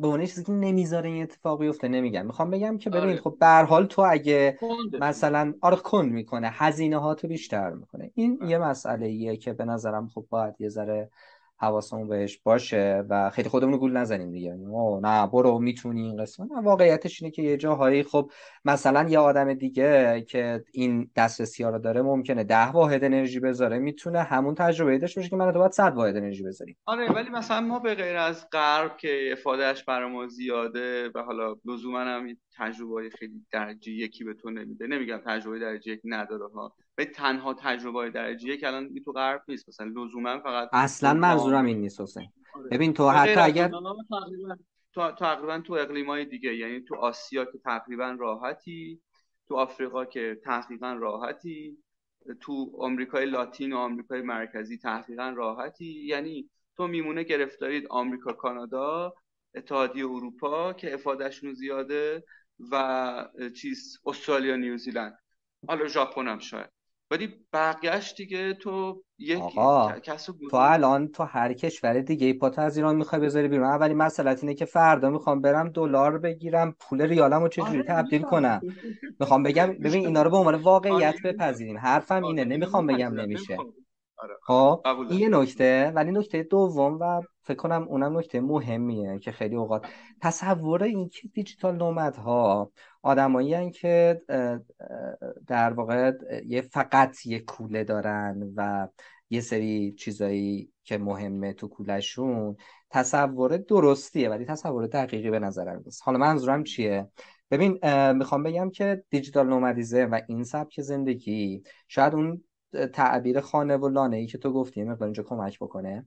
به 0.00 0.06
عنوان 0.06 0.26
چیزی 0.26 0.44
که 0.44 0.52
نمی‌ذاره 0.52 1.10
این 1.10 1.22
اتفاق 1.22 1.60
بیفته 1.60 1.88
نمیگم 1.88 2.26
می‌خوام 2.26 2.50
بگم 2.50 2.78
که 2.78 2.90
ببین 2.90 3.10
آره. 3.10 3.20
خب 3.20 3.36
به 3.40 3.46
حال 3.46 3.86
تو 3.86 4.02
اگه 4.10 4.58
مثلا 5.00 5.54
آره 5.60 5.76
کند 5.76 6.12
می‌کنه 6.12 6.50
هزینه 6.52 6.98
ها 6.98 7.14
تو 7.14 7.28
بیشتر 7.28 7.70
می‌کنه 7.70 8.10
این 8.14 8.38
آره. 8.40 8.50
یه 8.50 8.58
مسئله 8.58 9.06
ایه 9.06 9.36
که 9.36 9.52
به 9.52 9.64
نظرم 9.64 10.08
خب 10.08 10.26
باید 10.30 10.54
یه 10.60 10.68
ذره 10.68 11.10
حواسمون 11.60 12.08
بهش 12.08 12.38
باشه 12.38 13.04
و 13.08 13.30
خیلی 13.30 13.48
خودمون 13.48 13.78
گول 13.78 13.92
نزنیم 13.92 14.30
دیگه. 14.30 14.54
نه 15.02 15.26
برو 15.26 15.58
می‌تونی 15.58 16.02
این 16.02 16.16
قسمت. 16.16 16.52
نه 16.52 16.60
واقعیتش 16.60 17.22
اینه 17.22 17.32
که 17.32 17.42
یه 17.42 17.56
جاهایی 17.56 18.02
خب 18.02 18.30
مثلا 18.64 19.08
یه 19.08 19.18
آدم 19.18 19.54
دیگه 19.54 20.20
که 20.28 20.64
این 20.72 21.10
دسترسی 21.16 21.64
رو 21.64 21.78
داره 21.78 22.02
ممکنه 22.02 22.44
ده 22.44 22.68
واحد 22.68 23.04
انرژی 23.04 23.40
بذاره 23.40 23.78
می‌تونه 23.78 24.22
همون 24.22 24.54
تجربه 24.54 24.98
داشته 24.98 25.20
باشه 25.20 25.30
که 25.30 25.36
من 25.36 25.52
تو 25.52 25.58
باید 25.58 25.72
100 25.72 25.92
واحد 25.96 26.16
انرژی 26.16 26.42
بذاریم. 26.42 26.76
آره 26.86 27.12
ولی 27.12 27.30
مثلا 27.30 27.60
ما 27.60 27.78
به 27.78 27.94
غیر 27.94 28.16
از 28.16 28.46
غرب 28.52 28.96
که 28.96 29.28
افادهش 29.32 29.84
برای 29.84 30.10
ما 30.10 30.26
زیاده 30.26 31.08
و 31.14 31.22
حالا 31.22 31.56
لزوما 31.64 32.00
هم 32.00 32.36
تجربه 32.58 33.10
خیلی 33.18 33.46
درجه 33.52 33.92
یکی 33.92 34.24
به 34.24 34.34
تو 34.34 34.50
نمیده. 34.50 34.86
نمیگم 34.86 35.20
تجربه 35.26 35.58
درجه 35.58 35.92
یک 35.92 36.00
نداره 36.04 36.48
ها. 36.54 36.74
به 37.00 37.06
تنها 37.06 37.54
تجربه 37.54 38.10
درجه 38.10 38.48
یک 38.48 38.64
الان 38.64 38.94
تو 39.04 39.12
غرب 39.12 39.42
نیست. 39.48 39.68
مثلا 39.68 39.86
لزوما 39.86 40.40
فقط 40.40 40.68
اصلا 40.72 41.14
منظورم 41.14 41.64
این 41.66 41.80
نیست 41.80 42.00
حسین. 42.00 42.28
آره. 42.54 42.68
ببین 42.68 42.92
تو 42.92 43.08
حتی 43.08 43.40
اگر 43.40 43.70
تو 44.94 45.10
تقریبا 45.10 45.58
تو 45.60 45.72
اقلیمای 45.72 46.24
دیگه 46.24 46.56
یعنی 46.56 46.80
تو 46.80 46.94
آسیا 46.94 47.44
که 47.44 47.58
تقریبا 47.58 48.16
راحتی 48.18 49.00
تو 49.48 49.56
آفریقا 49.56 50.04
که 50.04 50.40
تحقیقا 50.44 50.92
راحتی 50.92 51.78
تو 52.40 52.72
آمریکای 52.78 53.26
لاتین 53.26 53.72
و 53.72 53.76
آمریکای 53.76 54.22
مرکزی 54.22 54.78
تحقیقا 54.78 55.34
راحتی. 55.36 56.06
یعنی 56.06 56.50
تو 56.76 56.86
میمونه 56.86 57.22
گرفتارید 57.22 57.86
آمریکا 57.90 58.32
کانادا 58.32 59.14
اتحادیه 59.54 60.04
اروپا 60.04 60.72
که 60.72 60.94
افادهشون 60.94 61.54
زیاده 61.54 62.24
و 62.72 63.28
چیز 63.56 64.00
استرالیا 64.06 64.56
نیوزیلند. 64.56 65.18
حالا 65.68 65.86
ژاپن 65.86 66.28
هم 66.28 66.38
شاید. 66.38 66.79
ولی 67.10 67.28
بقیهش 67.52 68.14
دیگه 68.16 68.54
تو 68.54 69.02
یک 69.18 69.38
آقا 69.38 69.92
تو 70.50 70.56
الان 70.56 71.08
تو 71.08 71.22
هر 71.22 71.52
کشور 71.52 72.00
دیگه 72.00 72.26
ای 72.26 72.32
پات 72.32 72.58
از 72.58 72.76
ایران 72.76 72.96
می‌خوای 72.96 73.20
بذاری 73.22 73.48
بیرون. 73.48 73.66
اولی 73.66 73.94
مسئلت 73.94 74.42
اینه 74.42 74.54
که 74.54 74.64
فردا 74.64 75.10
می‌خوام 75.10 75.40
برم 75.40 75.68
دلار 75.68 76.18
بگیرم 76.18 76.76
پول 76.80 77.02
ریالم 77.02 77.42
رو 77.42 77.48
چجوری 77.48 77.78
آره 77.78 77.82
تبدیل 77.82 78.22
کنم؟ 78.22 78.60
می‌خوام 79.20 79.42
بگم 79.42 79.66
ببین 79.66 80.06
اینا 80.06 80.22
رو 80.22 80.30
به 80.30 80.36
عنوان 80.36 80.54
واقعیت 80.54 81.14
آره. 81.24 81.32
بپذیریم. 81.32 81.78
حرفم 81.78 82.24
اینه 82.24 82.40
آره، 82.40 82.50
نمی‌خوام 82.50 82.86
بگم 82.86 83.14
نمیشه. 83.14 83.56
خب 84.42 84.80
این 85.10 85.20
یه 85.20 85.28
نکته 85.28 85.92
ولی 85.94 86.10
نکته 86.10 86.42
دوم 86.42 86.98
و 87.00 87.20
فکر 87.42 87.56
کنم 87.56 87.82
اونم 87.88 88.18
نکته 88.18 88.40
مهمیه 88.40 89.18
که 89.18 89.32
خیلی 89.32 89.56
اوقات 89.56 89.86
تصور 90.22 90.82
این 90.82 91.08
که 91.08 91.28
دیجیتال 91.28 91.76
نومد 91.76 92.16
ها 92.16 92.72
آدمایی 93.02 93.70
که 93.70 94.22
در 95.46 95.72
واقع 95.72 96.12
یه 96.46 96.60
فقط 96.60 97.26
یه 97.26 97.38
کوله 97.38 97.84
دارن 97.84 98.52
و 98.56 98.88
یه 99.30 99.40
سری 99.40 99.92
چیزایی 99.92 100.72
که 100.84 100.98
مهمه 100.98 101.52
تو 101.52 101.68
کولشون 101.68 102.56
تصور 102.90 103.56
درستیه 103.56 104.30
ولی 104.30 104.44
تصور 104.44 104.86
دقیقی 104.86 105.30
به 105.30 105.38
نظرم 105.38 105.82
نیست. 105.84 106.02
حالا 106.04 106.18
منظورم 106.18 106.64
چیه؟ 106.64 107.08
ببین 107.50 107.78
می‌خوام 108.12 108.42
بگم 108.42 108.70
که 108.70 109.04
دیجیتال 109.10 109.48
نومدیزه 109.48 110.04
و 110.04 110.20
این 110.28 110.44
سبک 110.44 110.80
زندگی 110.80 111.62
شاید 111.88 112.14
اون 112.14 112.44
تعبیر 112.92 113.40
خانه 113.40 113.76
و 113.76 113.88
لانه 113.88 114.16
ای 114.16 114.26
که 114.26 114.38
تو 114.38 114.52
گفتی 114.52 114.84
مقدار 114.84 115.04
اینجا 115.04 115.22
کمک 115.22 115.58
بکنه. 115.58 116.06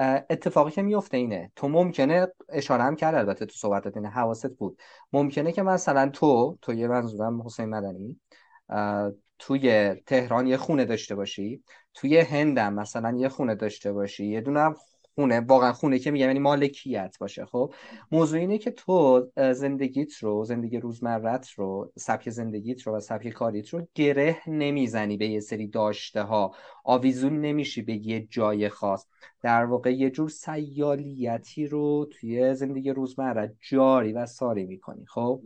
اتفاقی 0.00 0.70
که 0.70 0.82
میفته 0.82 1.16
اینه 1.16 1.52
تو 1.56 1.68
ممکنه 1.68 2.28
اشاره 2.48 2.82
هم 2.82 2.96
کرد 2.96 3.14
البته 3.14 3.46
تو 3.46 3.52
صحبتت 3.54 3.96
اینه 3.96 4.08
حواست 4.08 4.50
بود. 4.50 4.78
ممکنه 5.12 5.52
که 5.52 5.62
مثلا 5.62 6.08
تو 6.08 6.58
تو 6.62 6.74
یه 6.74 6.88
منظورم 6.88 7.42
حسین 7.42 7.64
مدنی 7.64 8.20
توی 9.38 9.94
تهران 9.94 10.46
یه 10.46 10.56
خونه 10.56 10.84
داشته 10.84 11.14
باشی 11.14 11.62
توی 11.94 12.18
هندم 12.18 12.74
مثلا 12.74 13.16
یه 13.18 13.28
خونه 13.28 13.54
داشته 13.54 13.92
باشی 13.92 14.26
یه 14.26 14.40
دونه 14.40 14.74
خونه 15.14 15.40
واقعا 15.40 15.72
خونه 15.72 15.98
که 15.98 16.10
میگم 16.10 16.26
یعنی 16.26 16.38
مالکیت 16.38 17.16
باشه 17.20 17.44
خب؟ 17.44 17.74
موضوع 18.12 18.40
اینه 18.40 18.58
که 18.58 18.70
تو 18.70 19.28
زندگیت 19.36 20.16
رو 20.16 20.44
زندگی 20.44 20.78
روزمرت 20.78 21.50
رو 21.50 21.92
سبک 21.98 22.30
زندگیت 22.30 22.82
رو 22.82 22.96
و 22.96 23.00
سبک 23.00 23.28
کاریت 23.28 23.68
رو 23.68 23.86
گره 23.94 24.36
نمی‌زنی 24.46 25.16
به 25.16 25.28
یه 25.28 25.40
سری 25.40 25.66
داشته 25.66 26.22
ها 26.22 26.54
آویزون 26.84 27.40
نمیشی 27.40 27.82
به 27.82 27.92
یه 28.06 28.26
جای 28.30 28.68
خاص. 28.68 29.06
در 29.42 29.64
واقع 29.64 29.94
یه 29.94 30.10
جور 30.10 30.28
سیالیتی 30.28 31.66
رو 31.66 32.08
توی 32.10 32.54
زندگی 32.54 32.90
روزمرت 32.90 33.54
جاری 33.60 34.12
و 34.12 34.26
ساری 34.26 34.64
می‌کنی 34.64 35.06
خب؟ 35.06 35.42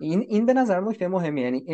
این 0.00 0.20
این 0.28 0.46
به 0.46 0.54
نظر 0.54 0.80
نکته 0.80 1.08
مهمی 1.08 1.40
یعنی 1.40 1.64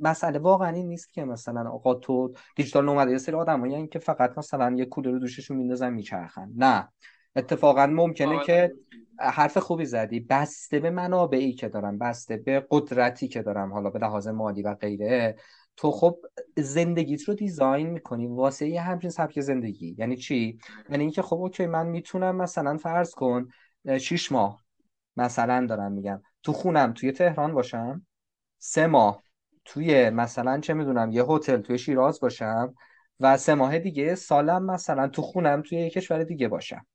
مسئله 0.00 0.38
واقعا 0.38 0.68
این 0.68 0.88
نیست 0.88 1.12
که 1.12 1.24
مثلا 1.24 1.70
آقا 1.70 1.94
تو 1.94 2.32
دیجیتال 2.56 2.84
نومده 2.84 3.10
یه 3.10 3.18
سری 3.18 3.36
آدمایی 3.36 3.88
که 3.88 3.98
فقط 3.98 4.38
مثلا 4.38 4.74
یه 4.76 4.84
کولر 4.84 5.10
رو 5.10 5.18
دوششون 5.18 5.56
میندازن 5.56 5.92
میچرخن. 5.92 6.52
نه. 6.56 6.88
اتفاقا 7.36 7.86
ممکنه 7.86 8.44
که 8.46 8.74
حرف 9.18 9.58
خوبی 9.58 9.84
زدی. 9.84 10.20
بسته 10.20 10.80
به 10.80 10.90
منابعی 10.90 11.52
که 11.52 11.68
دارم 11.68 11.98
بسته 11.98 12.36
به 12.36 12.66
قدرتی 12.70 13.28
که 13.28 13.42
دارم 13.42 13.72
حالا 13.72 13.90
به 13.90 13.98
لحاظ 13.98 14.28
مالی 14.28 14.62
و 14.62 14.74
غیره. 14.74 15.36
تو 15.76 15.90
خب 15.90 16.18
زندگیت 16.56 17.22
رو 17.22 17.34
دیزاین 17.34 17.90
می‌کنی. 17.90 18.26
واسه 18.26 18.68
یه 18.68 18.80
همچین 18.80 19.10
سبک 19.10 19.40
زندگی. 19.40 19.96
یعنی 19.98 20.16
چی؟ 20.16 20.58
یعنی 20.90 21.02
اینکه 21.02 21.22
خب 21.22 21.36
اوکی 21.36 21.66
من 21.66 21.86
می‌تونم 21.86 22.36
مثلا 22.36 22.76
فرض 22.76 23.10
کن 23.10 23.48
شیش 24.00 24.32
ماه 24.32 24.64
مثلا 25.16 25.66
دارم 25.66 25.92
میگم. 25.92 26.22
تو 26.44 26.52
خونم 26.52 26.92
توی 26.92 27.12
تهران 27.12 27.54
باشم. 27.54 28.06
سه 28.58 28.86
ماه 28.86 29.24
توی 29.64 30.10
مثلا 30.10 30.60
چه 30.60 30.74
می‌دونم 30.74 31.10
یه 31.12 31.24
هتل 31.28 31.60
توی 31.62 31.78
شیراز 31.78 32.20
باشم 32.20 32.74
و 33.20 33.36
سه 33.36 33.54
ماه 33.54 33.78
دیگه 33.78 34.14
سالم 34.14 34.64
مثلا 34.66 35.08
تو 35.08 35.22
خونم 35.22 35.62
توی 35.62 35.78
یه 35.78 35.90
کشور 35.90 36.24
دیگه 36.24 36.48
باشم. 36.48 36.86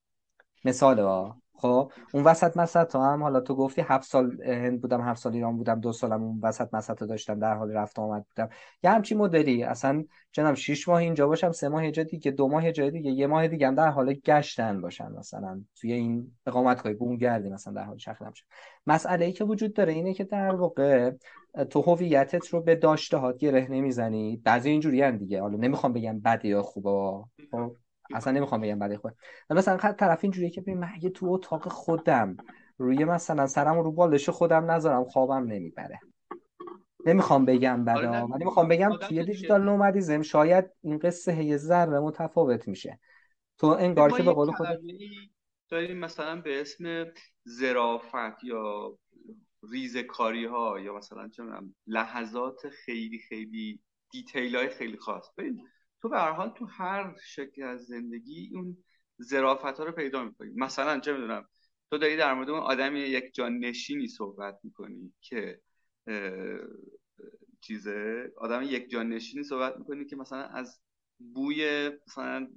مثال 0.65 0.99
ها. 0.99 1.41
خب 1.61 1.91
اون 2.13 2.23
وسط 2.23 2.57
مسط 2.57 2.95
هم 2.95 3.23
حالا 3.23 3.39
تو 3.39 3.55
گفتی 3.55 3.81
هفت 3.81 4.09
سال 4.09 4.43
هند 4.43 4.81
بودم 4.81 5.01
هفت 5.01 5.21
سال 5.21 5.33
ایران 5.33 5.57
بودم 5.57 5.79
دو 5.79 5.91
سالم 5.91 6.23
اون 6.23 6.39
وسط 6.43 6.73
مسط 6.73 7.03
داشتم 7.03 7.39
در 7.39 7.53
حال 7.53 7.71
رفت 7.71 7.99
آمد 7.99 8.25
بودم. 8.29 8.49
یه 8.83 8.91
همچی 8.91 9.15
مدلی 9.15 9.63
اصلا 9.63 10.03
جناب 10.31 10.55
شش 10.55 10.87
ماه 10.87 10.97
اینجا 10.97 11.27
باشم 11.27 11.51
سه 11.51 11.69
ماه 11.69 11.91
جای 11.91 12.05
دیگه 12.05 12.31
دو 12.31 12.47
ماه 12.47 12.71
جای 12.71 12.91
دیگه 12.91 13.11
یه 13.11 13.27
ماه 13.27 13.47
دیگه 13.47 13.67
هم 13.67 13.75
در 13.75 13.89
حال 13.89 14.13
گشتن 14.13 14.81
باشم 14.81 15.11
مثلا. 15.17 15.61
توی 15.75 15.93
این 15.93 16.31
اقامت 16.47 16.81
های 16.81 16.93
بوم 16.93 17.17
گردی 17.17 17.49
مثلا 17.49 17.73
در 17.73 17.83
حال 17.83 17.97
شخص 17.97 18.21
نمیشه 18.21 18.43
مسئله 18.87 19.25
ای 19.25 19.31
که 19.31 19.43
وجود 19.43 19.73
داره 19.73 19.93
اینه 19.93 20.13
که 20.13 20.23
در 20.23 20.55
واقع 20.55 21.11
تو 21.69 21.81
هویتت 21.81 22.47
رو 22.47 22.61
به 22.61 22.75
داشته 22.75 23.17
هات 23.17 23.37
گره 23.37 23.67
نمی‌زنی. 23.71 24.41
بعضی 24.43 24.69
اینجوری 24.69 25.11
دیگه. 25.11 25.41
حالا 25.41 25.57
نمی‌خوام 25.57 25.93
بگم 25.93 26.19
بده 26.19 26.47
یا 26.47 26.61
خوبه 26.61 27.23
خب؟ 27.51 27.75
اصلا 28.13 28.33
نمی‌خوام 28.33 28.61
بگم 28.61 28.79
بعد 28.79 28.95
خود. 28.95 29.15
مثلا 29.49 29.77
طرف 29.93 30.19
اینجوریه 30.21 30.49
که 30.49 30.63
من 30.67 30.89
اگه 30.93 31.09
تو 31.09 31.25
اتاق 31.29 31.67
خودم 31.67 32.37
روی 32.77 33.05
مثلا 33.05 33.47
سرم 33.47 33.79
رو 33.79 33.91
بالش 33.91 34.29
خودم 34.29 34.71
نذارم 34.71 35.03
خوابم 35.03 35.47
نمی‌بره. 35.47 35.99
نمی‌خوام 37.05 37.45
بگم 37.45 37.89
آره 37.89 38.09
ولی 38.09 38.45
می‌خوام 38.45 38.67
بگم 38.67 38.97
توی 38.97 39.23
دیجیتال 39.23 39.63
نومدیزم 39.63 40.21
شاید 40.21 40.65
این 40.81 40.97
قصه 40.97 41.43
یه 41.43 41.57
ذره 41.57 41.99
متفاوت 41.99 42.67
میشه. 42.67 42.99
تو 43.57 43.67
انگار 43.67 44.11
که 44.11 44.23
به 44.23 44.33
قول 44.33 44.51
خودت 44.51 44.79
داریم 45.69 45.97
مثلا 45.97 46.41
به 46.41 46.61
اسم 46.61 47.05
زرافت 47.43 48.43
یا 48.43 48.97
ریزکاری 49.71 50.45
ها 50.45 50.79
یا 50.79 50.93
مثلا 50.93 51.27
چه 51.27 51.43
لحظات 51.87 52.69
خیلی 52.69 53.19
خیلی 53.19 53.79
دیتیل 54.11 54.55
های 54.55 54.69
خیلی 54.69 54.97
خاص. 54.97 55.33
ببین 55.37 55.61
تو 56.01 56.09
به 56.09 56.17
هر 56.17 56.31
حال 56.31 56.49
تو 56.49 56.65
هر 56.65 57.15
شکل 57.23 57.63
از 57.63 57.85
زندگی 57.85 58.51
اون 58.53 58.83
ظرافت 59.23 59.77
ها 59.77 59.83
رو 59.83 59.91
پیدا 59.91 60.23
می‌کنی. 60.23 60.51
مثلا 60.55 60.99
چه 60.99 61.13
می‌دونم 61.13 61.49
تو 61.91 61.97
داری 61.97 62.17
در 62.17 62.33
مورد 62.33 62.49
اون 62.49 62.59
آدم 62.59 62.95
یک 62.95 63.33
جان 63.33 63.59
نشینی 63.59 64.07
صحبت 64.07 64.59
می‌کنی 64.63 65.13
که 65.21 65.61
چیزه 67.61 68.31
آدم 68.37 68.63
یک 68.63 68.89
جا 68.89 69.09
نشینی 69.09 69.43
صحبت 69.43 69.77
می‌کنی 69.77 70.05
که 70.05 70.15
مثلا 70.15 70.43
از 70.43 70.81
بوی 71.33 71.91
مثلا 72.07 72.47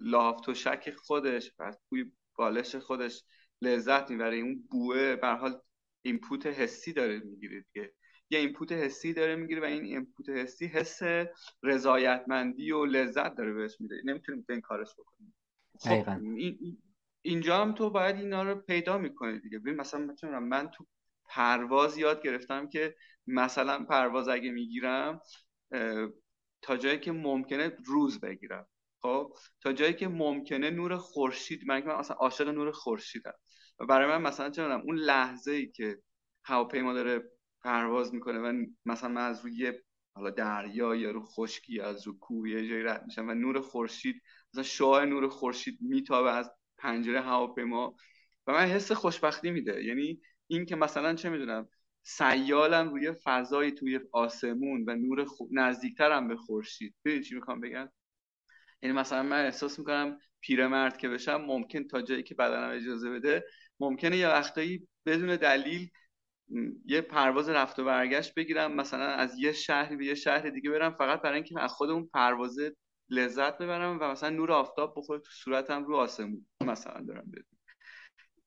لحاف 0.00 0.52
تشک 0.52 0.90
خودش 0.90 1.52
و 1.58 1.62
از 1.62 1.78
بوی 1.88 2.12
بالش 2.34 2.76
خودش 2.76 3.24
لذت 3.62 4.10
می‌بره. 4.10 4.36
اون 4.36 4.68
بوه 4.70 5.16
به 5.16 5.22
هر 5.22 5.28
حال 5.28 5.60
input 6.02 6.46
حسی 6.46 6.92
داره 6.92 7.20
می‌گیره 7.20 7.64
دیگه. 7.72 7.94
یه 8.30 8.38
input 8.38 8.72
حسی 8.72 9.12
داره 9.12 9.36
می‌گیره 9.36 9.60
و 9.60 9.64
این 9.64 9.84
input 9.84 10.28
حسی 10.28 10.66
حس 10.66 11.00
رضایتمندی 11.62 12.72
و 12.72 12.84
لذت 12.84 13.34
داره 13.34 13.52
بهش 13.52 13.80
میده. 13.80 14.00
نمی‌تونیم 14.04 14.44
به 14.48 14.54
این 14.54 14.60
کارش 14.60 14.88
بکنیم. 14.98 15.34
خب 15.80 16.08
این 16.36 16.82
اینجا 17.22 17.62
هم 17.62 17.72
تو 17.72 17.90
باید 17.90 18.16
اینا 18.16 18.42
رو 18.42 18.54
پیدا 18.54 18.98
می‌کنی 18.98 19.40
دیگه. 19.40 19.58
ببین 19.58 19.74
مثلا 19.74 20.40
من 20.40 20.70
تو 20.70 20.86
پرواز 21.28 21.98
یاد 21.98 22.22
گرفتم 22.22 22.68
که 22.68 22.96
مثلا 23.26 23.84
پرواز 23.84 24.28
اگه 24.28 24.50
می‌گیرم 24.50 25.20
تا 26.62 26.76
جایی 26.76 26.98
که 26.98 27.12
ممکنه 27.12 27.76
روز 27.84 28.20
بگیرم. 28.20 28.66
خب 29.02 29.34
تا 29.60 29.72
جایی 29.72 29.94
که 29.94 30.08
ممکنه 30.08 30.70
نور 30.70 30.96
خورشید 30.96 31.60
من 31.66 31.80
که 31.80 31.86
مثلا 31.88 32.16
عاشق 32.16 32.48
نور 32.48 32.70
خورشیدم. 32.70 33.34
و 33.78 33.86
برای 33.86 34.08
من 34.08 34.22
مثلا 34.22 34.50
چه 34.50 34.62
اون 34.62 34.96
لحظه 34.96 35.52
ای 35.52 35.66
که 35.66 35.98
هواپیما 36.44 36.92
داره 36.92 37.30
پرواز 37.62 38.14
می‌کنه 38.14 38.38
و 38.38 38.66
مثلا 38.84 39.08
من 39.08 39.26
از 39.30 39.44
روی 39.44 39.72
حالا 40.14 40.30
دریا 40.30 40.94
یا 40.94 41.10
رو 41.10 41.22
خشکی 41.22 41.80
از 41.80 42.06
رو 42.06 42.18
کوه 42.18 42.50
یه 42.50 42.68
جایی 42.68 42.82
رد 42.82 43.04
میشم 43.06 43.28
و 43.28 43.34
نور 43.34 43.60
خورشید 43.60 44.22
مثلا 44.52 44.62
شعاع 44.62 45.04
نور 45.04 45.28
خورشید 45.28 45.78
میتابه 45.80 46.32
از 46.32 46.50
پنجره 46.78 47.20
هواپیما 47.20 47.96
و 48.46 48.52
من 48.52 48.66
حس 48.66 48.92
خوشبختی 48.92 49.50
میده. 49.50 49.84
یعنی 49.84 50.20
این 50.46 50.64
که 50.66 50.76
مثلا 50.76 51.14
چه 51.14 51.30
می‌دونم 51.30 51.68
سیالم 52.02 52.88
روی 52.88 53.12
فضای 53.24 53.72
توی 53.72 54.00
آسمون 54.12 54.84
و 54.86 54.94
نور 54.94 55.24
خو... 55.24 55.46
نزدیکترم 55.52 56.28
به 56.28 56.36
خورشید. 56.36 56.94
ببین 57.04 57.22
چی 57.22 57.34
می‌خوام 57.34 57.60
بگم؟ 57.60 57.88
یعنی 58.82 58.96
مثلا 58.96 59.22
من 59.22 59.44
احساس 59.44 59.78
می‌کنم 59.78 60.18
پیرمرد 60.40 60.96
که 60.98 61.08
بشم 61.08 61.36
ممکن 61.36 61.84
تا 61.84 62.02
جایی 62.02 62.22
که 62.22 62.34
بدنم 62.34 62.76
اجازه 62.76 63.10
بده 63.10 63.44
ممکنه 63.80 64.16
یه 64.16 64.28
وقتایی 64.28 64.88
بدون 65.06 65.36
دلیل 65.36 65.90
یه 66.84 67.00
پرواز 67.00 67.48
رفت 67.48 67.78
و 67.78 67.84
برگشت 67.84 68.34
بگیرم 68.34 68.74
مثلا 68.74 69.04
از 69.06 69.38
یه 69.38 69.52
شهری 69.52 69.96
به 69.96 70.04
یه 70.04 70.14
شهر 70.14 70.50
دیگه 70.50 70.70
برم 70.70 70.94
فقط 70.94 71.22
برای 71.22 71.34
اینکه 71.34 71.60
از 71.60 71.72
خود 71.72 71.90
اون 71.90 72.06
پروازه 72.14 72.76
لذت 73.10 73.58
ببرم 73.58 73.98
و 74.00 74.04
مثلا 74.04 74.30
نور 74.30 74.52
آفتاب 74.52 74.94
بخوره 74.96 75.20
تو 75.20 75.30
صورتم 75.30 75.84
رو 75.84 75.96
آسمون 75.96 76.46
مثلا 76.60 77.04
دارم 77.04 77.30
ببینم 77.30 77.58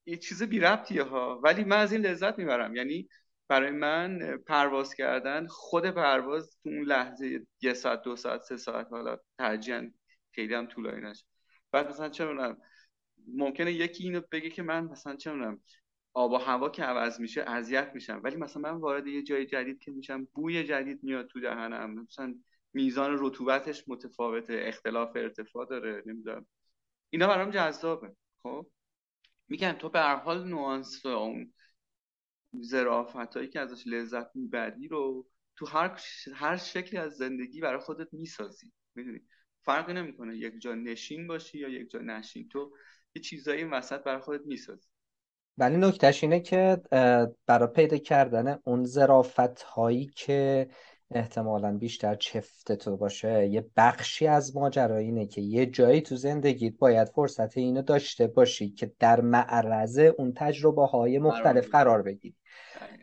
این 0.04 0.18
چیز 0.18 0.44
بی 0.44 0.60
ربطیه 0.60 1.04
ها 1.04 1.42
ولی 1.44 1.64
من 1.64 1.78
از 1.78 1.92
این 1.92 2.02
لذت 2.02 2.38
می‌برم. 2.38 2.76
یعنی 2.76 3.10
برای 3.48 3.72
من 3.72 4.38
پرواز 4.48 4.94
کردن 4.94 5.48
خود 5.48 5.86
پرواز 5.86 6.58
تو 6.64 6.70
اون 6.70 6.84
لحظه 6.84 7.46
یه 7.62 7.74
ساعت 7.74 8.02
دو 8.02 8.16
ساعت 8.16 8.42
سه 8.42 8.58
ساعت 8.58 8.88
حالا 8.92 9.18
ترجیحاً 9.38 9.92
خیلی 10.36 10.54
هم 10.54 10.66
طولانی 10.66 11.02
نشه. 11.02 11.26
بعد 11.72 11.90
مثلا 11.90 12.10
چه 12.10 12.56
ممکنه 13.28 13.72
یکی 13.74 14.04
اینو 14.04 14.22
بگه 14.32 14.50
که 14.50 14.64
من 14.64 14.84
مثلا 14.84 15.16
چه 15.16 15.32
آب 16.14 16.32
و 16.32 16.38
هوا 16.38 16.70
که 16.70 16.84
عوض 16.84 17.20
میشه 17.20 17.42
اذیت 17.42 17.92
میشم. 17.94 18.22
ولی 18.24 18.36
مثلا 18.36 18.62
من 18.62 18.80
وارد 18.80 19.08
یه 19.08 19.24
جای 19.24 19.46
جدید 19.46 19.80
که 19.80 19.92
میشم 19.92 20.28
بوی 20.34 20.64
جدید 20.64 21.04
میاد 21.04 21.28
تو 21.28 21.40
دهنم. 21.40 21.94
مثلا 21.94 22.36
میزان 22.74 23.16
رطوبتش 23.20 23.84
متفاوته 23.88 24.64
اختلاف 24.66 25.16
ارتفاع 25.16 25.66
داره 25.66 26.04
نمی‌دونم. 26.06 26.46
اینا 27.10 27.28
برام 27.28 27.50
جذابه. 27.50 28.16
خب؟ 28.44 28.68
میگم 29.48 29.72
تو 29.72 29.90
به 29.90 30.00
هر 30.00 30.16
حال 30.16 30.48
نوانس 30.48 31.06
اون 31.06 31.54
ظرافت 32.62 33.36
هایی 33.36 33.48
که 33.48 33.60
ازش 33.60 33.88
لذت 33.88 34.36
می‌بری 34.36 34.88
رو 34.88 35.30
تو 35.56 35.66
هر 35.66 36.02
هر 36.36 36.58
شکلی 36.58 37.00
از 37.00 37.14
زندگی 37.18 37.62
برای 37.62 37.80
خودت 37.80 38.14
می‌سازی. 38.14 38.72
می‌دونی؟ 38.96 39.22
فرقی 39.62 39.94
نمی‌کنه 39.94 40.38
یک 40.38 40.60
جا 40.60 40.76
نشین 40.76 41.28
باشی 41.28 41.60
یا 41.60 41.70
یک 41.70 41.90
جا 41.90 42.00
نشین. 42.00 42.50
تو 42.50 42.74
یه 43.16 43.22
چیزایی 43.22 43.64
وسط 43.64 44.04
برای 44.04 44.22
خودت 44.22 44.46
می‌سازی. 44.46 44.88
ولی 45.58 45.78
نکتهش 45.78 46.24
اینه 46.24 46.40
که 46.40 46.82
برای 47.46 47.68
پیدا 47.76 47.98
کردن 47.98 48.60
اون 48.64 48.86
ظرافت 48.86 49.62
هایی 49.62 50.12
که 50.16 50.68
احتمالا 51.12 51.78
بیشتر 51.78 52.16
چفت 52.16 52.72
تو 52.72 52.98
باشه 52.98 53.48
یه 53.48 53.66
بخشی 53.78 54.28
از 54.28 54.56
ماجرا 54.56 54.98
اینه 54.98 55.26
که 55.26 55.42
یه 55.42 55.66
جایی 55.66 56.02
تو 56.02 56.16
زندگیت 56.16 56.78
باید 56.78 57.10
فرصت 57.10 57.58
اینو 57.58 57.82
داشته 57.82 58.28
باشی 58.28 58.70
که 58.70 58.92
در 59.00 59.22
معرض 59.22 60.00
اون 60.18 60.34
تجربه 60.38 60.86
های 60.86 61.20
مختلف 61.20 61.70
قرار 61.70 62.02
بگیری. 62.02 62.36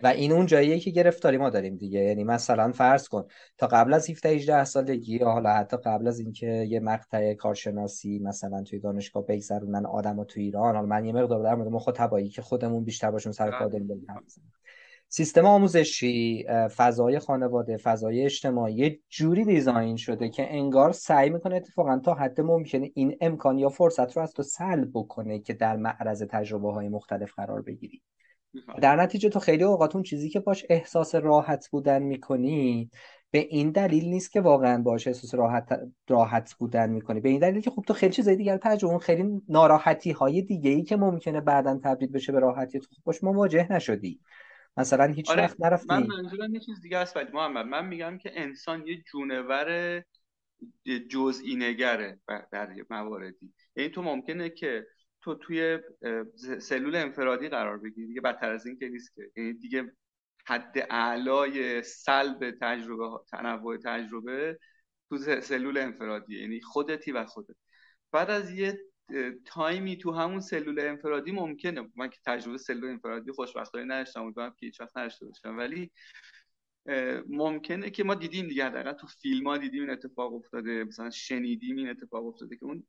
و 0.03 0.07
این 0.07 0.32
اون 0.32 0.46
جاییه 0.46 0.80
که 0.80 0.90
گرفتاری 0.90 1.36
ما 1.36 1.51
داریم 1.51 1.76
دیگه. 1.76 2.01
یعنی 2.01 2.24
مثلا 2.24 2.72
فرض 2.72 3.09
کن 3.09 3.24
تا 3.59 3.66
قبل 3.66 3.94
از 3.94 4.11
17 4.11 4.28
18 4.28 4.64
سالگی 4.64 5.16
یا 5.16 5.30
حالا 5.30 5.51
حتی 5.51 5.76
قبل 5.76 6.09
از 6.09 6.20
اینکه 6.20 6.46
یه 6.46 6.80
مقطع 6.80 7.34
کارشناسی 7.34 8.18
مثلا 8.18 8.62
توی 8.62 8.78
دانشگاه 8.78 9.26
بگذرونن 9.26 9.86
آدمو 9.86 10.24
تو 10.24 10.40
ایران 10.40 10.74
حالا 10.74 10.86
من 10.86 11.05
یه 11.05 11.12
مقدار 11.12 11.42
در 11.42 11.55
مورد 11.55 11.68
مخاطبایی 11.68 12.28
که 12.28 12.42
خودمون 12.42 12.84
بیشتر 12.84 13.11
باشون 13.11 13.32
سر 13.32 13.51
کار 13.51 13.68
داریم 13.68 14.07
سیستم 15.11 15.46
آموزشی 15.46 16.46
فضای 16.76 17.18
خانواده 17.18 17.76
فضای 17.76 18.24
اجتماعی 18.24 18.74
یه 18.74 18.99
جوری 19.09 19.44
دیزاین 19.44 19.96
شده 19.96 20.28
که 20.28 20.55
انگار 20.55 20.92
سعی 20.92 21.30
می‌کنه 21.30 21.57
اتفاقا 21.57 21.99
تا 22.05 22.14
حد 22.14 22.40
ممکنه 22.40 22.90
این 22.94 23.16
امکان 23.20 23.59
یا 23.59 23.68
فرصت 23.68 24.16
رو 24.16 24.22
از 24.22 24.32
تو 24.32 24.42
سلب 24.42 24.90
بکنه 24.94 25.38
که 25.38 25.55
در 25.55 25.76
معرض 25.76 26.22
تجربه 26.22 26.72
های 26.72 26.88
مختلف 26.88 27.32
قرار 27.34 27.62
بگیری. 27.62 28.03
در 28.82 28.96
نتیجه 28.96 29.28
تو 29.28 29.38
خیلی 29.38 29.64
اوقات 29.64 29.94
اون 29.94 30.03
چیزی 30.03 30.28
که 30.28 30.40
باش 30.40 30.66
احساس 30.70 31.14
راحت 31.14 31.68
بودن 31.68 32.03
می‌کنی 32.03 32.90
به 33.30 33.38
این 33.38 33.70
دلیل 33.70 34.05
نیست 34.05 34.32
که 34.32 34.40
واقعا 34.40 34.82
باش 34.82 35.07
احساس 35.07 35.34
راحت 35.34 35.80
راحت 36.09 36.55
بودن 36.55 36.90
می‌کنی. 36.90 37.20
به 37.20 37.28
این 37.28 37.40
دلیل 37.40 37.61
که 37.61 37.70
خب 37.70 37.84
تو 37.86 37.94
خیلی 37.94 38.12
چیزای 38.12 38.36
دیگر 38.36 38.57
تجربه 38.57 38.99
خیلی 38.99 39.42
ناراحتی 39.49 40.11
های 40.11 40.42
دیگه 40.42 40.70
ای 40.70 40.82
که 40.82 40.96
ممکنه 40.96 41.40
بعدا 41.40 41.80
تبدیل 41.84 42.09
بشه 42.09 42.32
به 42.32 42.38
راحتی 42.38 42.78
تو 42.78 42.86
خب 42.86 43.03
باش 43.05 43.24
مواجه 43.24 43.72
نشدی. 43.72 44.20
مثلا 44.76 45.05
هیچ 45.05 45.30
آره 45.30 45.42
وقت 45.42 45.61
نرفتی. 45.61 45.86
من 45.88 46.07
منظورم 46.07 46.55
یه 46.55 46.61
چیز 46.61 46.80
دیگه 46.82 46.99
است 46.99 47.16
ولی 47.16 47.28
محمد 47.32 47.66
من 47.66 47.86
میگم 47.86 48.18
که 48.18 48.30
انسان 48.34 48.86
یه 48.86 49.03
جونور 49.12 50.03
جزئی 51.11 51.57
نگره 51.57 52.20
در 52.53 52.68
مواردی 52.90 53.53
یعنی 53.76 53.90
تو 53.90 54.03
ممکنه 54.03 54.51
که 54.51 54.86
تو 55.28 55.34
توی 55.34 55.78
سلول 56.60 56.96
انفرادی 56.96 57.48
قرار 57.48 57.78
بگیری. 57.78 58.06
دیگه 58.06 58.20
بدتر 58.20 58.50
از 58.50 58.66
این 58.66 58.78
که 58.78 58.88
نیست 58.88 59.14
که. 59.14 59.30
یعنی 59.36 59.52
دیگه 59.52 59.92
حد 60.46 60.86
اعلای 60.90 61.82
سلب 61.82 62.50
تجربه 62.60 63.18
تنوع 63.30 63.76
تجربه 63.76 64.58
تو 65.08 65.18
سلول 65.40 65.78
انفرادی. 65.78 66.40
یعنی 66.40 66.60
خودتی 66.60 67.12
و 67.12 67.24
خودت. 67.24 67.56
بعد 68.12 68.30
از 68.30 68.50
یه 68.50 68.78
تایمی 69.44 69.98
تو 69.98 70.12
همون 70.12 70.40
سلول 70.40 70.80
انفرادی 70.80 71.32
ممکنه. 71.32 71.90
من 71.96 72.08
که 72.08 72.18
تجربه 72.26 72.58
سلول 72.58 72.90
انفرادی 72.90 73.32
خوشبختانه 73.32 73.84
نداشتم. 73.84 74.22
امیدوارم 74.22 74.54
که 74.58 74.66
هیچ 74.66 74.80
وقت 74.80 74.96
نداشته 74.96 75.26
باشم. 75.26 75.58
ولی 75.58 75.90
ممکنه 77.28 77.90
که 77.90 78.04
ما 78.04 78.14
دیدیم 78.14 78.48
دیگه. 78.48 78.64
حداقل 78.64 78.92
تو 78.92 79.06
فیلم 79.06 79.46
ها 79.46 79.56
دیدیم 79.56 79.80
این 79.80 79.90
اتفاق 79.90 80.34
افتاده. 80.34 80.84
مثلا 80.84 81.10
شنیدیم 81.10 81.76
این 81.76 81.88
اتفاق 81.88 82.26
افتاده 82.26 82.56
که 82.56 82.64
اون 82.64 82.86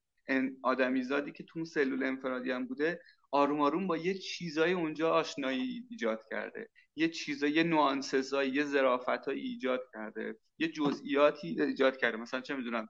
آدمیزادی 0.63 1.31
که 1.31 1.43
تو 1.43 1.65
سلول 1.65 2.03
انفرادی 2.03 2.51
هم 2.51 2.67
بوده 2.67 3.01
آروم 3.31 3.61
آروم 3.61 3.87
با 3.87 3.97
یه 3.97 4.13
چیزای 4.13 4.71
اونجا 4.71 5.11
آشنایی 5.11 5.87
ایجاد 5.89 6.21
کرده. 6.29 6.69
یه 6.95 7.09
چیزای 7.09 7.51
یه 7.51 7.63
نوانسزایی 7.63 8.51
یه 8.51 8.63
ظرافتایی 8.63 9.41
ایجاد 9.41 9.81
کرده. 9.93 10.37
یه 10.57 10.67
جزئیاتی 10.67 11.61
ایجاد 11.61 11.97
کرده. 11.97 12.17
مثلا 12.17 12.41
چه 12.41 12.55
می‌دونم 12.55 12.87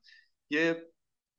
یه 0.50 0.86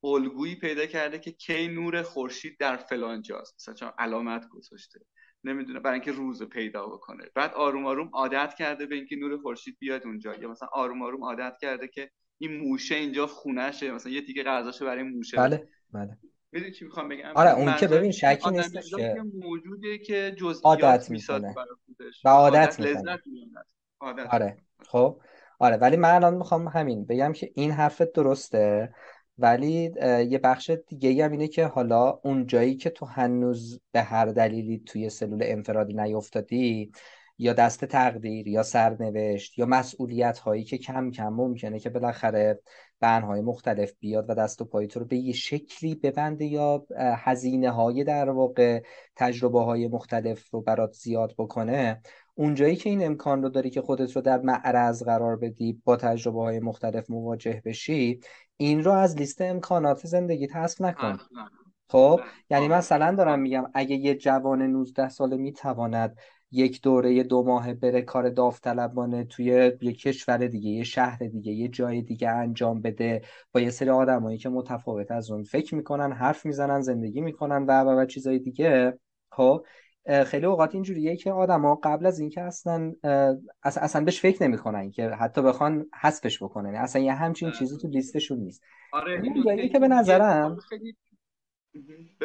الگویی 0.04 0.54
پیدا 0.54 0.86
کرده 0.86 1.18
که 1.18 1.32
کی 1.32 1.68
نور 1.68 2.02
خورشید 2.02 2.56
در 2.58 2.76
فلان 2.76 3.22
جاست. 3.22 3.54
مثلا 3.56 3.74
چون 3.74 3.92
علامت 3.98 4.48
گذاشته. 4.48 5.00
نمی‌دونه 5.44 5.80
برای 5.80 5.94
اینکه 5.94 6.12
روز 6.12 6.42
پیدا 6.42 6.86
بکنه. 6.86 7.24
بعد 7.34 7.54
آروم 7.54 7.86
آروم 7.86 8.10
عادت 8.12 8.54
کرده 8.58 8.86
به 8.86 8.94
اینکه 8.94 9.16
نور 9.16 9.38
خورشید 9.38 9.76
بیاد 9.78 10.06
اونجا. 10.06 10.34
یا 10.34 10.50
مثلا 10.50 10.68
آروم 10.72 11.02
آروم 11.02 11.24
عادت 11.24 11.56
کرده 11.60 11.88
که 11.88 12.10
این 12.38 12.56
موشه 12.56 12.94
اینجا 12.94 13.26
خونهشه. 13.26 13.92
مثلا 13.92 14.12
یه 14.12 14.20
دیگه 14.20 14.42
غذاشو 14.42 14.84
برای 14.84 15.02
موشه. 15.02 15.36
بله. 15.36 15.68
بله. 15.92 16.18
می‌دونی 16.52 16.72
چی 16.72 16.84
می‌خوام 16.84 17.08
بگم؟ 17.08 17.32
آره 17.34 17.54
اون 17.54 17.76
که 17.76 17.88
ببین 17.88 18.10
شکی 18.10 18.50
نیستش 18.50 18.90
که 18.90 19.22
موجوده 19.34 19.98
که 19.98 20.34
جزئیات 20.38 21.10
می‌سازه 21.10 21.54
و 22.24 22.28
عادت 22.28 22.80
می‌کنه. 22.80 23.18
آره. 24.30 24.56
خب. 24.88 25.20
آره 25.58 25.76
ولی 25.76 25.96
من 25.96 26.10
الان 26.14 26.34
می‌خوام 26.34 26.68
همین 26.68 27.04
بگم 27.04 27.32
که 27.32 27.50
این 27.54 27.70
حرفت 27.70 28.12
درسته 28.12 28.94
ولی 29.38 29.92
یه 30.30 30.38
بخش 30.38 30.70
دیگه 30.70 31.24
هم 31.24 31.32
اینه 31.32 31.48
که 31.48 31.66
حالا 31.66 32.20
اون 32.24 32.46
جایی 32.46 32.76
که 32.76 32.90
تو 32.90 33.06
هنوز 33.06 33.80
به 33.92 34.02
هر 34.02 34.26
دلیلی 34.26 34.82
توی 34.86 35.10
سلول 35.10 35.40
انفرادی 35.42 35.94
نیفتادی 35.94 36.92
یا 37.40 37.52
دست 37.52 37.84
تقدیر 37.84 38.48
یا 38.48 38.62
سرنوشت 38.62 39.58
یا 39.58 39.66
مسئولیت 39.66 40.38
هایی 40.38 40.64
که 40.64 40.78
کم 40.78 41.10
کم 41.10 41.28
ممکنه 41.28 41.78
که 41.78 41.90
بالاخره 41.90 42.60
بنهای 43.00 43.40
مختلف 43.40 43.92
بیاد 44.00 44.30
و 44.30 44.34
دست 44.34 44.60
و 44.60 44.64
پای 44.64 44.86
تو 44.86 45.00
رو 45.00 45.06
به 45.06 45.16
یه 45.16 45.32
شکلی 45.32 45.94
ببنده 45.94 46.44
یا 46.44 46.86
هزینه 46.98 47.70
های 47.70 48.04
در 48.04 48.30
واقع 48.30 48.82
تجربه 49.16 49.60
های 49.60 49.88
مختلف 49.88 50.50
رو 50.50 50.60
برات 50.60 50.92
زیاد 50.92 51.34
بکنه. 51.38 52.00
اونجایی 52.34 52.76
که 52.76 52.90
این 52.90 53.06
امکان 53.06 53.42
رو 53.42 53.48
داری 53.48 53.70
که 53.70 53.80
خودت 53.80 54.16
رو 54.16 54.22
در 54.22 54.40
معرض 54.40 55.02
قرار 55.02 55.36
بدی 55.36 55.80
با 55.84 55.96
تجربه 55.96 56.40
های 56.40 56.60
مختلف 56.60 57.10
مواجه 57.10 57.62
بشی 57.64 58.20
این 58.56 58.84
رو 58.84 58.92
از 58.92 59.16
لیست 59.16 59.40
امکانات 59.40 60.06
زندگی 60.06 60.46
حذف 60.46 60.80
نکن. 60.80 61.18
خب؟ 61.88 62.20
یعنی 62.50 62.68
مثلا 62.68 63.14
دارم 63.14 63.40
میگم 63.40 63.70
اگه 63.74 63.96
یه 63.96 64.14
جوان 64.14 64.62
19 64.62 65.08
ساله 65.08 65.36
می‌تواند 65.36 66.16
یک 66.52 66.82
دوره 66.82 67.22
دو 67.22 67.42
ماه 67.42 67.74
بره 67.74 68.02
کار 68.02 68.28
داوطلبانه 68.28 69.24
توی 69.24 69.44
یه 69.44 69.92
کشور 69.92 70.46
دیگه 70.46 70.70
یه 70.70 70.84
شهر 70.84 71.18
دیگه 71.18 71.52
یه 71.52 71.68
جای 71.68 72.02
دیگه 72.02 72.30
انجام 72.30 72.80
بده. 72.80 73.22
با 73.52 73.60
یه 73.60 73.70
سری 73.70 73.90
آدمایی 73.90 74.38
که 74.38 74.48
متفاوت 74.48 75.10
از 75.10 75.30
اون 75.30 75.42
فکر 75.42 75.74
می‌کنن 75.74 76.12
حرف 76.12 76.46
می‌زنن 76.46 76.80
زندگی 76.80 77.20
می‌کنن 77.20 77.66
و 77.66 77.84
و, 77.84 78.00
و 78.00 78.06
چیزای 78.06 78.38
دیگه. 78.38 78.98
خب 79.32 79.66
خیلی 80.26 80.46
اوقات 80.46 80.74
اینجوریه 80.74 81.16
که 81.16 81.32
آدما 81.32 81.74
قبل 81.74 82.06
از 82.06 82.18
اینکه 82.20 82.42
اصلا 82.42 82.92
اصلا 83.62 84.04
بهش 84.04 84.20
فکر 84.20 84.42
نمی‌کنن 84.42 84.90
که 84.90 85.08
حتی 85.08 85.42
بخوان 85.42 85.86
حذفش 86.00 86.42
بکنن. 86.42 86.74
اصلا 86.74 87.02
یه 87.02 87.12
همچین 87.12 87.50
چیزی 87.50 87.78
تو 87.78 87.88
لیستشون 87.88 88.38
نیست. 88.38 88.62
آره 88.92 89.22
این 89.22 89.68
که 89.68 89.78
به 89.78 89.88
نظرم 89.88 90.58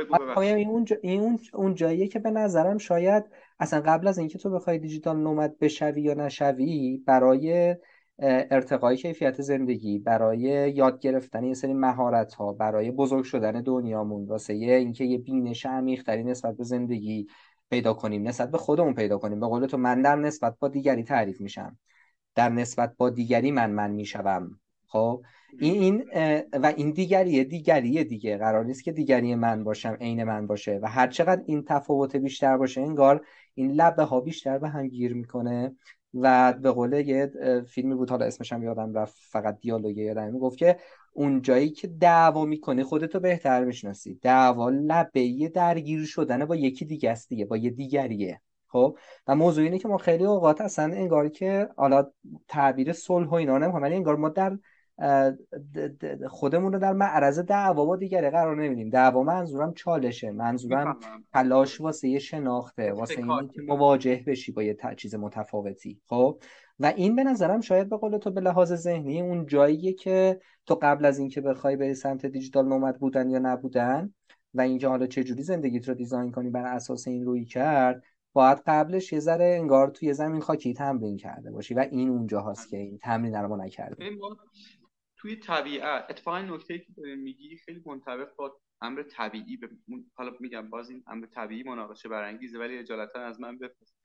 آره، 0.10 0.38
این 0.39 0.68
اون, 0.68 0.86
این 1.02 1.39
اون 1.54 1.76
جاییه 1.76 2.08
که 2.08 2.20
به 2.20 2.32
نظرم 2.32 2.78
شاید 2.78 3.24
اصلا 3.60 3.82
قبل 3.82 4.08
از 4.08 4.18
اینکه 4.18 4.38
تو 4.38 4.50
بخوای 4.50 4.80
دیجیتال 4.80 5.18
نومد 5.18 5.60
بشوی 5.60 6.02
یا 6.02 6.14
نشوی 6.14 7.04
برای 7.06 7.76
ارتقای 8.20 8.98
کیفیت 8.98 9.41
زندگی 9.41 10.00
برای 10.00 10.39
یاد 10.76 11.00
گرفتن 11.00 11.43
یه 11.43 11.54
سری 11.54 11.74
مهارت 11.74 12.34
ها 12.34 12.54
برای 12.54 12.91
بزرگ 12.91 13.24
شدن 13.24 13.62
دنیامون 13.62 14.26
واسه 14.26 14.54
اینکه 14.54 15.04
یه 15.04 15.18
بینش 15.18 15.66
عمیق‌تری 15.66 16.24
نسبت 16.24 16.58
به 16.58 16.64
زندگی 16.64 17.28
پیدا 17.70 17.93
کنیم 17.93 18.28
نسبت 18.28 18.52
به 18.52 18.58
خودمون 18.58 18.93
پیدا 18.93 19.18
کنیم. 19.18 19.39
به 19.39 19.48
قول 19.48 19.66
تو 19.66 19.78
من 19.78 20.02
در 20.02 20.16
نسبت 20.16 20.56
با 20.60 20.68
دیگری 20.68 21.04
تعریف 21.04 21.41
میشم. 21.41 21.78
در 22.36 22.50
نسبت 22.50 22.93
با 22.98 23.10
دیگری 23.10 23.52
من 23.52 23.72
من 23.72 23.91
می‌شوم. 23.91 24.60
خب 24.96 25.24
این 25.60 26.04
و 26.54 26.74
این 26.78 26.91
دیگریه 26.91 27.43
دیگریه 27.43 28.04
دیگه. 28.04 28.38
قرار 28.38 28.66
نیست 28.66 28.84
که 28.84 28.91
دیگری 28.91 29.36
من 29.36 29.64
باشم 29.64 29.98
عین 30.02 30.24
من 30.24 30.48
باشه. 30.48 30.80
و 30.84 30.88
هر 30.88 31.08
چقدر 31.08 31.41
این 31.46 31.64
تفاوت 31.64 32.16
بیشتر 32.16 32.58
باشه 32.58 32.82
انگار 32.82 33.26
این 33.54 33.72
لبه 33.72 34.04
ها 34.04 34.22
بیشتر 34.22 34.58
به 34.58 34.70
هم 34.70 34.88
گیر 34.88 35.14
می‌کنه. 35.14 35.76
و 36.14 36.54
به 36.54 36.72
قول 36.72 36.93
یه 36.93 37.32
فیلمی 37.68 37.96
بود 37.96 38.10
حالا 38.10 38.26
اسمش 38.26 38.54
هم 38.54 38.64
یادم 38.64 38.93
رفت 38.93 39.16
فقط 39.20 39.60
دیالوگی 39.60 40.04
یادم 40.04 40.34
می‌گفت 40.34 40.58
که 40.58 40.78
اون 41.14 41.41
جایی 41.41 41.70
که 41.70 41.88
دعوا 41.88 42.46
می‌کنی 42.46 42.84
خودتو 42.84 43.20
بهتر 43.20 43.64
می‌شناسی 43.64 44.20
دعوا 44.22 44.70
لبه 44.70 45.52
درگیر 45.54 46.06
شدن 46.06 46.46
با 46.46 46.56
یکی 46.56 46.86
دیگه 46.86 47.12
است 47.12 47.30
دیگه 47.30 47.46
با 47.46 47.58
یه 47.58 47.70
دیگریه. 47.70 48.41
خب؟ 48.68 48.98
و 49.28 49.36
موضوع 49.36 49.64
اینه 49.64 49.80
که 49.80 49.88
ما 49.88 49.98
خیلی 49.98 50.26
اوقات 50.26 50.62
اصلا 50.62 50.93
انگار 50.93 51.30
که 51.30 51.70
حالا 51.78 52.12
تعبیر 52.48 52.93
صلح 52.93 53.30
و 53.30 53.34
اینا 53.34 53.58
نمی‌خوام 53.58 53.84
ولی 53.84 53.96
انگار 53.96 54.16
ما 54.16 54.30
در 54.30 54.58
خودمون 56.30 56.74
رو 56.74 56.80
در 56.80 56.93
معرض 56.93 57.39
دعوا 57.39 57.86
با 57.86 57.96
دیگری 57.96 58.30
قرار 58.30 58.64
نمیدیم. 58.64 58.89
دعوا 58.89 59.24
منظورم 59.24 59.74
چالشه 59.74 60.32
منظورم 60.32 61.00
تلاش 61.34 61.82
واسه 61.82 62.10
یه 62.10 62.20
شناخته 62.20 62.93
واسه 62.93 63.18
اینکه 63.18 63.54
که 63.54 63.62
مواجه 63.62 64.24
بشی 64.28 64.52
با 64.52 64.64
یه 64.64 64.78
چیز 64.98 65.16
متفاوتی. 65.16 66.02
خب؟ 66.06 66.39
و 66.80 66.86
این 66.86 67.16
به 67.16 67.24
نظرم 67.24 67.62
شاید 67.62 67.89
به 67.89 67.98
قول 67.98 68.18
تو 68.18 68.32
به 68.32 68.41
لحاظ 68.41 68.74
ذهنی 68.74 69.22
اون 69.22 69.46
جاییه 69.46 69.93
که 69.93 70.39
تو 70.66 70.80
قبل 70.82 71.06
از 71.06 71.20
اینکه 71.20 71.41
بخوای 71.41 71.76
بری 71.76 71.93
سمت 71.93 72.26
دیجیتال 72.26 72.68
نومد 72.68 73.00
بودن 73.00 73.30
یا 73.30 73.39
نبودن 73.39 74.14
و 74.54 74.62
اینکه 74.62 74.88
حالا 74.88 75.08
چه 75.08 75.24
جوری 75.24 75.43
زندگیت 75.43 75.88
رو 75.88 75.93
دیزاین 75.93 76.32
کنی 76.32 76.50
بر 76.50 76.66
اساس 76.66 77.08
این 77.08 77.26
روی 77.26 77.46
کرد 77.46 78.04
باید 78.34 78.62
قبلش 78.66 79.14
یه 79.14 79.20
ذره 79.20 79.58
انگار 79.60 79.89
توی 79.89 80.14
زمین 80.14 80.41
خاکی 80.41 80.74
تمرین 80.74 81.18
کرده 81.18 81.52
باشی. 81.52 81.74
و 81.74 81.86
این 81.91 82.10
اونجا 82.10 82.41
هست 82.41 82.70
که 82.70 82.78
این 82.78 82.98
تمرین 82.98 83.36
رو 83.36 83.48
ما 83.48 83.56
نکردیم. 83.56 84.20
توی 85.26 85.36
طبیعت 85.36 86.05
اتفاقا 86.09 86.41
نکته 86.41 86.80
که 86.80 86.93
میگی 86.97 87.57
خیلی 87.57 87.82
منطبق 87.86 88.36
با 88.36 88.61
امر 88.82 89.03
طبیعی 89.03 89.57
به 89.57 89.69
حالا 90.13 90.34
میگم 90.39 90.69
باز 90.69 90.89
این 90.89 91.03
امر 91.07 91.26
طبیعی 91.26 91.63
مناقشه 91.63 92.09
برانگیزه 92.09 92.59
ولی 92.59 92.78
اجالتا 92.78 93.19
از 93.19 93.39
من 93.39 93.57
بپرس. 93.57 93.95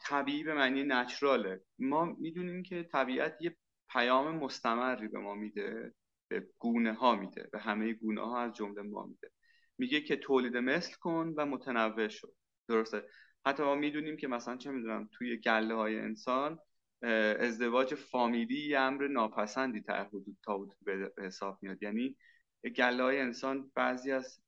طبیعی 0.00 0.44
به 0.44 0.54
معنی 0.54 0.84
نچراله. 0.84 1.60
ما 1.78 2.04
می‌دونیم 2.04 2.62
که 2.62 2.82
طبیعت 2.82 3.36
یه 3.40 3.56
پیام 3.90 4.36
مستمری 4.36 5.08
به 5.08 5.18
ما 5.18 5.34
میده 5.34 5.94
به 6.28 6.48
گونه 6.58 6.92
ها 6.92 7.16
میده 7.16 7.48
به 7.52 7.58
همه 7.58 7.92
گونه 7.92 8.20
ها 8.20 8.40
از 8.40 8.52
جمله 8.52 8.82
ما 8.82 9.06
میده. 9.06 9.30
میگه 9.78 10.00
که 10.00 10.16
تولید 10.16 10.56
مثل 10.56 10.94
کن 11.00 11.34
و 11.36 11.46
متنوع 11.46 12.08
شد 12.08 12.34
درسته؟ 12.68 13.04
حتی 13.46 13.62
ما 13.62 13.74
می‌دونیم 13.74 14.16
که 14.16 14.28
مثلا 14.28 14.56
چه 14.56 14.70
می‌دونم 14.70 15.08
توی 15.12 15.36
گله 15.36 15.74
های 15.74 15.98
انسان 15.98 16.58
ازدواج 17.02 17.94
فامیلی 17.94 18.68
یه 18.68 18.78
امر 18.78 19.08
ناپسندی 19.08 19.80
تا 19.80 20.04
حدود 20.04 20.36
تا 20.42 20.58
به 20.84 21.12
حساب 21.18 21.58
میاد. 21.62 21.82
یعنی 21.82 22.16
گله 22.76 23.02
های 23.02 23.20
انسان 23.20 23.70
بعضی 23.74 24.12
از 24.12 24.40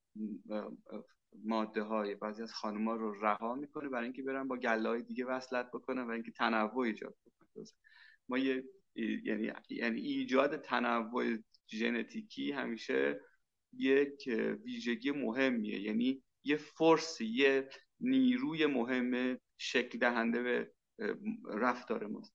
ماده 1.44 1.82
های 1.82 2.14
بعضی 2.14 2.42
از 2.42 2.52
خانم 2.54 2.88
ها 2.88 2.96
رو 2.96 3.20
رها 3.20 3.54
می‌کنه 3.54 3.88
برای 3.88 4.04
اینکه 4.04 4.22
برن 4.22 4.48
با 4.48 4.56
گله 4.56 4.88
های 4.88 5.02
دیگه 5.02 5.24
وصلت 5.24 5.70
بکنه 5.70 6.02
و 6.02 6.10
اینکه 6.10 6.30
تنوع 6.30 6.78
ایجاد 6.78 7.14
بکنه 7.26 7.64
ما 8.28 8.38
یه 8.38 8.64
یعنی 9.24 9.52
یعنی 9.68 10.00
ایجاد 10.00 10.60
تنوع 10.60 11.36
ژنتیکی 11.70 12.52
همیشه 12.52 13.20
یک 13.72 14.28
ویژگی 14.64 15.10
مهمیه. 15.10 15.80
یعنی 15.80 16.22
یه 16.44 16.56
فرس 16.56 17.20
یه 17.20 17.68
نیروی 18.00 18.66
مهم 18.66 19.38
شکل 19.58 19.98
دهنده 19.98 20.42
به 20.42 20.72
رفتار 21.54 22.06
ماست. 22.06 22.34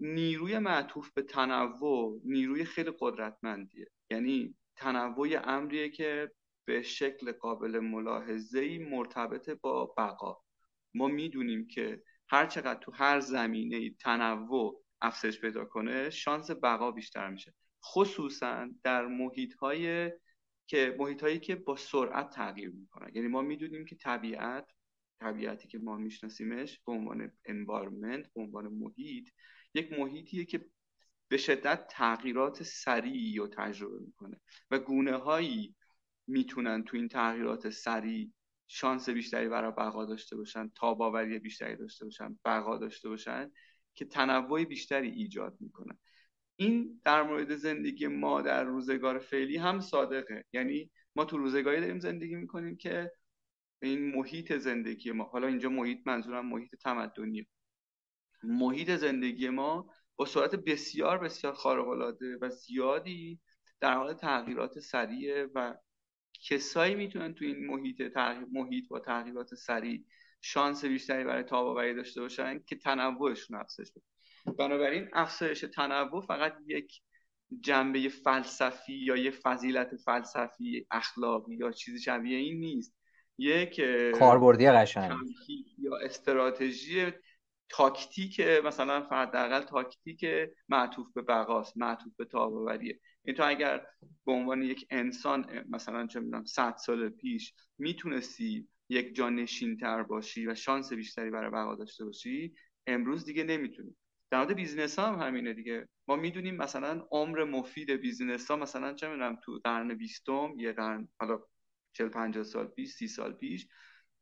نیروی 0.00 0.58
معطوف 0.58 1.12
به 1.12 1.22
تنوع 1.22 2.20
نیروی 2.24 2.64
خیلی 2.64 2.92
قدرتمندیه. 2.98 3.86
یعنی 4.10 4.54
تنوع 4.76 5.28
امریه 5.44 5.88
که 5.88 6.32
به 6.64 6.82
شکل 6.82 7.32
قابل 7.32 7.78
ملاحظه 7.78 8.78
مرتبط 8.78 9.50
با 9.50 9.86
بقا. 9.86 10.38
ما 10.94 11.08
می‌دونیم 11.08 11.66
که 11.66 12.02
هر 12.28 12.46
چقدر 12.46 12.80
تو 12.80 12.92
هر 12.92 13.20
زمینه 13.20 13.90
تنوع 13.90 14.82
افزایش 15.00 15.40
پیدا 15.40 15.64
کنه 15.64 16.10
شانس 16.10 16.50
بقا 16.50 16.90
بیشتر 16.90 17.30
میشه. 17.30 17.54
خصوصا 17.84 18.68
در 18.82 19.06
محیط 19.06 19.54
که 20.66 20.96
محیط 20.98 21.42
که 21.42 21.56
با 21.56 21.76
سرعت 21.76 22.30
تغییر 22.30 22.70
می‌کنن. 22.70 23.10
یعنی 23.14 23.28
ما 23.28 23.42
می‌دونیم 23.42 23.84
که 23.84 23.96
طبیعت 23.96 24.70
طبیعتی 25.22 25.68
که 25.68 25.78
ما 25.78 25.96
میشناسیمش 25.96 26.80
به 26.86 26.92
عنوان 26.92 27.32
انوایرمنت 27.44 28.32
به 28.34 28.40
عنوان 28.40 28.68
محیط 28.68 29.28
یک 29.74 29.92
محیطیه 29.92 30.44
که 30.44 30.66
به 31.28 31.36
شدت 31.36 31.86
تغییرات 31.90 32.62
سریعی 32.62 33.38
رو 33.38 33.48
تجربه 33.48 33.98
می‌کنه 34.00 34.40
و 34.70 34.78
گونه 34.78 35.16
هایی 35.16 35.74
می‌تونن 36.26 36.84
تو 36.84 36.96
این 36.96 37.08
تغییرات 37.08 37.70
سریع 37.70 38.32
شانس 38.68 39.08
بیشتری 39.08 39.48
برای 39.48 39.70
بقا 39.70 40.04
داشته 40.04 40.36
باشن 40.36 40.70
تاباوری 40.74 41.38
بیشتری 41.38 41.76
داشته 41.76 42.04
باشن 42.04 42.38
بقا 42.44 42.78
داشته 42.78 43.08
باشن 43.08 43.50
که 43.94 44.04
تنوع 44.04 44.64
بیشتری 44.64 45.10
ایجاد 45.10 45.56
می‌کنن. 45.60 45.98
این 46.56 47.00
در 47.04 47.22
مورد 47.22 47.56
زندگی 47.56 48.06
ما 48.06 48.42
در 48.42 48.64
روزگار 48.64 49.18
فعلی 49.18 49.56
هم 49.56 49.80
صادقه. 49.80 50.44
یعنی 50.52 50.90
ما 51.16 51.24
تو 51.24 51.38
روزگاری 51.38 51.80
داریم 51.80 51.98
زندگی 51.98 52.34
می‌کنیم 52.34 52.76
که 52.76 53.12
این 53.82 54.14
محیط 54.14 54.52
زندگی 54.56 55.12
ما. 55.12 55.24
حالا 55.24 55.46
اینجا 55.46 55.68
محیط 55.68 55.98
منظورم 56.06 56.46
محیط 56.46 56.74
تمدنی 56.74 57.46
محیط 58.42 58.90
زندگی 58.90 59.48
ما 59.48 59.90
با 60.16 60.24
سرعت 60.24 60.54
بسیار 60.54 61.18
بسیار 61.18 61.52
خارق 61.52 61.88
العاده 61.88 62.38
و 62.40 62.50
زیادی 62.50 63.40
در 63.80 63.94
حال 63.94 64.14
تغییرات 64.14 64.78
سریع 64.78 65.44
و 65.54 65.74
کسایی 66.48 66.94
می‌تونن 66.94 67.34
تو 67.34 67.44
این 67.44 67.66
محیط 67.66 68.16
محیط 68.52 68.88
با 68.88 69.00
تغییرات 69.00 69.54
سریع 69.54 70.04
شانس 70.40 70.84
بیشتری 70.84 71.24
برای 71.24 71.42
تاباوری 71.42 71.94
داشته 71.94 72.20
باشن 72.20 72.62
که 72.66 72.76
تنوعشون 72.76 73.56
افزایش 73.56 73.90
بده. 73.90 74.04
بنابراین 74.58 75.08
افزایش 75.12 75.64
تنوع 75.74 76.26
فقط 76.26 76.54
یک 76.66 77.00
جنبه 77.60 78.08
فلسفی 78.08 78.94
یا 78.94 79.16
یه 79.16 79.30
فضیلت 79.30 79.96
فلسفی 79.96 80.86
اخلاقی 80.90 81.56
یا 81.56 81.70
چیزی 81.70 82.00
شبیه 82.00 82.38
این 82.38 82.60
نیست. 82.60 83.01
یک 83.42 83.80
کاربردی 84.14 84.70
قشنگ. 84.70 85.12
یا 85.78 85.96
استراتژی 85.96 87.12
تاکتیک 87.68 88.40
مثلا 88.40 89.00
حداقل 89.10 89.60
تاکتیک 89.60 90.26
معطوف 90.68 91.12
به 91.14 91.22
بقاس 91.22 91.76
معطوف 91.76 92.12
به 92.16 92.24
تاباوریه. 92.24 93.00
این 93.24 93.36
تو 93.36 93.42
اگر 93.46 93.86
به 94.26 94.32
عنوان 94.32 94.62
یک 94.62 94.86
انسان 94.90 95.64
مثلا 95.68 96.06
چه 96.06 96.20
می‌دونم 96.20 96.44
100 96.44 96.76
سال 96.76 97.08
پیش 97.08 97.54
می‌تونستی 97.78 98.68
یکجانشین‌تر 98.88 100.02
باشی 100.02 100.46
و 100.46 100.54
شانس 100.54 100.92
بیشتری 100.92 101.30
برای 101.30 101.50
بقا 101.50 101.74
داشته 101.74 102.04
باشی 102.04 102.54
امروز 102.86 103.24
دیگه 103.24 103.44
نمی‌تونی. 103.44 103.96
در 104.30 104.38
مورد 104.38 104.54
business 104.54 104.98
ها 104.98 105.06
هم 105.06 105.26
همینه 105.26 105.52
دیگه. 105.52 105.88
ما 106.08 106.16
می‌دونیم 106.16 106.56
مثلا 106.56 107.06
عمر 107.10 107.44
مفید 107.44 107.90
business 107.90 108.50
ها 108.50 108.56
مثلا 108.56 108.94
چه 108.94 109.08
می‌دونم 109.08 109.38
تو 109.44 109.60
قرن 109.64 109.94
بیستم 109.94 110.54
یه 110.56 110.72
قرن 110.72 111.08
حالا 111.20 111.40
40 111.92 112.08
50 112.08 112.44
سال 112.44 112.66
پیش 112.66 112.90
30 112.90 113.08
سال 113.08 113.32
پیش. 113.32 113.66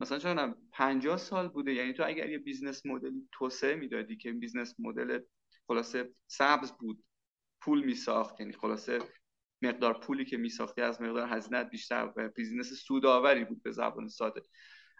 مثلا 0.00 0.18
چون 0.18 0.54
50 0.72 1.16
سال 1.16 1.48
بوده. 1.48 1.74
یعنی 1.74 1.92
تو 1.92 2.02
اگر 2.06 2.30
یه 2.30 2.38
business 2.38 2.86
model 2.86 3.21
ی 3.21 3.28
توسعه 3.32 3.74
می‌دادی 3.74 4.16
که 4.16 4.32
business 4.32 4.74
model 4.78 5.20
خلاصه 5.68 6.14
سبز 6.26 6.72
بود 6.72 7.04
پول 7.60 7.84
میساخت. 7.84 8.40
یعنی 8.40 8.52
خلاصه 8.52 8.98
مقدار 9.62 10.00
پولی 10.00 10.24
که 10.24 10.36
میساختی 10.36 10.80
از 10.82 11.02
مقدار 11.02 11.28
هزینت 11.28 11.70
بیشتر 11.70 12.12
و 12.16 12.28
business 12.28 12.72
سودآوری 12.72 13.44
بود 13.44 13.62
به 13.62 13.70
زبان 13.70 14.08
ساده. 14.08 14.42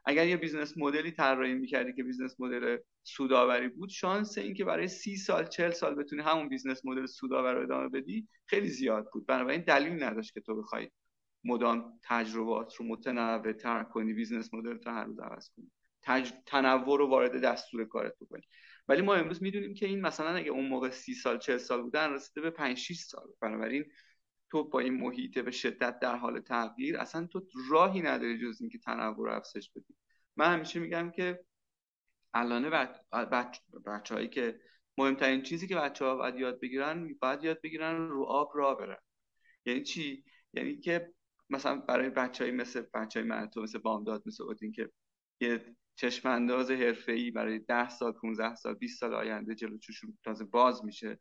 اگر 0.05 0.27
یه 0.27 0.37
business 0.37 0.79
model 0.79 1.06
ی 1.06 1.11
طراحی 1.11 1.55
می‌کردی 1.55 1.93
که 1.93 2.03
business 2.03 2.41
model 2.41 2.79
سودآوری 3.03 3.69
بود 3.69 3.89
شانس 3.89 4.39
اینکه 4.39 4.65
برای 4.65 4.89
سی 4.89 5.17
سال 5.17 5.47
چل 5.47 5.71
سال 5.71 5.95
بتونی 5.95 6.23
همون 6.23 6.49
business 6.49 6.85
model 6.85 7.07
سودآور 7.07 7.55
رو 7.55 7.63
ادامه 7.63 7.89
بدی 7.89 8.29
خیلی 8.47 8.69
زیاد 8.69 9.11
بود. 9.13 9.27
بنابراین 9.27 9.61
دلیل 9.61 10.03
نداشت 10.03 10.35
که 10.35 10.41
تو 10.41 10.63
بخوای 10.63 10.91
مدام 11.45 11.99
تجربات 12.03 12.75
رو 12.75 12.87
متنوع 12.87 13.53
تر 13.53 13.85
کنی 13.85 14.13
business 14.13 14.55
model 14.55 14.77
تو 14.77 14.91
هر 14.91 15.05
روز 15.05 15.19
عوض 15.19 15.51
کنی. 15.57 15.71
تج... 16.03 16.33
تنوع 16.47 16.99
رو 16.99 17.07
وارد 17.09 17.41
دستور 17.41 17.85
کارت 17.85 18.15
بکنی. 18.21 18.43
ولی 18.89 19.03
ما 19.03 19.15
امروز 19.15 19.43
می‌دونیم 19.43 19.75
که 19.75 19.87
این 19.87 20.01
مثلا 20.01 20.29
اگه 20.29 20.51
اون 20.51 20.67
موقع 20.67 20.91
سی 20.91 21.15
سال 21.15 21.39
چه 21.39 21.59
سال 21.59 21.83
بودن 21.83 22.13
رسیده 22.13 22.41
به 22.41 22.51
5 22.51 22.79
6 22.79 23.01
سال. 23.01 23.29
بنابراین 23.41 23.85
تو 24.51 24.69
با 24.69 24.81
این 24.81 24.95
محیط 24.95 25.39
به 25.39 25.51
شدت 25.51 25.99
در 25.99 26.17
حال 26.17 26.41
تغییر 26.41 26.99
اصلا 26.99 27.27
تو 27.27 27.47
راهی 27.71 28.03
نداری 28.03 28.39
جز 28.39 28.61
اینکه 28.61 28.79
تنوع 28.79 29.17
رو 29.17 29.33
افزایش 29.33 29.71
بدی. 29.71 29.95
من 30.37 30.55
همیشه 30.55 30.81
میگم 30.81 31.11
که 31.11 31.45
الان 32.35 32.71
بچ... 33.13 33.59
بچههایی 33.87 34.29
که 34.29 34.61
مهمترین 34.99 35.43
چیزی 35.43 35.69
که 35.69 35.77
بچه 35.77 36.05
ها 36.05 36.17
باید 36.17 36.37
یاد 36.37 36.61
بگیرن 36.61 37.15
باید 37.21 37.45
یاد 37.45 37.61
بگیرن 37.61 38.09
رو 38.09 38.25
آب 38.25 38.53
را 38.55 38.75
برن. 38.75 38.99
یعنی 39.65 39.83
چی؟ 39.83 40.25
یعنی 40.53 40.77
که 40.77 41.15
مثلا 41.51 41.77
برای 41.77 42.11
بچه 42.11 42.51
مثل 42.51 42.81
بچه 42.95 43.21
های 43.23 43.49
تو 43.49 43.63
مثل 43.63 43.79
بامداد 43.79 44.23
مثل 44.27 44.45
اودین 44.45 44.73
که 44.73 44.91
یه 45.41 45.77
چشم 45.97 46.29
انداز 46.29 46.71
ای 46.71 47.31
برای 47.31 47.59
10 47.59 47.89
سال 47.89 48.13
15 48.13 48.55
سال 48.55 48.75
20 48.75 49.01
سال 49.01 49.15
آینده 49.15 49.55
جلو 49.55 49.79
چشون 49.79 50.19
تازه 50.25 50.45
باز 50.45 50.85
میشه 50.85 51.21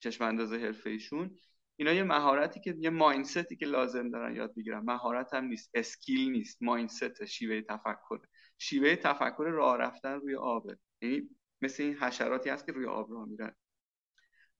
چشم 0.00 0.24
انداز 0.24 0.52
ایشون 0.86 1.36
اینا 1.76 1.92
یه 1.92 2.02
مهارتی 2.02 2.60
که 2.60 2.76
یه 2.78 2.90
مایندستی 2.90 3.56
که 3.56 3.66
لازم 3.66 4.10
دارن 4.10 4.36
یاد 4.36 4.54
بگیرن. 4.54 4.78
مهارت 4.78 5.34
هم 5.34 5.44
نیست 5.44 5.70
اسکیل 5.74 6.30
نیست. 6.32 6.62
مایندست 6.62 7.24
شیوه 7.24 7.60
تفکر. 7.60 8.18
شیوه 8.58 8.96
تفکر 8.96 9.44
راه 9.44 9.78
رفتن 9.78 10.12
روی 10.12 10.34
آبه 10.34 10.78
یعنی 11.02 11.30
مثل 11.62 11.82
این 11.82 11.94
حشراتی 11.94 12.50
هست 12.50 12.66
که 12.66 12.72
روی 12.72 12.86
آب 12.86 13.12
راه 13.12 13.28
میرن. 13.28 13.54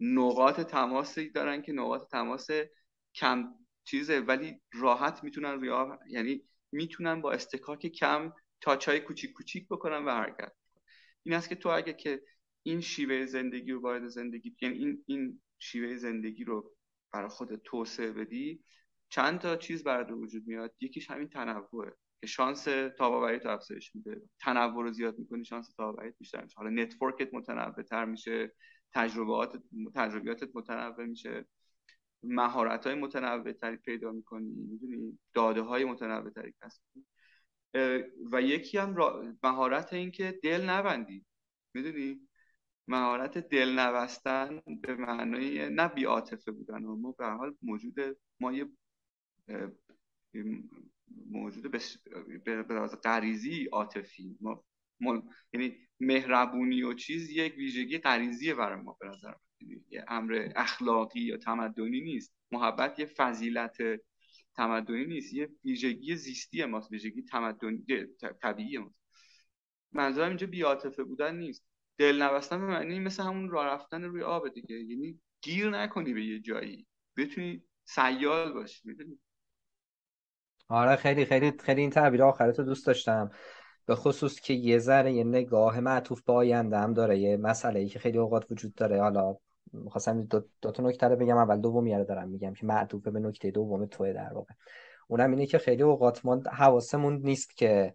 نقاط 0.01 0.61
تماسی 0.61 1.31
دارن 1.31 1.63
که 1.63 1.73
نقاط 1.73 2.11
تماس 2.11 2.47
کم 3.15 3.55
چیزه 3.85 4.21
ولی 4.21 4.61
راحت 4.73 5.25
می‌تونن 5.25 5.69
آب 5.69 5.99
یعنی 6.09 6.43
می‌تونن 6.73 7.21
با 7.21 7.33
اصطکاک 7.33 7.87
کم 7.87 8.33
touch 8.61 8.94
ای 8.94 9.01
کوچیک 9.01 9.33
کوچیک 9.33 9.69
بکنن 9.69 10.05
و 10.05 10.11
حرکت 10.11 10.53
این 11.23 11.35
است 11.35 11.49
که 11.49 11.55
تو 11.55 11.69
اگه 11.69 11.93
که 11.93 12.23
این 12.63 12.81
شیوه 12.81 13.27
زندگی 13.27 13.73
رو 13.73 13.81
وارد 13.81 14.07
زندگی 14.07 14.57
یعنی 14.63 14.79
این 14.79 15.05
این 15.07 15.41
شیوه 15.59 15.97
زندگی 15.97 16.45
رو 16.45 16.77
برای 17.13 17.29
خود 17.29 17.57
توسعه 17.57 18.13
بدی 18.13 18.65
چند 19.09 19.39
تا 19.39 19.57
چیز 19.57 19.85
برات 19.85 20.11
وجود 20.11 20.47
میاد. 20.47 20.75
یکیش 20.81 21.11
همین 21.11 21.29
تنوعه 21.29 21.93
که 22.21 22.27
شانس 22.27 22.65
تاباوری 22.99 23.39
تو 23.39 23.49
افزایش 23.49 23.95
میده. 23.95 24.23
تنوع 24.41 24.83
رو 24.83 24.93
زیاد 24.93 25.19
می‌کنی 25.19 25.45
شانس 25.45 25.75
تاباوری 25.75 26.11
بیشتر 26.19 26.43
میشه. 26.43 26.55
حالا 26.57 26.71
network 26.71 27.27
ت 27.27 27.35
متنوع 27.35 27.83
تر 27.83 28.05
میشه 28.05 28.55
تجربات 28.93 29.63
تجربیاتت 29.95 30.51
متنوع 30.55 31.05
میشه. 31.05 31.47
مهارت 32.27 32.87
های 32.87 32.95
متنوع 32.95 33.53
تری 33.53 33.77
پیدا 33.77 34.13
می‌کنی 34.13 34.49
می‌دونی؟ 34.49 35.19
داده 35.35 35.61
های 35.61 35.85
متنوع 35.85 36.31
تری 36.31 36.55
کسب 36.63 36.83
و 38.33 38.43
یکی 38.43 38.79
هم 38.79 38.95
مهارت 39.43 39.93
این 39.93 40.11
که 40.11 40.41
دل 40.43 40.71
نبندی. 40.71 41.25
می‌دونی؟ 41.75 42.29
مهارت 42.89 43.39
دل 43.39 43.79
نبستن 43.79 44.61
به 44.83 44.95
معنای 44.95 45.71
نه 45.71 45.89
بیاتفه 45.89 46.53
بودن 46.53 46.85
و 46.85 46.97
ما 46.97 47.13
به 47.13 47.27
حال 47.27 47.57
موجود 47.63 48.19
ما 48.41 48.53
یه 48.53 48.67
موجود 51.27 51.71
به 52.45 52.63
غریزی 53.05 53.65
عاطفی. 53.65 54.39
ما 55.01 55.23
یعنی 55.53 55.77
مهربونی 56.01 56.83
و 56.83 56.95
چیز 56.95 57.31
یک 57.31 57.57
ویژگی 57.57 57.99
غریزیه 57.99 58.55
برای 58.55 58.83
ما 58.83 58.97
به 59.01 59.09
نظر 59.09 59.35
یه 59.91 60.05
امر 60.09 60.49
اخلاقی 60.57 61.21
یا 61.21 61.37
تمدنی 61.37 62.01
نیست. 62.01 62.35
محبت 62.53 62.99
یه 62.99 63.07
فضیلت 63.07 63.77
تمدنی 64.57 65.05
نیست. 65.05 65.35
یه 65.35 65.49
ویژگی 65.65 66.17
زیستی 66.17 66.65
ماست. 66.65 66.93
ویژگی 66.93 67.23
تمدنی 67.23 67.85
طبیعی 68.43 68.79
ماست. 68.79 69.01
منظورم 69.93 70.29
اینجا 70.29 70.47
بیاتفه 70.47 71.05
بودن 71.05 71.37
نیست. 71.37 71.65
دل 71.99 72.23
نبستن 72.23 72.61
به 72.61 72.67
معنی 72.67 73.01
مثل 73.01 73.23
همون 73.23 73.51
راه 73.51 73.67
رفتن 73.67 74.05
روی 74.05 74.23
آب 74.23 74.49
دیگه. 74.49 74.77
یعنی 74.77 75.21
گیر 75.43 75.71
نکنی 75.71 76.15
به 76.15 76.25
یه 76.25 76.41
جایی. 76.41 76.87
بتونی 77.17 77.63
سیال 77.85 78.53
باشی 78.53 78.81
می‌دونی؟ 78.85 79.19
آره 80.69 80.97
خیلی 80.97 81.25
خیلی 81.25 81.53
خیلی 81.59 81.81
این 81.81 81.91
تعبیر 81.91 82.23
آخرتو 82.23 82.63
دوست 82.63 82.87
داشتم. 82.87 83.31
به 83.87 83.95
خصوص 83.95 84.41
که 84.41 84.55
یه 84.55 84.79
ذره 84.79 85.13
یه 85.13 85.25
نگاه 85.25 85.81
معطوف 85.81 86.23
به 86.23 86.33
آینده 86.33 86.79
هم 86.79 86.95
داره. 86.95 87.19
یه 87.19 87.37
مسئله 87.37 87.81
ای 87.81 87.89
که 87.89 87.99
خیلی 87.99 88.19
اوقات 88.19 88.53
وجود 88.53 88.75
داره. 88.75 89.01
حالا 89.01 89.37
می‌خواستم 89.73 90.23
دو, 90.23 90.41
دو 90.63 90.71
تا 90.71 90.83
نکته 90.83 91.09
رو 91.09 91.17
بگم 91.17 91.37
اول 91.37 91.61
دومی 91.61 91.95
رو 91.95 92.05
دارم 92.05 92.29
میگم 92.29 92.55
که 92.55 92.67
معطوف 92.67 93.09
به 93.09 93.21
نکته 93.21 93.51
دوم 93.51 93.87
توه 93.87 94.13
در 94.13 94.33
واقع. 94.33 94.55
اونم 95.09 95.31
اینه 95.31 95.47
که 95.47 95.59
خیلی 95.59 95.83
اوقات 95.83 96.25
ما 96.25 96.41
حواسمون 96.53 97.21
نیست 97.23 97.57
که 97.57 97.95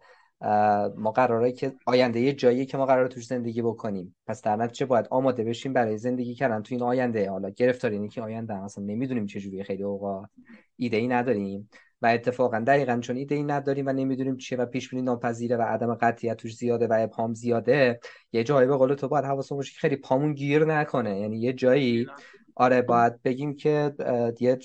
ما 0.96 1.12
قراره 1.14 1.52
که 1.52 1.72
آینده 1.86 2.20
یه 2.20 2.32
جایی 2.32 2.66
که 2.66 2.76
ما 2.76 2.86
قراره 2.86 3.08
توش 3.08 3.26
زندگی 3.26 3.62
بکنیم. 3.62 4.16
پس 4.26 4.42
در 4.42 4.56
نتیجه 4.56 4.86
باید 4.86 5.06
آماده 5.10 5.44
بشیم 5.44 5.72
برای 5.72 5.98
زندگی 5.98 6.34
کردن 6.34 6.62
تو 6.62 6.74
این 6.74 6.82
آینده؟ 6.82 7.30
حالا 7.30 7.50
گرفتاری 7.50 7.94
اینه 7.94 8.08
که 8.08 8.22
آینده 8.22 8.54
اصلا 8.54 8.84
نمی‌دونیم 8.84 9.26
چه 9.26 9.64
خیلی 9.64 9.82
اوقات 9.82 10.30
ایده 10.76 10.96
ای 10.96 11.08
نداریم. 11.08 11.68
و 12.02 12.06
اتفاقا 12.06 12.58
دقیقا 12.66 12.98
چون 13.00 13.16
ایده 13.16 13.34
ای 13.34 13.42
نداریم 13.42 13.86
و 13.86 13.92
نمی‌دونیم 13.92 14.36
چیه 14.36 14.58
و 14.58 14.66
پیش 14.66 14.90
بینی 14.90 15.02
ناپذیره 15.02 15.56
و 15.56 15.62
عدم 15.62 15.94
قطعیت 15.94 16.36
توش 16.36 16.56
زیاده 16.56 16.86
و 16.86 16.96
ابهام 16.98 17.34
زیاده 17.34 18.00
یه 18.32 18.44
جایی 18.44 18.68
به 18.68 18.76
قول 18.76 18.94
تو 18.94 19.08
باید 19.08 19.24
حواسمون 19.24 19.58
باشه 19.58 19.78
خیلی 19.78 19.96
پامون 19.96 20.34
گیر 20.34 20.64
نکنه. 20.64 21.20
یعنی 21.20 21.40
یه 21.40 21.52
جایی 21.52 22.06
آره 22.54 22.82
باید 22.82 23.22
بگیم 23.22 23.56
که 23.56 23.94
یه 24.40 24.58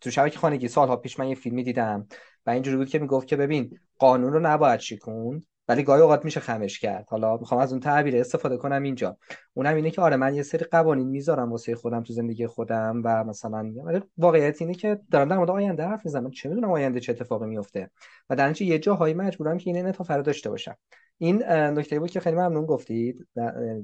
تو 0.00 0.10
شبکه 0.10 0.38
خانگی 0.38 0.68
سالها 0.68 0.96
پیش 0.96 1.18
من 1.18 1.28
یه 1.28 1.34
فیلمی 1.34 1.62
دیدم 1.62 2.06
و 2.46 2.50
اینجوری 2.50 2.76
بود 2.76 2.88
که 2.88 2.98
می‌گفت 2.98 3.28
که 3.28 3.36
ببین 3.36 3.78
قانون 3.98 4.32
رو 4.32 4.40
نباید 4.40 4.80
شکوند. 4.80 5.46
ولی 5.68 5.82
گاهی 5.82 6.02
اوقات 6.02 6.24
میشه 6.24 6.40
خمش 6.40 6.78
کرد. 6.78 7.06
حالا 7.08 7.36
می‌خوام 7.36 7.60
از 7.60 7.72
اون 7.72 7.80
تعبیر 7.80 8.16
استفاده 8.16 8.56
کنم 8.56 8.82
اینجا. 8.82 9.16
اونم 9.54 9.74
اینه 9.74 9.90
که 9.90 10.00
آره 10.00 10.16
من 10.16 10.34
یه 10.34 10.42
سری 10.42 10.64
قوانین 10.64 11.08
می‌ذارم 11.08 11.50
واسه 11.50 11.74
خودم 11.74 12.02
تو 12.02 12.12
زندگی 12.12 12.46
خودم 12.46 13.02
و 13.04 13.24
مثلا 13.24 13.72
واقعیت 14.18 14.62
اینه 14.62 14.74
که 14.74 15.00
دارم 15.10 15.28
در 15.28 15.36
مورد 15.36 15.50
آینده 15.50 15.84
حرف 15.84 16.00
می‌زنم. 16.04 16.30
چه 16.30 16.48
می‌دونم 16.48 16.70
آینده 16.70 17.00
چه 17.00 17.12
اتفاقی 17.12 17.46
میفته 17.46 17.90
و 18.30 18.36
در 18.36 18.62
یه 18.62 18.78
جاهایی 18.78 19.14
مجبورم 19.14 19.58
که 19.58 19.70
این 19.70 19.78
انعطاف 19.78 20.10
رو 20.10 20.22
داشته 20.22 20.50
باشم. 20.50 20.76
این 21.18 21.42
نکته 21.48 22.00
بود 22.00 22.10
که 22.10 22.20
خیلی 22.20 22.36
ممنون 22.36 22.66
گفتید. 22.66 23.26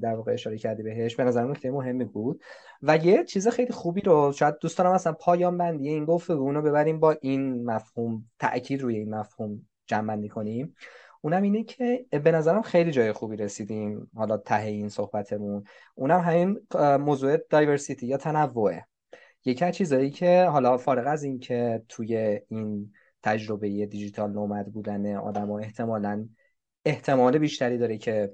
در 0.01 0.15
واقع 0.15 0.33
اشاره 0.33 0.57
کردی 0.57 0.83
بهش. 0.83 1.15
به 1.15 1.23
نظر 1.23 1.43
نکته 1.43 1.71
مهمی 1.71 2.05
بود. 2.05 2.41
و 2.81 2.97
یه 2.97 3.23
چیز 3.23 3.47
خیلی 3.47 3.73
خوبی 3.73 4.01
رو 4.01 4.31
شاید 4.35 4.55
دوست 4.61 4.77
دارم 4.77 4.93
مثلا 4.93 5.13
پایان 5.13 5.57
بندی 5.57 5.89
این 5.89 6.05
گفتگو 6.05 6.51
رو 6.51 6.61
ببریم 6.61 6.99
با 6.99 7.15
این 7.21 7.65
مفهوم 7.65 8.25
تاکید 8.39 8.81
روی 8.81 8.97
این 8.97 9.15
مفهوم 9.15 9.67
جمع 9.85 10.07
بندی 10.07 10.29
کنیم. 10.29 10.75
اونم 11.25 11.41
اینه 11.41 11.63
که 11.63 12.05
به 12.23 12.31
نظرم 12.31 12.61
خیلی 12.61 12.91
جای 12.91 13.11
خوبی 13.11 13.37
رسیدیم 13.37 14.11
حالا 14.15 14.37
ته 14.37 14.61
این 14.61 14.89
صحبتمون. 14.89 15.63
اونم 15.95 16.19
همین 16.19 16.59
موضوع 16.97 17.37
دایورسیتی 17.37 18.07
یا 18.07 18.17
تنوعه. 18.17 18.85
یکی 19.45 19.65
از 19.65 19.75
چیزایی 19.75 20.09
که 20.09 20.43
حالا 20.43 20.77
فارغ 20.77 21.07
از 21.07 21.23
این 21.23 21.39
که 21.39 21.83
توی 21.89 22.39
این 22.49 22.93
تجربه 23.23 23.85
دیجیتال 23.85 24.31
نومد 24.31 24.73
بودن 24.73 25.15
آدم 25.15 25.51
ها 25.51 25.59
احتمالا 25.59 26.27
احتمال 26.85 27.37
بیشتری 27.37 27.77
داره 27.77 27.97
که 27.97 28.31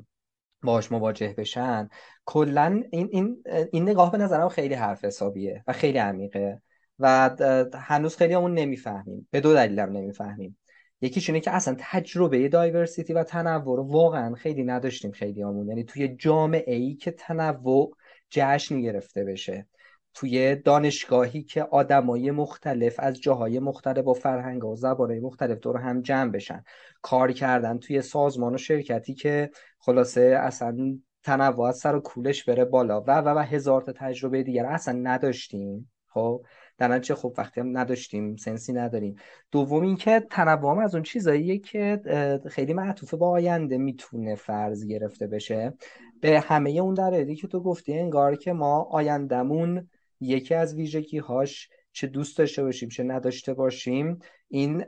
باش 0.64 0.92
مواجه 0.92 1.36
بشن 1.38 1.90
کلا 2.26 2.84
این, 2.92 3.10
این, 3.12 3.44
این 3.72 3.90
نگاه 3.90 4.12
به 4.12 4.18
نظرم 4.18 4.50
خیلی 4.50 4.74
حرف 4.74 5.06
حسابیه 5.06 5.64
و 5.68 5.74
خیلی 5.74 5.98
عمیقه 5.98 6.62
و 7.00 7.30
هنوز 7.74 8.18
خیلی 8.18 8.34
همون 8.34 8.54
نمی‌فهمیم. 8.54 9.28
به 9.32 9.42
دو 9.42 9.54
دلیلم 9.54 9.92
نمی‌فهمیم. 9.92 10.58
یکیش 11.02 11.30
اینه 11.30 11.40
که 11.40 11.52
اصلا 11.52 11.76
تجربه 11.80 12.50
دایورسیتی 12.50 13.14
و 13.14 13.24
تنوع 13.24 13.78
رو 13.78 13.84
واقعا 13.84 14.36
خیلی 14.36 14.64
نداشتیم 14.64 15.12
خیلی 15.12 15.42
همون 15.42 15.68
یعنی 15.68 15.84
توی 15.84 16.08
جامعه 16.08 16.76
ای 16.76 16.96
که 16.96 17.12
تنوع 17.12 17.98
جشن 18.30 18.82
گرفته 18.82 19.24
بشه 19.24 19.68
توی 20.14 20.56
دانشگاهی 20.56 21.44
که 21.44 21.64
آدمای 21.64 22.32
مختلف 22.32 22.96
از 23.00 23.22
جاهای 23.22 23.60
مختلف 23.60 24.04
با 24.04 24.14
فرهنگ 24.14 24.66
و 24.66 24.76
زبانهای 24.76 25.20
مختلف 25.20 25.60
دور 25.60 25.78
هم 25.78 26.02
جمع 26.02 26.32
بشن 26.32 26.64
کار 27.02 27.32
کردن 27.32 27.78
توی 27.78 28.02
سازمان 28.02 28.56
و 28.56 28.58
شرکتی 28.58 29.14
که 29.14 29.50
خلاصه 29.80 30.40
اصلا 30.42 31.00
تنوع 31.24 31.68
از 31.68 31.78
سر 31.78 31.96
و 31.96 32.00
کولش 32.00 32.44
بره 32.44 32.66
بالا 32.66 33.02
و 33.02 33.12
و 33.12 33.30
و 33.30 33.40
هزار 33.40 33.82
تا 33.82 33.92
تجربه 33.92 34.44
دیگر 34.44 34.66
اصلا 34.66 35.00
نداشتیم. 35.04 35.92
خب؟ 36.08 36.46
در 36.80 37.00
چه 37.00 37.16
خب 37.16 37.34
وقتی 37.38 37.60
هم 37.62 37.78
نداشتیم 37.78 38.36
سنسی 38.36 38.74
نداریم. 38.74 39.16
دوم 39.52 39.84
اینکه 39.84 40.28
تنوع 40.32 40.80
از 40.84 40.96
اون 40.96 41.04
چیزاییه 41.04 41.58
که 41.58 42.02
خیلی 42.50 42.74
معطوفه 42.74 43.18
با 43.18 43.30
آینده 43.30 43.78
می‌تونه 43.78 44.36
فرض 44.36 44.86
گرفته 44.86 45.28
بشه. 45.28 45.74
به 46.22 46.40
همه 46.40 46.70
اون 46.70 46.94
درایدی 46.94 47.36
که 47.36 47.48
تو 47.48 47.60
گفتی 47.60 48.00
انگار 48.00 48.36
که 48.36 48.54
ما 48.54 48.82
آیندهمون 48.82 49.90
یکی 50.22 50.56
از 50.56 50.76
ویژگی 50.76 51.18
هاش 51.18 51.70
چه 51.92 52.08
دوست 52.08 52.38
داشته 52.38 52.64
باشیم 52.64 52.90
چه 52.90 53.04
نداشته 53.04 53.54
باشیم 53.54 54.20
این 54.48 54.86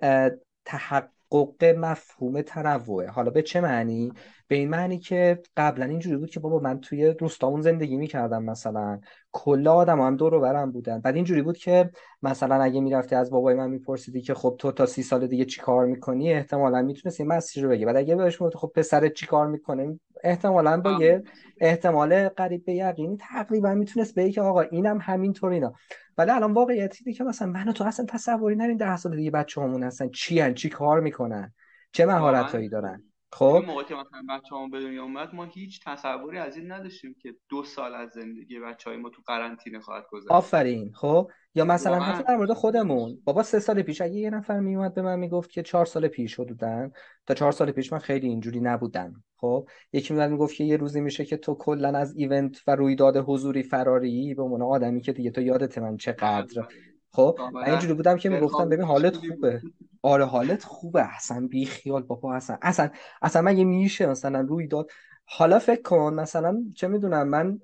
تحقق 0.65 1.63
مفهوم 1.77 2.41
تنوعه. 2.41 3.07
حالا 3.07 3.31
به 3.31 3.41
چه 3.41 3.61
معنی؟ 3.61 4.11
به 4.52 4.58
این 4.58 4.70
معنی 4.70 4.99
که 4.99 5.41
قبلا 5.58 5.86
اینجوری 5.86 6.18
بود 6.18 6.30
که 6.30 6.39
بابا 6.39 6.60
من 6.60 6.80
توی 6.80 7.06
روستامون 7.06 7.62
زندگی 7.62 7.97
می‌کردم 7.97 8.43
مثلا. 8.43 8.99
کل 9.32 9.68
آدم 9.68 10.02
هم 10.02 10.16
دور 10.16 10.39
برم 10.39 10.72
بودن. 10.72 11.02
بعد 11.02 11.16
اینجوری 11.16 11.41
بود 11.41 11.58
که 11.58 11.89
مثلا 12.22 12.64
اگه 12.64 12.82
می‌رفتی 12.82 13.16
از 13.16 13.32
بابای 13.32 13.56
من 13.56 13.70
میپرسیدی 13.70 14.22
که 14.22 14.34
خب 14.34 14.56
تو 14.60 14.72
تا 14.72 14.86
سی 14.86 15.04
سال 15.04 15.28
دیگه 15.28 15.45
چی 15.45 15.62
کار 15.62 15.86
می‌کنی؟ 15.86 16.34
احتمالا 16.34 16.82
می‌تونستی 16.82 17.24
مسیر 17.24 17.64
رو 17.64 17.70
بگی. 17.70 17.86
بعد 17.86 17.95
اگه 17.95 18.16
بهش 18.16 18.41
خب 18.41 18.72
پسرت 18.76 19.14
چی 19.14 19.26
کار 19.26 19.47
می‌کنه؟ 19.47 19.99
احتمالا 20.24 20.82
با 20.82 20.91
یه 20.91 21.24
احتمال 21.62 22.30
قریب 22.30 22.66
به 22.66 22.74
یقینی 22.74 23.18
تقریبا 23.18 23.74
می‌تونست 23.74 24.16
بگی 24.16 24.32
که 24.32 24.41
آقا 24.41 24.62
اینم 24.62 24.97
همینطور 25.02 25.52
اینا. 25.52 25.74
ولی 26.18 26.32
الان 26.32 26.54
واقعیتی 26.54 27.14
که 27.14 27.24
مثلا 27.24 27.47
من 27.47 27.72
تو 27.72 27.84
اصلا 27.84 28.06
تصوری 28.06 28.56
نرین 28.56 28.78
ده 28.78 28.97
سال 28.97 29.16
دیگه 29.16 29.32
بچه 29.32 29.62
همون 29.62 29.84
هستن. 29.84 30.10
چی 30.10 30.39
هن؟ 30.39 30.54
چی 30.54 30.70
کار 30.70 30.99
می‌کنن؟ 30.99 31.54
چه 31.91 32.06
مهارت 32.06 32.52
هایی 32.52 32.70
دارن؟ 32.70 33.04
خب. 33.34 33.63
موقع 33.67 33.84
که 33.84 33.95
مثلا 33.95 34.21
بچه‌مون 34.29 34.69
به 34.69 34.79
دنیا 34.79 35.03
اومد 35.03 35.36
ما 35.36 35.45
هیچ 35.45 35.84
تصوری 35.86 36.38
از 36.38 36.57
این 36.57 36.71
نداشتیم 36.71 37.15
که 37.21 37.36
دو 37.49 37.63
سال 37.63 37.95
از 37.95 38.09
زندگی 38.09 38.59
بچهای 38.59 38.97
ما 38.97 39.09
تو 39.09 39.21
قرنطینه 39.25 39.79
خواهد 39.79 40.05
گذشت. 40.11 40.32
آفرین. 40.32 40.91
خب. 40.93 41.32
یا 41.55 41.65
مثلا 41.65 41.99
حتی 41.99 42.23
در 42.23 42.36
مورد 42.36 42.53
خودمون. 42.53 43.21
بابا 43.23 43.43
سه 43.43 43.59
سال 43.59 43.82
پیش 43.82 44.01
اگه 44.01 44.13
یه 44.13 44.29
نفر 44.29 44.59
میومد 44.59 44.93
به 44.93 45.01
من 45.01 45.19
می‌گفت 45.19 45.49
که 45.49 45.63
چهار 45.63 45.86
سال 45.86 46.07
پیش 46.07 46.39
حدودن 46.39 46.91
تا 47.27 47.34
چهار 47.34 47.51
سال 47.51 47.71
پیش 47.71 47.93
من 47.93 47.99
خیلی 47.99 48.27
اینجوری 48.27 48.59
نبودم. 48.59 49.23
خب. 49.38 49.67
یکی 49.93 50.13
میاد 50.13 50.32
می‌گفت 50.32 50.55
که 50.55 50.63
یه 50.63 50.77
روزی 50.77 51.01
میشه 51.01 51.25
که 51.25 51.38
تو 51.38 51.55
کلا 51.55 51.97
از 51.97 52.15
ایونت 52.15 52.61
و 52.67 52.75
رویداد 52.75 53.17
حضوری 53.17 53.63
فراری 53.63 54.34
به 54.34 54.43
عنوان 54.43 54.61
آدمی 54.61 55.01
که 55.01 55.13
دیگه 55.13 55.32
تو 55.32 55.41
یادت 55.41 55.77
من 55.77 55.97
چقدر 55.97 56.67
خب 57.14 57.39
من 57.53 57.64
اینجوری 57.64 57.93
بودم 57.93 58.18
که 58.18 58.30
می‌گفتم 58.30 58.70
ببین 58.70 58.86
حالت 58.86 59.16
خوبه. 59.16 59.62
آره 60.01 60.26
حالت 60.26 60.64
خوبه. 60.64 61.16
اصلا 61.16 61.47
بی 61.47 61.66
خیال 61.66 62.03
بابا 62.03 62.36
اصلا 62.36 62.57
اصلا 62.62 62.89
اصلا 63.22 63.41
مگه 63.41 63.64
میشه 63.64 64.05
مثلا 64.05 64.41
روی 64.41 64.68
داد؟ 64.68 64.89
حالا 65.26 65.59
فکر 65.59 65.82
کن 65.82 66.14
مثلا 66.14 66.64
چه 66.76 66.88
می‌دونم 66.88 67.28
من 67.28 67.59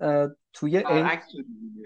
توی 0.53 0.83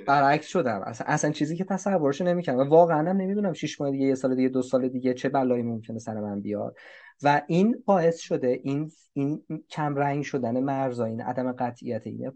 برعکس 0.08 0.48
شدم. 0.48 0.82
اصلا 0.86 1.08
اصلا 1.08 1.32
چیزی 1.32 1.58
که 1.58 1.64
تصورش 1.64 2.22
نمی‌کنم 2.22 2.70
واقعا 2.70 3.10
هم 3.10 3.18
نمی‌دونم 3.18 3.54
شش 3.54 3.82
ماه 3.82 3.92
دیگه 3.92 4.06
یه 4.06 4.16
سال 4.16 4.36
دیگه 4.36 4.50
دو 4.50 4.62
سال 4.62 4.90
دیگه 4.90 5.14
چه 5.14 5.30
بلایی 5.30 5.64
ممکنه 5.64 6.00
سر 6.00 6.20
من 6.20 6.42
بیاد. 6.42 6.76
و 7.24 7.42
این 7.48 7.84
باعث 7.86 8.20
شده 8.20 8.60
این 8.64 8.92
این 9.14 9.44
کم 9.70 9.96
رنگ 9.96 10.24
شدن 10.24 10.60
مرزا 10.60 11.06
این 11.06 11.22
عدم 11.22 11.52
قطعیت 11.52 12.08
این 12.08 12.32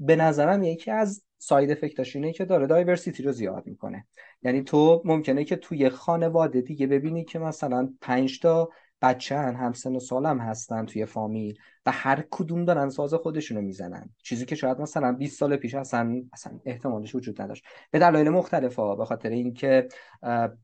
به 0.00 0.16
نظرم 0.16 0.62
یکی 0.62 0.90
از 0.90 1.24
ساید 1.38 1.70
افکتاش 1.70 2.16
اینه 2.16 2.32
که 2.32 2.44
داره 2.44 2.66
دایورسیتی 2.66 3.22
رو 3.22 3.32
زیاد 3.32 3.66
می‌کنه. 3.66 4.06
یعنی 4.42 4.62
تو 4.62 5.02
ممکنه 5.04 5.44
که 5.44 5.56
توی 5.56 5.88
خانواده 5.88 6.60
دیگه 6.60 6.86
ببینی 6.86 7.24
که 7.24 7.38
مثلا 7.38 7.94
پنج 8.00 8.40
تا 8.40 8.70
بچه 9.02 9.36
هن 9.36 9.54
همسن 9.54 9.96
و 9.96 10.00
سالم 10.00 10.38
هستن 10.38 10.86
توی 10.86 11.06
فامیل 11.06 11.58
و 11.86 11.90
هر 11.90 12.24
کدوم 12.30 12.64
دارن 12.64 12.88
ساز 12.88 13.14
خودشونو 13.14 13.60
می‌زنن. 13.60 14.10
چیزی 14.22 14.46
که 14.46 14.54
شاید 14.54 14.80
مثلا 14.80 15.12
20 15.12 15.38
سال 15.38 15.56
پیش 15.56 15.74
اصلا 15.74 16.22
اصلا 16.32 16.60
احتمالش 16.64 17.14
وجود 17.14 17.42
نداشت. 17.42 17.64
به 17.90 17.98
دلایل 17.98 18.28
مختلف 18.28 18.76
ها 18.76 18.96
به 18.96 19.04
خاطر 19.04 19.28
اینکه 19.28 19.88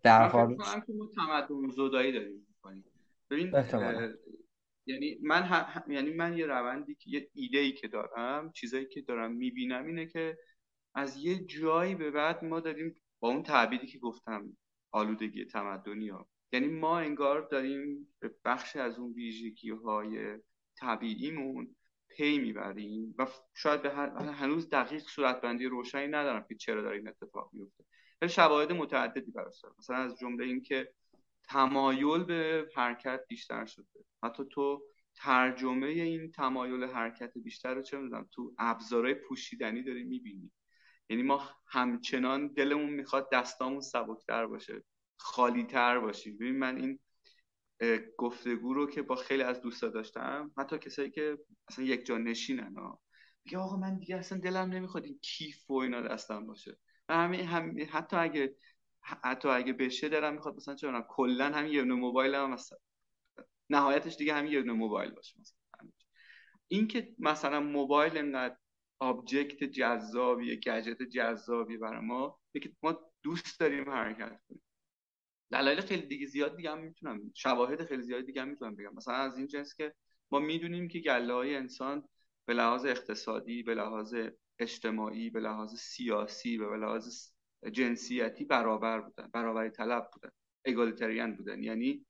در 0.02 0.28
حال 0.28 0.56
تمدن 1.16 1.70
زدایی 1.76 2.12
داریم 2.12 2.46
ببین 3.30 3.50
یعنی 4.86 5.18
من 5.22 5.66
یعنی 5.88 6.12
من 6.12 6.38
یه 6.38 6.46
روندی 6.46 6.94
که 6.94 7.10
یه 7.10 7.30
ایده 7.34 7.58
ای 7.58 7.72
که 7.72 7.88
دارم 7.88 8.52
چیزایی 8.52 8.86
که 8.86 9.00
دارم 9.00 9.32
می‌بینم 9.32 9.86
اینه 9.86 10.06
که 10.06 10.38
از 10.94 11.16
یه 11.16 11.44
جایی 11.44 11.94
به 11.94 12.10
بعد 12.10 12.44
ما 12.44 12.60
داریم 12.60 12.94
با 13.20 13.28
اون 13.28 13.42
تعبیری 13.42 13.86
که 13.86 13.98
گفتم 13.98 14.56
آلودگی 14.90 15.44
تمدنی 15.44 16.08
ها 16.08 16.28
یعنی 16.52 16.66
ما 16.66 16.98
انگار 16.98 17.48
داریم 17.48 18.14
به 18.20 18.34
بخش 18.44 18.76
از 18.76 18.98
اون 18.98 19.12
ویژگی 19.12 19.70
های 19.70 20.38
طبیعیمون 20.76 21.76
پی 22.08 22.38
می‌بریم 22.38 23.14
و 23.18 23.26
شاید 23.54 23.82
به 23.82 23.90
هنوز 24.32 24.70
دقیق 24.70 25.02
صورتبندی 25.02 25.66
روشنی 25.66 26.06
ندارم 26.06 26.44
که 26.48 26.54
چرا 26.54 26.82
داره 26.82 26.96
این 26.96 27.08
اتفاق 27.08 27.50
میفته 27.52 27.84
ولی 28.22 28.30
شواهد 28.30 28.72
متعددی 28.72 29.30
براش 29.30 29.64
مثلا 29.78 29.96
از 29.96 30.18
جمله 30.18 30.44
اینکه 30.44 30.92
تمایل 31.48 32.24
به 32.24 32.68
حرکت 32.76 33.20
بیشتر 33.28 33.66
شده. 33.66 34.04
حتی 34.22 34.44
تو 34.50 34.82
ترجمه 35.14 35.86
این 35.86 36.30
تمایل 36.30 36.84
حرکت 36.84 37.32
بیشتر 37.38 37.74
رو 37.74 37.82
چه 37.82 37.98
می‌دونم 37.98 38.28
تو 38.32 38.54
ابزارهای 38.58 39.14
پوشیدنی 39.14 39.82
داری 39.82 40.04
می‌بینی. 40.04 40.52
یعنی 41.08 41.22
ما 41.22 41.50
همچنان 41.66 42.46
دلمون 42.46 42.90
می‌خواد 42.90 43.28
دستامون 43.32 43.80
سبکتر 43.80 44.46
باشه 44.46 44.84
خالیتر 45.16 45.98
باشیم. 45.98 46.36
ببین 46.36 46.58
من 46.58 46.76
این 46.76 46.98
گفتگو 48.18 48.74
رو 48.74 48.90
که 48.90 49.02
با 49.02 49.16
خیلی 49.16 49.42
از 49.42 49.60
دوستا 49.60 49.88
داشتم 49.88 50.50
حتی 50.58 50.78
کسایی 50.78 51.10
که 51.10 51.38
اصلا 51.68 51.84
یک 51.84 52.06
جا 52.06 52.18
نشینن 52.18 52.74
ها 52.76 53.00
میگه 53.44 53.58
آقا 53.58 53.76
من 53.76 53.98
دیگه 53.98 54.16
اصلا 54.16 54.38
دلم 54.38 54.68
نمی‌خواد 54.70 55.04
این 55.04 55.18
کیف 55.22 55.70
و 55.70 55.74
اینا 55.74 56.00
دستم 56.00 56.46
باشه. 56.46 56.78
همین 57.08 57.40
هم 57.40 57.76
حتی 57.90 58.16
اگه 58.16 58.56
حتی 59.06 59.48
اگه 59.48 59.72
بشه 59.72 60.08
دلم 60.08 60.34
می‌خواد 60.34 60.56
مثلا 60.56 60.74
چه 60.74 61.04
کلا 61.08 61.44
همین 61.44 61.72
یه 61.72 61.82
موبایل 61.82 62.34
هم 62.34 62.50
مثلا. 62.50 62.78
نهایتش 63.70 64.16
دیگه 64.16 64.34
همین 64.34 64.52
یه 64.52 64.62
موبایل 64.62 65.10
باشه 65.10 65.40
مثلا. 65.40 65.90
این 66.68 66.88
که 66.88 67.14
مثلا 67.18 67.60
موبایل 67.60 68.18
انقدر 68.18 68.56
آبجکت 68.98 69.64
جذابی 69.64 70.56
گجت 70.56 71.02
جذابی 71.02 71.76
برای 71.76 72.00
ما 72.00 72.40
که 72.62 72.72
ما 72.82 73.10
دوست 73.22 73.60
داریم 73.60 73.90
حرکت 73.90 74.40
کنیم. 74.48 74.62
دلایل 75.50 75.80
خیلی 75.80 76.06
دیگه 76.06 76.26
زیاد 76.26 76.56
دیگه 76.56 76.70
هم 76.70 76.78
می‌تونم 76.78 77.30
شواهد 77.34 77.84
خیلی 77.84 78.02
زیاد 78.02 78.24
دیگه 78.24 78.42
هم 78.42 78.48
می‌تونم 78.48 78.76
بگم. 78.76 78.94
مثلا 78.94 79.14
از 79.14 79.38
این 79.38 79.46
جنس 79.46 79.74
که 79.74 79.94
ما 80.30 80.38
می‌دونیم 80.38 80.88
که 80.88 80.98
گله 80.98 81.32
های 81.32 81.56
انسان 81.56 82.08
به 82.46 82.54
لحاظ 82.54 82.86
اقتصادی 82.86 83.62
به 83.62 83.74
لحاظ 83.74 84.14
اجتماعی 84.58 85.30
به 85.30 85.40
لحاظ 85.40 85.74
سیاسی 85.74 86.58
به 86.58 86.76
لحاظ 86.76 87.35
جنسیتی 87.72 88.44
برابر 88.44 89.00
بودن 89.00 89.30
برابری 89.32 89.70
طلب 89.70 90.10
بودن 90.12 90.30
اگالیتریان 90.64 91.36
بودن. 91.36 91.62
یعنی 91.62 92.06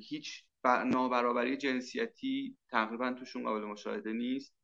هیچ 0.00 0.44
نابرابری 0.64 1.56
جنسیتی 1.56 2.56
تقریبا 2.68 3.12
توشون 3.12 3.42
قابل 3.44 3.64
مشاهده 3.64 4.12
نیست. 4.12 4.54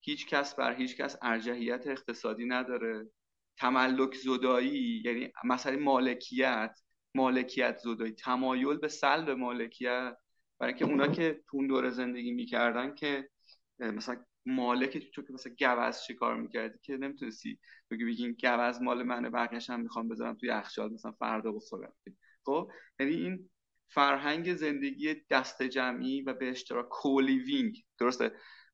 هیچ 0.00 0.26
کس 0.26 0.54
بر 0.54 0.74
هیچ 0.74 0.96
کس 0.96 1.16
ارجحیت 1.22 1.86
اقتصادی 1.86 2.44
نداره. 2.44 3.10
تملک 3.56 4.14
زدایی 4.14 5.02
یعنی 5.04 5.32
مثلا 5.44 5.78
مالکیت 5.78 6.80
مالکیت 7.14 7.78
زدایی. 7.78 8.12
تمایل 8.12 8.76
به 8.76 8.88
سلب 8.88 9.30
مالکیت. 9.30 10.16
برای 10.58 10.74
که 10.74 10.84
اونا 10.84 11.06
که 11.06 11.42
تو 11.46 11.66
دوره 11.66 11.90
زندگی 11.90 12.32
می‌کردن 12.32 12.94
که 12.94 13.28
مثلا 13.78 14.24
مالک 14.46 15.10
تو 15.10 15.22
که 15.22 15.32
مثلا 15.32 15.52
گوزن 15.58 16.16
شکار 16.18 16.36
می‌کردی 16.36 16.78
که 16.82 16.96
نمی‌تونستی 16.96 17.58
بگی 17.90 18.04
بگین 18.04 18.36
گوزن 18.42 18.82
مال 18.82 19.02
منه 19.02 19.30
بقیه‌اش 19.30 19.70
هم 19.70 19.80
می‌خوام 19.80 20.08
بذارم 20.08 20.34
توی 20.34 20.48
یخچال 20.48 20.92
مثلا 20.92 21.12
فردا 21.12 21.52
بخورم. 21.52 21.92
خب؟ 22.44 22.70
یعنی 23.00 23.14
این 23.14 23.50
فرهنگ 23.88 24.54
زندگی 24.54 25.14
دست 25.30 25.62
جمعی 25.62 26.22
و 26.22 26.34
به 26.34 26.50
اشتراک 26.50 26.88
co-living 26.88 27.84
درسته؟ 27.98 28.32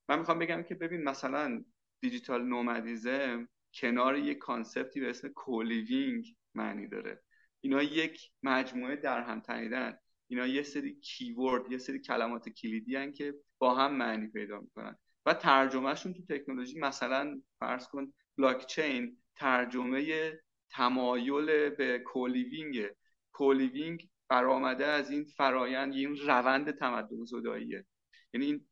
من 0.09 0.19
می‌خوام 0.19 0.39
بگم 0.39 0.63
که 0.63 0.75
ببین 0.75 1.03
مثلا 1.03 1.63
digital 2.01 2.45
nomadism 2.45 3.49
کنار 3.73 4.17
یک 4.17 4.37
concept 4.37 4.91
ی 4.91 4.99
به 4.99 5.09
اسم 5.09 5.27
co-living 5.27 6.35
معنی 6.55 6.87
داره. 6.87 7.23
اینا 7.61 7.83
یک 7.83 8.31
مجموعه 8.43 8.95
در 8.95 9.21
هم 9.21 9.39
تنیدن. 9.39 9.97
اینا 10.27 10.47
یه 10.47 10.63
سری 10.63 10.99
keyword 10.99 11.71
یه 11.71 11.77
سری 11.77 11.99
کلمات 11.99 12.49
کلیدی 12.49 12.95
هن 12.95 13.11
که 13.11 13.35
با 13.57 13.75
هم 13.75 13.95
معنی 13.95 14.27
پیدا 14.27 14.59
می‌کنن. 14.59 14.95
و 15.25 15.33
ترجمهشون 15.33 16.13
تو 16.13 16.25
تکنولوژی 16.29 16.79
مثلا 16.79 17.41
فرض 17.59 17.87
کن 17.87 18.13
بلاکچین 18.37 19.17
ترجمه 19.35 20.31
تمایل 20.69 21.69
به 21.69 21.99
co-living 21.99 22.89
co-living 23.31 24.09
برآمده 24.29 24.85
از 24.85 25.11
این 25.11 25.23
فرایند 25.23 25.93
این 25.93 26.17
روند 26.17 26.71
تمدن 26.71 27.25
زداییه. 27.25 27.85
یعنی 28.33 28.65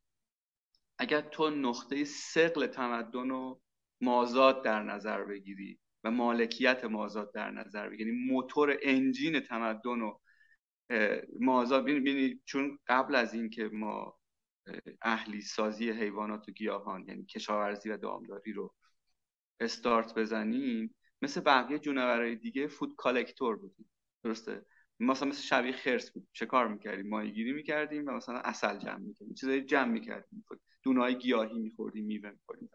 اگر 1.00 1.22
تو 1.22 1.50
نقطه 1.50 2.04
ثقل 2.04 2.68
تمدن 2.68 3.30
رو 3.30 3.62
مازاد 4.02 4.64
در 4.64 4.84
نظر 4.84 5.24
بگیری 5.24 5.80
و 6.04 6.12
مالکیت 6.12 6.84
مازاد 6.86 7.34
در 7.34 7.52
نظر 7.52 7.90
بگیری 7.90 8.10
یعنی 8.10 8.32
موتور 8.32 8.78
انجین 8.82 9.40
تمدن 9.40 10.00
رو 10.00 10.22
مازاد 11.40 11.86
بینید 11.86 12.42
چون 12.46 12.80
قبل 12.88 13.16
از 13.16 13.34
اینکه 13.34 13.70
ما 13.74 14.17
اهلی 15.02 15.42
سازی 15.42 15.92
حیوانات 15.92 16.50
و 16.50 16.52
گیاهان 16.52 17.06
یعنی 17.08 17.26
کشاورزی 17.26 17.90
و 17.90 17.98
دامداری 17.98 18.54
رو 18.54 18.74
استارت 19.60 20.16
بزنیم 20.16 20.96
مثل 21.22 21.42
بقیه 21.42 21.80
جونورهای 21.80 22.36
دیگه 22.36 22.68
فود 22.68 22.96
کالکتور 22.98 23.56
بودیم. 23.56 23.90
درسته؟ 24.24 24.66
مثلا 25.00 25.30
مثل 25.30 25.42
شبیه 25.42 25.72
خرس 25.72 26.12
بود. 26.12 26.28
چه 26.34 26.46
کار 26.46 26.68
می‌کردیم؟ 26.68 27.10
ماهیگیری 27.10 27.54
می‌کردیم 27.54 28.08
و 28.08 28.12
مثلا 28.12 28.40
اصل 28.40 28.78
جمع 28.78 28.98
می‌کردیم. 28.98 29.34
چیزای 29.34 29.62
جمع 29.62 29.92
می‌کردیم. 29.92 30.46
دونای 30.84 31.18
گیاهی 31.18 31.60
میخوردیم 31.60 32.06
میوه 32.06 32.32
میخوردیم. 32.32 32.70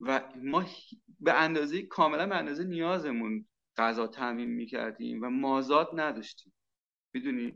و 0.00 0.32
ما 0.42 0.64
به 1.20 1.32
اندازه 1.32 1.82
کاملا 1.82 2.26
به 2.26 2.36
اندازه 2.36 2.64
نیازمون 2.64 3.46
غذا 3.76 4.06
تامین 4.06 4.50
می‌کردیم 4.50 5.22
و 5.22 5.30
مازاد 5.30 5.90
نداشتیم. 5.94 6.52
می‌دونی؟ 7.12 7.54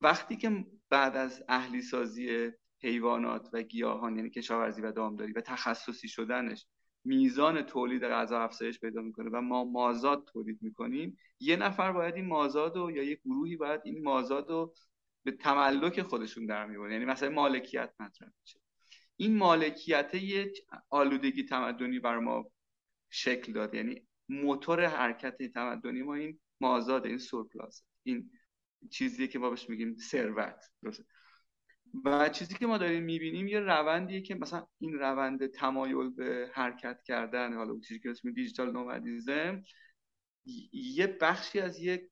وقتی 0.00 0.36
که 0.36 0.66
بعد 0.90 1.16
از 1.16 1.44
اهلی 1.48 1.82
سازی 1.82 2.50
حیوانات 2.82 3.48
و 3.52 3.62
گیاهان 3.62 4.16
یعنی 4.16 4.30
کشاورزی 4.30 4.82
و 4.82 4.92
دامداری 4.92 5.32
و 5.32 5.40
تخصصی 5.40 6.08
شدنش 6.08 6.66
میزان 7.04 7.62
تولید 7.62 8.04
غذا 8.04 8.40
افزایش 8.40 8.80
پیدا 8.80 9.02
می‌کنه 9.02 9.30
و 9.30 9.40
ما 9.40 9.64
مازاد 9.64 10.24
تولید 10.32 10.58
می‌کنیم. 10.62 11.18
یه 11.40 11.56
نفر 11.56 11.92
باید 11.92 12.14
این 12.14 12.26
مازاد 12.26 12.76
و 12.76 12.90
یا 12.90 13.02
یه 13.02 13.20
گروهی 13.24 13.56
باید 13.56 13.80
این 13.84 14.02
مازاد 14.02 14.50
رو 14.50 14.74
به 15.24 15.32
تملک 15.32 16.02
خودشون 16.02 16.46
در 16.46 16.66
می‌برن 16.66 16.92
یعنی 16.92 17.04
مثلا 17.04 17.30
مالکیت 17.30 17.92
مطرح 18.00 18.30
میشه. 18.40 18.60
این 19.16 19.36
مالکیت 19.36 20.14
یه 20.14 20.52
آلودگی 20.90 21.44
تمدنی 21.44 21.98
بر 21.98 22.18
ما 22.18 22.50
شکل 23.10 23.52
داد. 23.52 23.74
یعنی 23.74 24.06
موتور 24.28 24.84
حرکت 24.84 25.42
تمدنی 25.42 26.02
ما 26.02 26.14
این 26.14 26.38
مازاد 26.60 27.06
این 27.06 27.18
سورپلاس 27.18 27.84
این 28.02 28.30
چیزی 28.90 29.28
که 29.28 29.38
ما 29.38 29.50
بهش 29.50 29.68
میگیم 29.70 29.96
ثروت. 29.96 30.70
و 32.04 32.28
چیزی 32.28 32.54
که 32.54 32.66
ما 32.66 32.78
داریم 32.78 33.02
می‌بینیم 33.02 33.48
یه 33.48 33.60
روندیه 33.60 34.20
که 34.20 34.34
مثلا 34.34 34.66
این 34.78 34.92
روند 34.94 35.46
تمایل 35.46 36.10
به 36.10 36.50
حرکت 36.54 37.02
کردن 37.02 37.54
حالا 37.54 37.80
چیزی 37.88 38.00
که 38.00 38.10
اسم 38.10 38.30
دیجیتال 38.30 38.72
نومدیزم 38.72 39.62
یه 40.72 41.06
بخشی 41.06 41.60
از 41.60 41.78
یک 41.78 42.02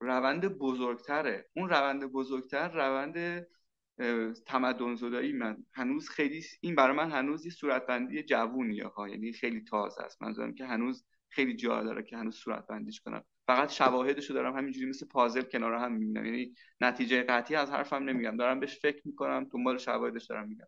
روند 0.00 0.48
بزرگتره. 0.48 1.50
اون 1.56 1.68
روند 1.68 2.04
بزرگتر 2.04 2.68
روند 2.68 3.46
تمدن 4.46 4.94
زدایی 4.94 5.32
من 5.32 5.64
هنوز 5.72 6.08
خیلی 6.08 6.44
این 6.60 6.74
برای 6.74 6.96
من 6.96 7.10
هنوز 7.10 7.44
یه 7.44 7.50
صورتبندی 7.52 8.22
جوونیه 8.22 8.86
ها. 8.86 9.08
یعنی 9.08 9.32
خیلی 9.32 9.60
تازه 9.60 10.02
است. 10.02 10.22
منظورم 10.22 10.54
که 10.54 10.66
هنوز 10.66 11.04
خیلی 11.28 11.56
جا 11.56 11.82
داره 11.82 12.02
که 12.02 12.16
هنوز 12.16 12.34
صورت 12.36 12.66
بندیش 12.66 13.00
کنم. 13.00 13.24
فقط 13.46 13.72
شواهدشو 13.72 14.34
دارم 14.34 14.56
همینجوری 14.56 14.86
مثل 14.86 15.06
پازل 15.06 15.42
کنار 15.42 15.74
هم 15.74 15.92
می‌بینم. 15.92 16.24
یعنی 16.24 16.54
نتیجه 16.80 17.22
قطعی 17.22 17.56
از 17.56 17.70
حرفم 17.70 18.02
نمیگم. 18.02 18.36
دارم 18.36 18.60
بهش 18.60 18.78
فکر 18.78 19.02
می‌کنم 19.04 19.44
دنبال 19.52 19.78
شواهدش 19.78 20.26
دارم 20.26 20.48
میگم. 20.48 20.66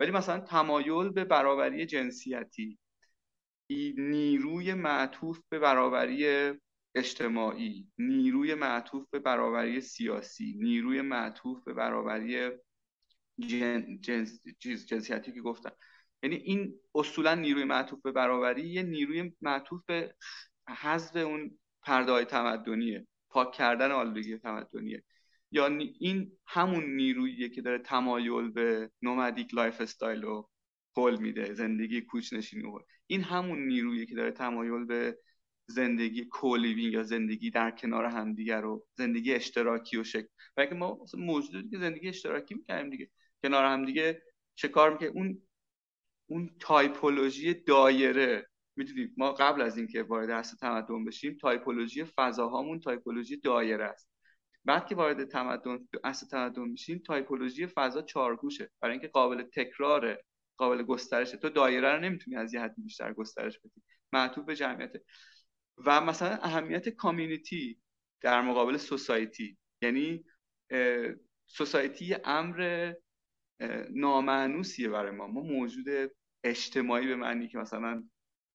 ولی 0.00 0.10
مثلا 0.10 0.40
تمایل 0.40 1.08
به 1.08 1.24
برابری 1.24 1.86
جنسیتی 1.86 2.78
نیروی 3.96 4.74
معطوف 4.74 5.40
به 5.48 5.58
برابری 5.58 6.52
اجتماعی 6.94 7.88
نیروی 7.98 8.54
معطوف 8.54 9.06
به 9.10 9.18
برابری 9.18 9.80
سیاسی 9.80 10.56
نیروی 10.58 11.00
معطوف 11.00 11.64
به 11.64 11.72
برابری 11.72 12.50
جنس، 14.00 14.40
جنسیتی 14.60 15.32
که 15.32 15.40
گفتم. 15.40 15.72
یعنی 16.22 16.36
این 16.36 16.74
اصولا 16.94 17.34
نیروی 17.34 17.64
معطوف 17.64 18.02
به 18.02 18.12
برابری 18.12 18.68
یه 18.68 18.82
نیروی 18.82 19.32
معطوف 19.40 19.82
به 19.86 20.14
حذف 20.68 21.16
اون 21.16 21.58
پرده 21.82 22.24
تمدنیه. 22.24 23.06
پاک 23.28 23.52
کردن 23.52 23.90
آلودگی 23.90 24.38
تمدنیه. 24.38 25.04
یا 25.50 25.66
این 25.98 26.32
همون 26.46 26.84
نیروییه 26.84 27.48
که 27.48 27.62
داره 27.62 27.78
تمایل 27.78 28.50
به 28.50 28.90
nomadic 29.02 29.54
lifestyle 29.54 30.22
رو 30.22 30.50
قول 30.94 31.16
میده 31.16 31.54
زندگی 31.54 32.00
کوچنشینی 32.00 32.72
این 33.06 33.22
همون 33.22 33.66
نیرویی 33.66 34.06
که 34.06 34.14
داره 34.14 34.30
تمایل 34.30 34.84
به 34.84 35.18
زندگی 35.66 36.24
co-living 36.24 36.92
یا 36.92 37.02
زندگی 37.02 37.50
در 37.50 37.70
کنار 37.70 38.04
همدیگه 38.04 38.56
رو 38.56 38.86
زندگی 38.94 39.34
اشتراکی 39.34 39.96
و 39.96 40.04
شکل. 40.04 40.28
و 40.56 40.74
ما 40.74 40.98
موجودی 41.14 41.70
که 41.70 41.78
زندگی 41.78 42.08
اشتراکی 42.08 42.54
می‌کنیم 42.54 42.90
دیگه 42.90 43.10
کنار 43.42 43.64
همدیگه 43.64 44.22
چه 44.54 44.68
کار 44.68 44.92
می‌کنه 44.92 45.08
اون 45.08 45.42
اون 46.26 46.50
typology 46.60 47.54
دایره 47.54 48.48
می‌دونید 48.76 49.14
ما 49.16 49.32
قبل 49.32 49.60
از 49.60 49.78
اینکه 49.78 50.02
وارد 50.02 50.30
عصر 50.30 50.56
تمدن 50.56 51.04
بشیم 51.04 51.36
typology 51.40 52.04
فضاهامون 52.04 52.80
typology 52.80 53.36
دایره 53.36 53.84
است. 53.84 54.10
بعد 54.64 54.86
که 54.86 54.94
وارد 54.94 55.24
تمدن 55.24 55.78
اصل 56.04 56.26
تمدن 56.26 56.62
میشیم 56.62 57.02
تایپولوژی 57.06 57.66
فضا 57.66 58.02
چارگوشه. 58.02 58.70
برای 58.80 58.92
اینکه 58.92 59.08
قابل 59.08 59.42
تکراره 59.42 60.24
قابل 60.56 60.82
گسترشه. 60.82 61.36
تو 61.36 61.48
دایره 61.48 61.92
رو 61.92 62.00
نمی‌تونی 62.00 62.36
از 62.36 62.54
یه 62.54 62.60
حد 62.60 62.74
بیشتر 62.78 63.12
گسترش 63.12 63.58
بدی. 63.58 63.82
معطوف 64.12 64.44
به 64.44 64.56
جمعیت. 64.56 64.92
و 65.86 66.00
مثلا 66.00 66.38
اهمیت 66.42 66.88
کامیونیتی 66.88 67.80
در 68.20 68.42
مقابل 68.42 68.76
سوسایتی. 68.76 69.58
یعنی 69.82 70.24
سوسایتی 71.46 72.16
امر 72.24 72.92
نامعنوسیه 73.90 74.88
برای 74.88 75.10
ما. 75.10 75.26
ما 75.26 75.40
موجود 75.40 76.12
اجتماعی 76.44 77.06
به 77.06 77.16
معنی 77.16 77.48
که 77.48 77.58
مثلا 77.58 78.04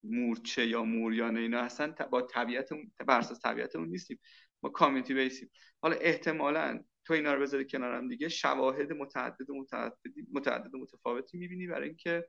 مورچه 0.03 0.67
یا 0.67 0.83
موریانه 0.83 1.39
اینا 1.39 1.59
اصلا 1.59 1.91
با 2.11 2.21
طبیعتمون 2.21 2.91
بر 3.07 3.19
اساس 3.19 3.39
طبیعتمون 3.39 3.89
نیستیم. 3.89 4.19
ما 4.63 4.69
community 4.69 5.13
based 5.13 5.36
یم. 5.36 5.49
حالا 5.81 5.95
احتمالا 5.95 6.83
تو 7.05 7.13
اینا 7.13 7.33
رو 7.33 7.41
بذاری 7.41 7.65
کنارم 7.65 8.07
دیگه 8.07 8.29
شواهد 8.29 8.93
متعدد 8.93 9.51
متعدد 9.51 9.97
متعدد 10.33 10.75
متفاوتی 10.75 11.37
می‌بینی 11.37 11.67
برای 11.67 11.87
اینکه 11.87 12.27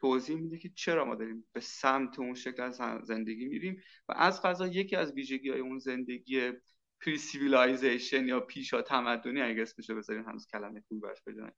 توضیح 0.00 0.36
میده 0.36 0.58
که 0.58 0.68
چرا 0.68 1.04
ما 1.04 1.14
داریم 1.14 1.48
به 1.52 1.60
سمت 1.60 2.18
اون 2.18 2.34
شکل 2.34 2.62
از 2.62 2.80
زندگی 3.04 3.46
میریم 3.46 3.82
و 4.08 4.14
از 4.16 4.42
قضا 4.42 4.66
یکی 4.66 4.96
از 4.96 5.12
ویژگی 5.12 5.50
های 5.50 5.60
اون 5.60 5.78
زندگی 5.78 6.52
pre-civilization 7.00 8.28
یا 8.28 8.40
پیشا 8.40 8.82
تمدنی 8.82 9.42
اگه 9.42 9.62
اسمش 9.62 9.90
بذاریم 9.90 10.22
هنوز 10.22 10.46
کلمه 10.46 10.82
خوبی 10.88 11.00
براش 11.00 11.22
پیدا 11.24 11.50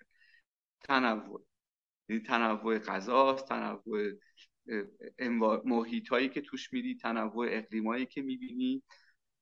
تنوع. 0.81 1.45
یعنی 2.09 2.23
تنوع 2.23 2.79
غذاست 2.79 3.49
تنوع 3.49 4.13
محیط 5.64 6.09
هایی 6.09 6.29
که 6.29 6.41
توش 6.41 6.73
میدی 6.73 6.95
تنوع 6.95 7.47
اقلیمایی 7.51 8.07
که 8.07 8.23
می‌بینی. 8.23 8.83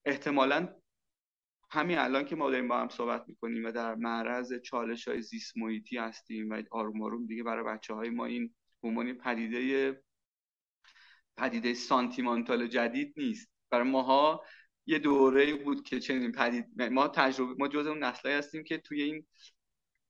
احتمالا 0.04 0.74
همین 1.70 1.98
الان 1.98 2.24
که 2.24 2.36
ما 2.36 2.50
داریم 2.50 2.68
با 2.68 2.78
هم 2.78 2.88
صحبت 2.88 3.24
می‌کنیم 3.28 3.64
و 3.64 3.72
در 3.72 3.94
معرض 3.94 4.54
چالش 4.54 5.08
های 5.08 5.22
زیست 5.22 5.56
محیطی 5.56 5.96
هستیم 5.98 6.50
و 6.50 6.62
آروم 6.70 7.02
آروم 7.02 7.26
دیگه 7.26 7.42
برای 7.42 7.64
بچه 7.64 7.94
های 7.94 8.10
ما 8.10 8.24
این 8.24 8.54
عنوان 8.82 9.12
پدیده 9.12 10.02
پدیده 11.36 11.74
سانتیمانتال 11.74 12.66
جدید 12.66 13.14
نیست. 13.16 13.52
برای 13.70 13.90
ماها 13.90 14.44
یه 14.86 14.98
دوره 14.98 15.54
بود 15.54 15.82
که 15.82 16.00
چنین 16.00 16.32
پدید 16.32 16.82
ما 16.82 17.08
تجربه 17.08 17.54
ما 17.58 17.68
جز 17.68 17.86
اون 17.86 18.04
نسلایی 18.04 18.38
هستیم 18.38 18.64
که 18.64 18.78
توی 18.78 19.02
این 19.02 19.26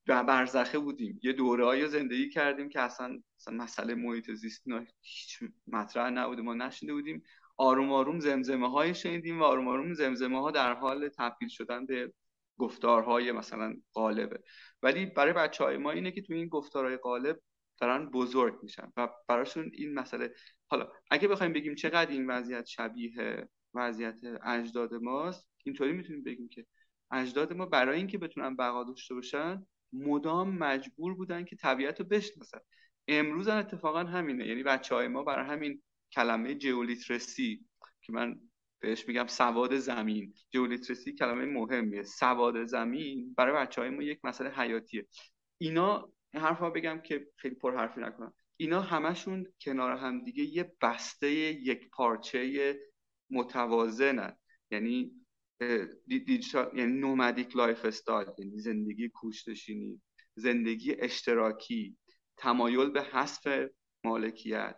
برزخه 0.06 0.78
بودیم. 0.78 1.20
یه 1.22 1.32
دوره 1.32 1.86
زندگی 1.86 2.28
کردیم 2.28 2.68
که 2.68 2.80
اصلا, 2.80 3.22
مسئله 3.52 3.94
محیط 3.94 4.30
زیست 4.30 4.64
هیچ 5.00 5.38
مطرح 5.66 6.10
نبوده. 6.10 6.42
ما 6.42 6.54
نشینده 6.54 6.92
بودیم. 6.92 7.22
آروم 7.56 7.92
آروم 7.92 8.20
زمزمه 8.20 8.70
های 8.70 8.94
شنیدیم 8.94 9.40
و 9.40 9.44
آروم 9.44 9.68
آروم 9.68 9.94
زمزمه 9.94 10.40
ها 10.40 10.50
در 10.50 10.74
حال 10.74 11.08
تبدیل 11.08 11.48
شدن 11.48 11.86
به 11.86 12.12
گفتارهای 12.58 13.32
مثلا 13.32 13.76
قالبه 13.92 14.42
ولی 14.82 15.06
برای 15.06 15.32
بچه 15.32 15.64
های 15.64 15.76
ما 15.76 15.90
اینه 15.90 16.10
که 16.10 16.22
توی 16.22 16.36
این 16.36 16.48
گفتارهای 16.48 16.96
قالب 16.96 17.40
دارن 17.80 18.10
بزرگ 18.10 18.62
میشن 18.62 18.92
و 18.96 19.08
براشون 19.28 19.70
این 19.74 19.94
مسئله 19.94 20.34
حالا 20.68 20.88
اگه 21.10 21.28
بخوایم 21.28 21.52
بگیم 21.52 21.74
چقدر 21.74 22.10
این 22.10 22.26
وضعیت 22.30 22.66
شبیه 22.66 23.48
وضعیت 23.74 24.14
اجداد 24.44 24.94
ماست 24.94 25.48
اینطوری 25.64 25.92
می‌تونیم 25.92 26.22
بگیم 26.22 26.48
که 26.48 26.66
اجداد 27.10 27.52
ما 27.52 27.66
برای 27.66 27.98
اینکه 27.98 28.18
بتونن 28.18 28.56
بقا 28.56 28.84
داشته 28.84 29.14
باشن 29.14 29.66
مدام 29.96 30.58
مجبور 30.58 31.14
بودن 31.14 31.44
که 31.44 31.56
طبیعت 31.56 32.00
رو 32.00 32.06
بشناسن. 32.06 32.58
امروز 33.08 33.48
هم 33.48 33.58
اتفاقا 33.58 34.04
همینه. 34.04 34.46
یعنی 34.46 34.62
بچه 34.62 34.94
های 34.94 35.08
ما 35.08 35.22
برای 35.22 35.46
همین 35.46 35.82
کلمه 36.12 36.54
جیولیترسی 36.54 37.64
که 38.00 38.12
من 38.12 38.40
بهش 38.80 39.08
میگم 39.08 39.26
سواد 39.26 39.76
زمین. 39.76 40.34
جیولیترسی 40.50 41.12
کلمه 41.12 41.44
مهمیه. 41.44 42.02
سواد 42.02 42.64
زمین 42.64 43.34
برای 43.34 43.66
بچه 43.66 43.80
های 43.80 43.90
ما 43.90 44.02
یک 44.02 44.20
مسئله 44.24 44.50
حیاتیه. 44.50 45.06
اینا 45.58 46.12
این 46.34 46.42
حرفا 46.42 46.70
بگم 46.70 47.00
که 47.00 47.26
خیلی 47.36 47.54
پر 47.54 47.76
حرفی 47.76 48.00
نکنم. 48.00 48.34
اینا 48.56 48.80
همشون 48.80 49.46
کنار 49.60 49.96
هم 49.96 50.24
دیگه 50.24 50.44
یه 50.44 50.72
بسته 50.80 51.30
یک 51.30 51.90
پارچه 51.90 52.74
متوازنن. 53.30 54.36
یعنی 54.70 55.25
دیجیتال 56.06 56.78
یعنی 56.78 56.92
nomadic 56.92 57.56
lifestyle 57.56 58.28
یعنی 58.38 58.58
زندگی 58.58 59.08
کوچنشینی 59.08 60.02
زندگی 60.34 60.94
اشتراکی 60.98 61.96
تمایل 62.36 62.90
به 62.90 63.02
حذف 63.02 63.68
مالکیت 64.04 64.76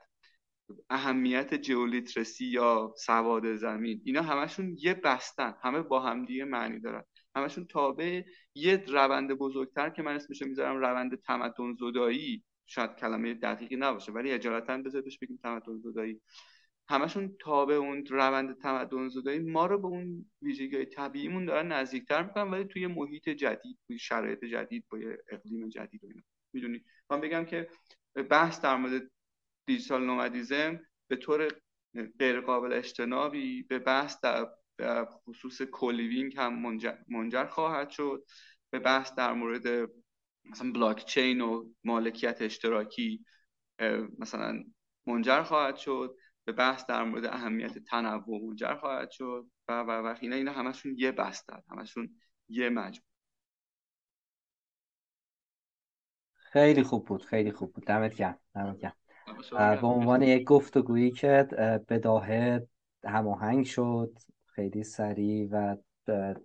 اهمیت 0.91 1.55
geo-literacy 1.55 2.47
یا 2.47 2.95
سواد 2.97 3.57
زمین. 3.57 4.01
اینا 4.05 4.23
همشون 4.23 4.77
یه 4.79 4.95
بسته‌ن 4.95 5.55
همه 5.63 5.83
با 5.83 6.01
همدیگه 6.01 6.45
معنی 6.45 6.81
دارن. 6.81 7.05
همشون 7.37 7.67
تابع 7.67 8.23
یه 8.55 8.85
روند 8.89 9.33
بزرگتر 9.33 9.91
که 9.91 10.03
من 10.03 10.15
اسمشو 10.15 10.47
می‌ذارم 10.47 10.77
روند 10.77 11.21
تمدن 11.21 11.75
زدایی. 11.75 12.45
شاید 12.67 12.97
کلمه 12.97 13.35
دقیقی 13.35 13.77
نباشه 13.77 14.13
ولی 14.13 14.31
اجالتا 14.31 14.79
بذارش 14.79 15.19
بگیم 15.19 15.39
تمدن 15.43 15.79
زدایی. 15.79 16.21
همشون 16.89 17.36
تابع 17.40 17.74
اون 17.74 18.06
روند 18.06 18.59
تمدن 18.59 19.09
زدایی 19.09 19.39
ما 19.39 19.66
رو 19.66 19.78
به 19.78 19.86
اون 19.86 20.31
ویژگی 20.43 20.77
های 20.77 20.86
طبیعیمون 20.86 21.44
دارن 21.44 21.73
نزدیکتر 21.73 22.23
می‌کنن 22.23 22.51
ولی 22.51 22.65
توی 22.65 22.86
محیط 22.86 23.28
جدید 23.28 23.78
توی 23.86 23.98
شرایط 23.98 24.44
جدید 24.44 24.85
با 24.90 24.98
اقلیم 25.28 25.69
جدید 25.69 26.05
و 26.05 26.09
می‌دونی؟ 26.52 26.85
من 27.10 27.20
بگم 27.20 27.44
که 27.44 27.69
بحث 28.31 28.60
در 28.60 28.77
مورد 28.77 29.10
digital 29.66 30.05
nomadism 30.05 30.81
به 31.09 31.16
طور 31.16 31.48
غیر 32.19 32.40
قابل 32.40 32.73
اجتنابی 32.73 33.62
به 33.62 33.78
بحث 33.78 34.20
در 34.20 35.05
خصوص 35.05 35.62
co-living 35.62 36.35
هم 36.36 36.78
منجر, 37.09 37.47
خواهد 37.47 37.90
شد. 37.90 38.24
به 38.70 38.78
بحث 38.78 39.15
در 39.15 39.32
مورد 39.32 39.90
مثلا 40.44 40.73
بلاک 40.73 41.05
چین 41.05 41.40
و 41.40 41.73
مالکیت 41.85 42.43
اشتراکی 42.43 43.24
مثلا 44.19 44.65
منجر 45.06 45.43
خواهد 45.43 45.77
شد. 45.77 46.16
به 46.49 46.53
بحث 46.53 46.87
در 46.87 47.05
مورد 47.05 47.25
اهمیت 47.25 47.79
تنوع 47.79 48.41
منجر 48.49 48.75
خواهد 48.75 49.11
شد 49.11 49.47
و 49.69 49.81
و 49.83 49.91
و 49.91 50.15
اینا 50.20 50.37
اینا 50.37 50.53
همشون 50.53 50.95
یه 50.99 51.12
بستن 51.12 51.62
همشون 51.70 52.11
یه 52.49 52.69
مجموع 52.69 53.05
خیلی 56.35 56.83
خوب 56.83 57.07
بود. 57.07 57.25
خیلی 57.25 57.53
خوب 57.53 57.73
بود. 57.73 57.87
دمت 57.87 58.15
گرم. 58.15 58.39
دمت 58.55 58.79
گرم. 58.79 58.93
به 59.81 59.87
عنوان 59.87 60.23
یک 60.23 60.45
گفتگویی 60.45 61.11
که 61.11 61.49
بداهه 61.89 62.69
هماهنگ 63.05 63.65
شد 63.65 64.19
خیلی 64.47 64.85
سریع 64.85 65.49
و 65.53 65.77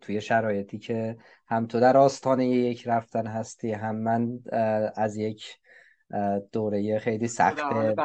توی 0.02 0.22
شرایطی 0.22 0.80
که 0.80 1.18
هم 1.48 1.68
تو 1.68 1.80
در 1.80 1.98
آستانه 1.98 2.48
یک 2.48 2.88
رفتن 2.88 3.28
هستی 3.28 3.72
هم 3.72 3.96
من 3.96 4.40
از 4.96 5.18
یک 5.18 5.60
دوره 6.52 7.00
خیلی 7.00 7.28
سخته. 7.28 7.96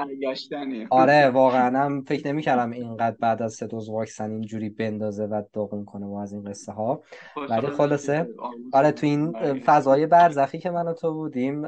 آره 0.91 1.31
واقعا 1.31 1.79
هم 1.79 2.03
فکر 2.03 2.29
نمی 2.29 2.43
کردم 2.43 2.71
اینقدر 2.71 3.17
بعد 3.21 3.43
از 3.43 3.53
سه 3.53 3.67
دوز 3.67 3.89
واکسن 3.89 4.31
اینجوری 4.31 4.71
بندازه 4.71 5.25
و 5.25 5.43
داغون 5.53 5.85
کنه 5.85 6.07
و 6.07 6.15
از 6.15 6.33
این 6.33 6.43
قصه 6.43 6.73
ها. 6.73 7.03
ولی 7.51 7.67
خلاصه 7.67 8.29
آره 8.73 8.93
تو 8.93 9.07
این 9.07 9.33
فضای 9.61 10.07
برزخی 10.07 10.59
که 10.59 10.71
من 10.71 10.89
و 10.89 10.93
تو 10.95 11.15
بودیم 11.15 11.63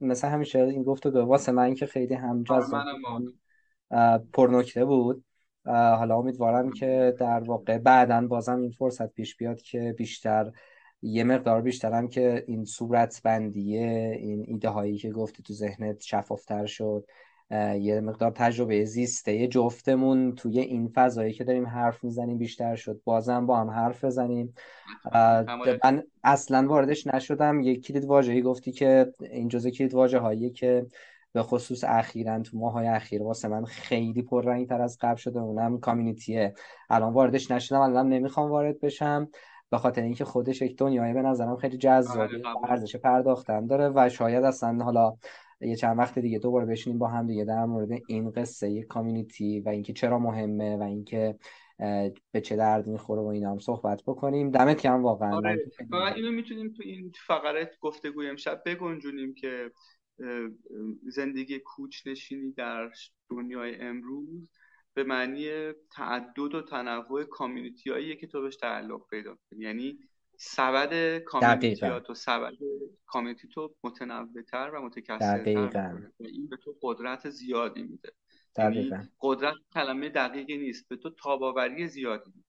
مثل 0.00 0.28
همیشه 0.28 0.58
این 0.58 0.82
گفت 0.82 1.06
و 1.06 1.24
واسه 1.24 1.52
من 1.52 1.74
که 1.74 1.86
خیلی 1.86 2.14
هم 2.14 2.42
جذاب 2.42 2.82
پرنکته 4.32 4.84
بود. 4.84 5.24
حالا 5.66 6.16
امیدوارم 6.16 6.72
که 6.72 7.14
در 7.18 7.40
واقع 7.40 7.78
بعدا 7.78 8.26
بازم 8.26 8.60
این 8.60 8.70
فرصت 8.70 9.12
پیش 9.12 9.36
بیاد 9.36 9.60
که 9.60 9.94
بیشتر 9.98 10.50
یه 11.02 11.24
مقدار 11.24 11.62
بیشترم 11.62 12.08
که 12.08 12.44
این 12.46 12.64
صورت 12.64 13.20
بندیه 13.24 14.16
این 14.20 14.44
ایده 14.48 14.68
هایی 14.68 14.96
که 14.98 15.10
گفتی 15.10 15.42
تو 15.42 15.52
ذهنت 15.52 16.02
شفافتر 16.02 16.66
شد 16.66 17.04
یه 17.80 18.00
مقدار 18.00 18.30
تجربه 18.30 18.84
زیسته 18.84 19.48
جفتمون 19.48 20.34
توی 20.34 20.60
این 20.60 20.88
فضایی 20.94 21.32
که 21.32 21.44
داریم 21.44 21.66
حرف 21.66 22.04
می‌زنیم 22.04 22.38
بیشتر 22.38 22.74
شد. 22.74 23.00
بازم 23.04 23.46
با 23.46 23.56
هم 23.56 23.70
حرف 23.70 24.04
بزنیم. 24.04 24.54
من 25.84 26.02
اصلا 26.24 26.68
واردش 26.68 27.06
نشدم. 27.06 27.60
یک 27.60 27.86
کلید 27.86 28.04
واژه‌ای 28.04 28.42
گفتی 28.42 28.72
که 28.72 29.12
این 29.20 29.48
جزء 29.48 29.70
کلید 29.70 29.94
واژه 29.94 30.18
هایی 30.18 30.50
که 30.50 30.86
به 31.32 31.42
خصوص 31.42 31.84
اخیرا 31.84 32.42
تو 32.42 32.58
ماهای 32.58 32.86
اخیر 32.86 33.22
واسه 33.22 33.48
من 33.48 33.64
خیلی 33.64 34.22
پررنگ 34.22 34.68
تر 34.68 34.80
از 34.80 34.98
قبل 35.00 35.16
شده 35.16 35.40
اونم 35.40 35.80
کامیونیتیه. 35.80 36.54
الان 36.90 37.12
واردش 37.12 37.50
نشدم 37.50 37.80
الان 37.80 38.08
نمی‌خوام 38.08 38.50
وارد 38.50 38.80
بشم. 38.80 39.28
به 39.70 39.78
خاطر 39.78 40.02
اینکه 40.02 40.24
خودش 40.24 40.62
یک 40.62 40.76
دنیای 40.76 41.14
به 41.14 41.22
نظرم 41.22 41.56
خیلی 41.56 41.76
جذابه 41.76 42.22
آره، 42.22 42.70
ارزش 42.70 42.96
پرداختن 42.96 43.66
داره 43.66 43.92
و 43.94 44.08
شاید 44.08 44.44
اصلا 44.44 44.84
حالا 44.84 45.16
یه 45.60 45.76
چند 45.76 45.98
وقت 45.98 46.18
دیگه 46.18 46.38
دوباره 46.38 46.66
بشینیم 46.66 46.98
با 46.98 47.08
هم 47.08 47.26
دیگه 47.26 47.44
در 47.44 47.64
مورد 47.64 47.88
این 48.08 48.30
قصه 48.30 48.70
یک 48.70 48.86
کامیونیتی 48.86 49.60
و 49.60 49.68
اینکه 49.68 49.92
چرا 49.92 50.18
مهمه 50.18 50.76
و 50.76 50.82
اینکه 50.82 51.38
به 52.32 52.40
چه 52.42 52.56
درد 52.56 52.86
می‌خوره 52.86 53.22
و 53.22 53.26
اینا 53.26 53.50
هم 53.50 53.58
صحبت 53.58 54.02
بکنیم 54.06 54.50
دمت 54.50 54.82
گرم 54.82 55.02
واقعا 55.02 55.36
آره. 55.36 55.58
اینو 56.16 56.30
می‌تونیم 56.30 56.72
تو 56.72 56.82
این 56.82 57.12
فقرات 57.26 57.68
گفتگوی 57.80 58.28
امشب 58.28 58.62
بگنجونیم 58.66 59.34
که 59.34 59.70
زندگی 61.08 61.58
کوچ 61.58 62.06
نشینی 62.06 62.52
در 62.52 62.90
دنیای 63.30 63.80
امروز 63.80 64.48
به 64.96 65.04
معنی 65.04 65.72
تعدد 65.96 66.54
و 66.54 66.62
تنوع 66.62 67.24
کامیونیتی 67.24 67.90
هایی 67.90 68.16
که 68.16 68.26
تو 68.26 68.42
بهش 68.42 68.56
تعلق 68.56 69.00
پیدا 69.10 69.34
کنی. 69.34 69.64
یعنی 69.64 69.98
سبد 70.38 71.18
کامیونیتی 71.18 72.00
تو 72.06 72.14
سبد 72.14 72.52
کامیونیتی 73.06 73.48
تو 73.48 73.74
متنوعتر 73.84 74.70
و 74.74 74.82
متکثرتر 74.82 75.98
این 76.20 76.48
به 76.48 76.56
تو 76.56 76.74
قدرت 76.82 77.30
زیادی 77.30 77.82
میده. 77.82 78.12
یعنی 78.58 78.90
قدرت 79.20 79.54
کلمه 79.74 80.08
دقیقی 80.08 80.56
نیست 80.56 80.88
به 80.88 80.96
تو 80.96 81.10
تاباوری 81.10 81.88
زیادی 81.88 82.30
میده. 82.34 82.46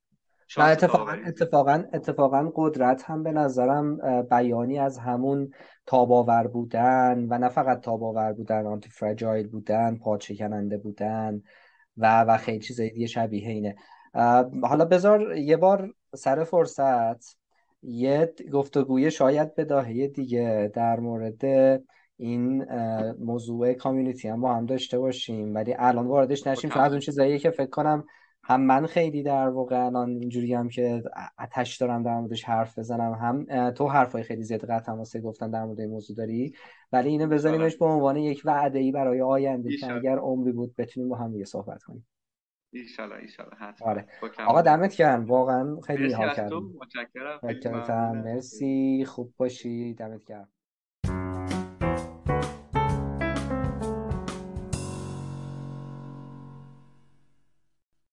اتفاقا 0.58 1.12
اتفاقا 1.12 1.84
اتفاقا 1.94 2.52
قدرت 2.56 3.04
هم 3.04 3.24
به 3.24 3.32
نظرم 3.32 3.98
بیانی 4.22 4.80
از 4.80 4.98
همون 4.98 5.52
تاباور 5.86 6.48
بودن 6.48 7.28
و 7.30 7.38
نه 7.38 7.50
فقط 7.50 7.82
تاباور 7.82 8.34
بودن 8.34 8.66
آنتی 8.66 8.90
فرجایل 8.90 9.48
بودن 9.48 9.98
پاچه 9.98 10.36
کننده 10.36 10.78
بودن 10.78 11.42
و 11.98 12.24
و 12.24 12.38
خیلی 12.38 12.60
چیزای 12.60 12.90
دیگه 12.90 13.08
شبیه 13.08 13.50
اینه. 13.50 13.76
حالا 14.64 14.86
بذار 14.86 15.38
یه 15.38 15.58
بار 15.58 15.94
سر 16.16 16.44
فرصت 16.44 17.38
یه 17.84 18.34
گفتگوی 18.54 19.12
شاید 19.12 19.56
به 19.56 19.66
داهه 19.66 20.08
دیگه 20.08 20.72
در 20.74 21.00
مورد 21.00 21.44
این 22.18 22.66
موضوع 23.20 23.74
کامیونیتی 23.74 24.28
هم 24.28 24.42
با 24.42 24.56
هم 24.56 24.66
داشته 24.66 25.00
باشیم 25.00 25.56
ولی 25.56 25.76
الان 25.80 26.08
واردش 26.08 26.48
نشیم. 26.48 26.70
چون 26.70 26.82
از 26.82 26.92
اون 26.92 27.02
چیزایی 27.02 27.40
که 27.40 27.52
فکر 27.52 27.70
کنم 27.70 28.06
هم 28.48 28.62
من 28.62 28.86
خیلی 28.86 29.24
در 29.24 29.50
واقع 29.50 29.86
الان 29.86 30.10
اینجوری 30.10 30.54
هم 30.54 30.70
که 30.70 31.04
اتش 31.40 31.78
دارم 31.78 32.04
در 32.04 32.20
موردش 32.20 32.44
حرف 32.44 32.80
بزنم 32.80 33.14
هم 33.14 33.72
تو 33.72 33.88
حرفای 33.88 34.24
خیلی 34.24 34.44
زیاد 34.44 34.66
قطع 34.66 34.80
تماسه 34.80 35.22
گفتن 35.22 35.52
در 35.52 35.66
مورد 35.66 35.80
این 35.80 35.90
موضوع 35.90 36.18
داری؟ 36.18 36.54
ولی 36.92 37.10
اینو 37.10 37.28
بذاریمش 37.28 37.78
به 37.78 37.86
عنوان 37.86 38.18
یک 38.18 38.42
وعده 38.46 38.80
ای 38.80 38.92
برای 38.92 39.22
آینده 39.22 39.78
که 39.78 39.94
اگر 39.94 40.18
عمری 40.18 40.52
بود 40.52 40.76
بتونیم 40.76 41.10
با 41.10 41.16
هم 41.16 41.32
دیگه 41.32 41.46
صحبت 41.46 41.84
کنیم. 41.84 42.08
ایشالا 42.74 43.16
ایشالا 43.16 43.50
آره. 43.82 44.08
آقا 44.48 44.62
دمت 44.62 44.96
گرم. 44.96 45.26
واقعا 45.26 45.80
خیلی 45.82 46.14
حال 46.14 46.34
کردم 46.34 46.72
متشکرم. 46.80 47.40
مرسی. 48.24 49.06
خوب 49.08 49.34
باشی. 49.38 49.94
دمت 49.94 50.24
گرم. 50.26 50.50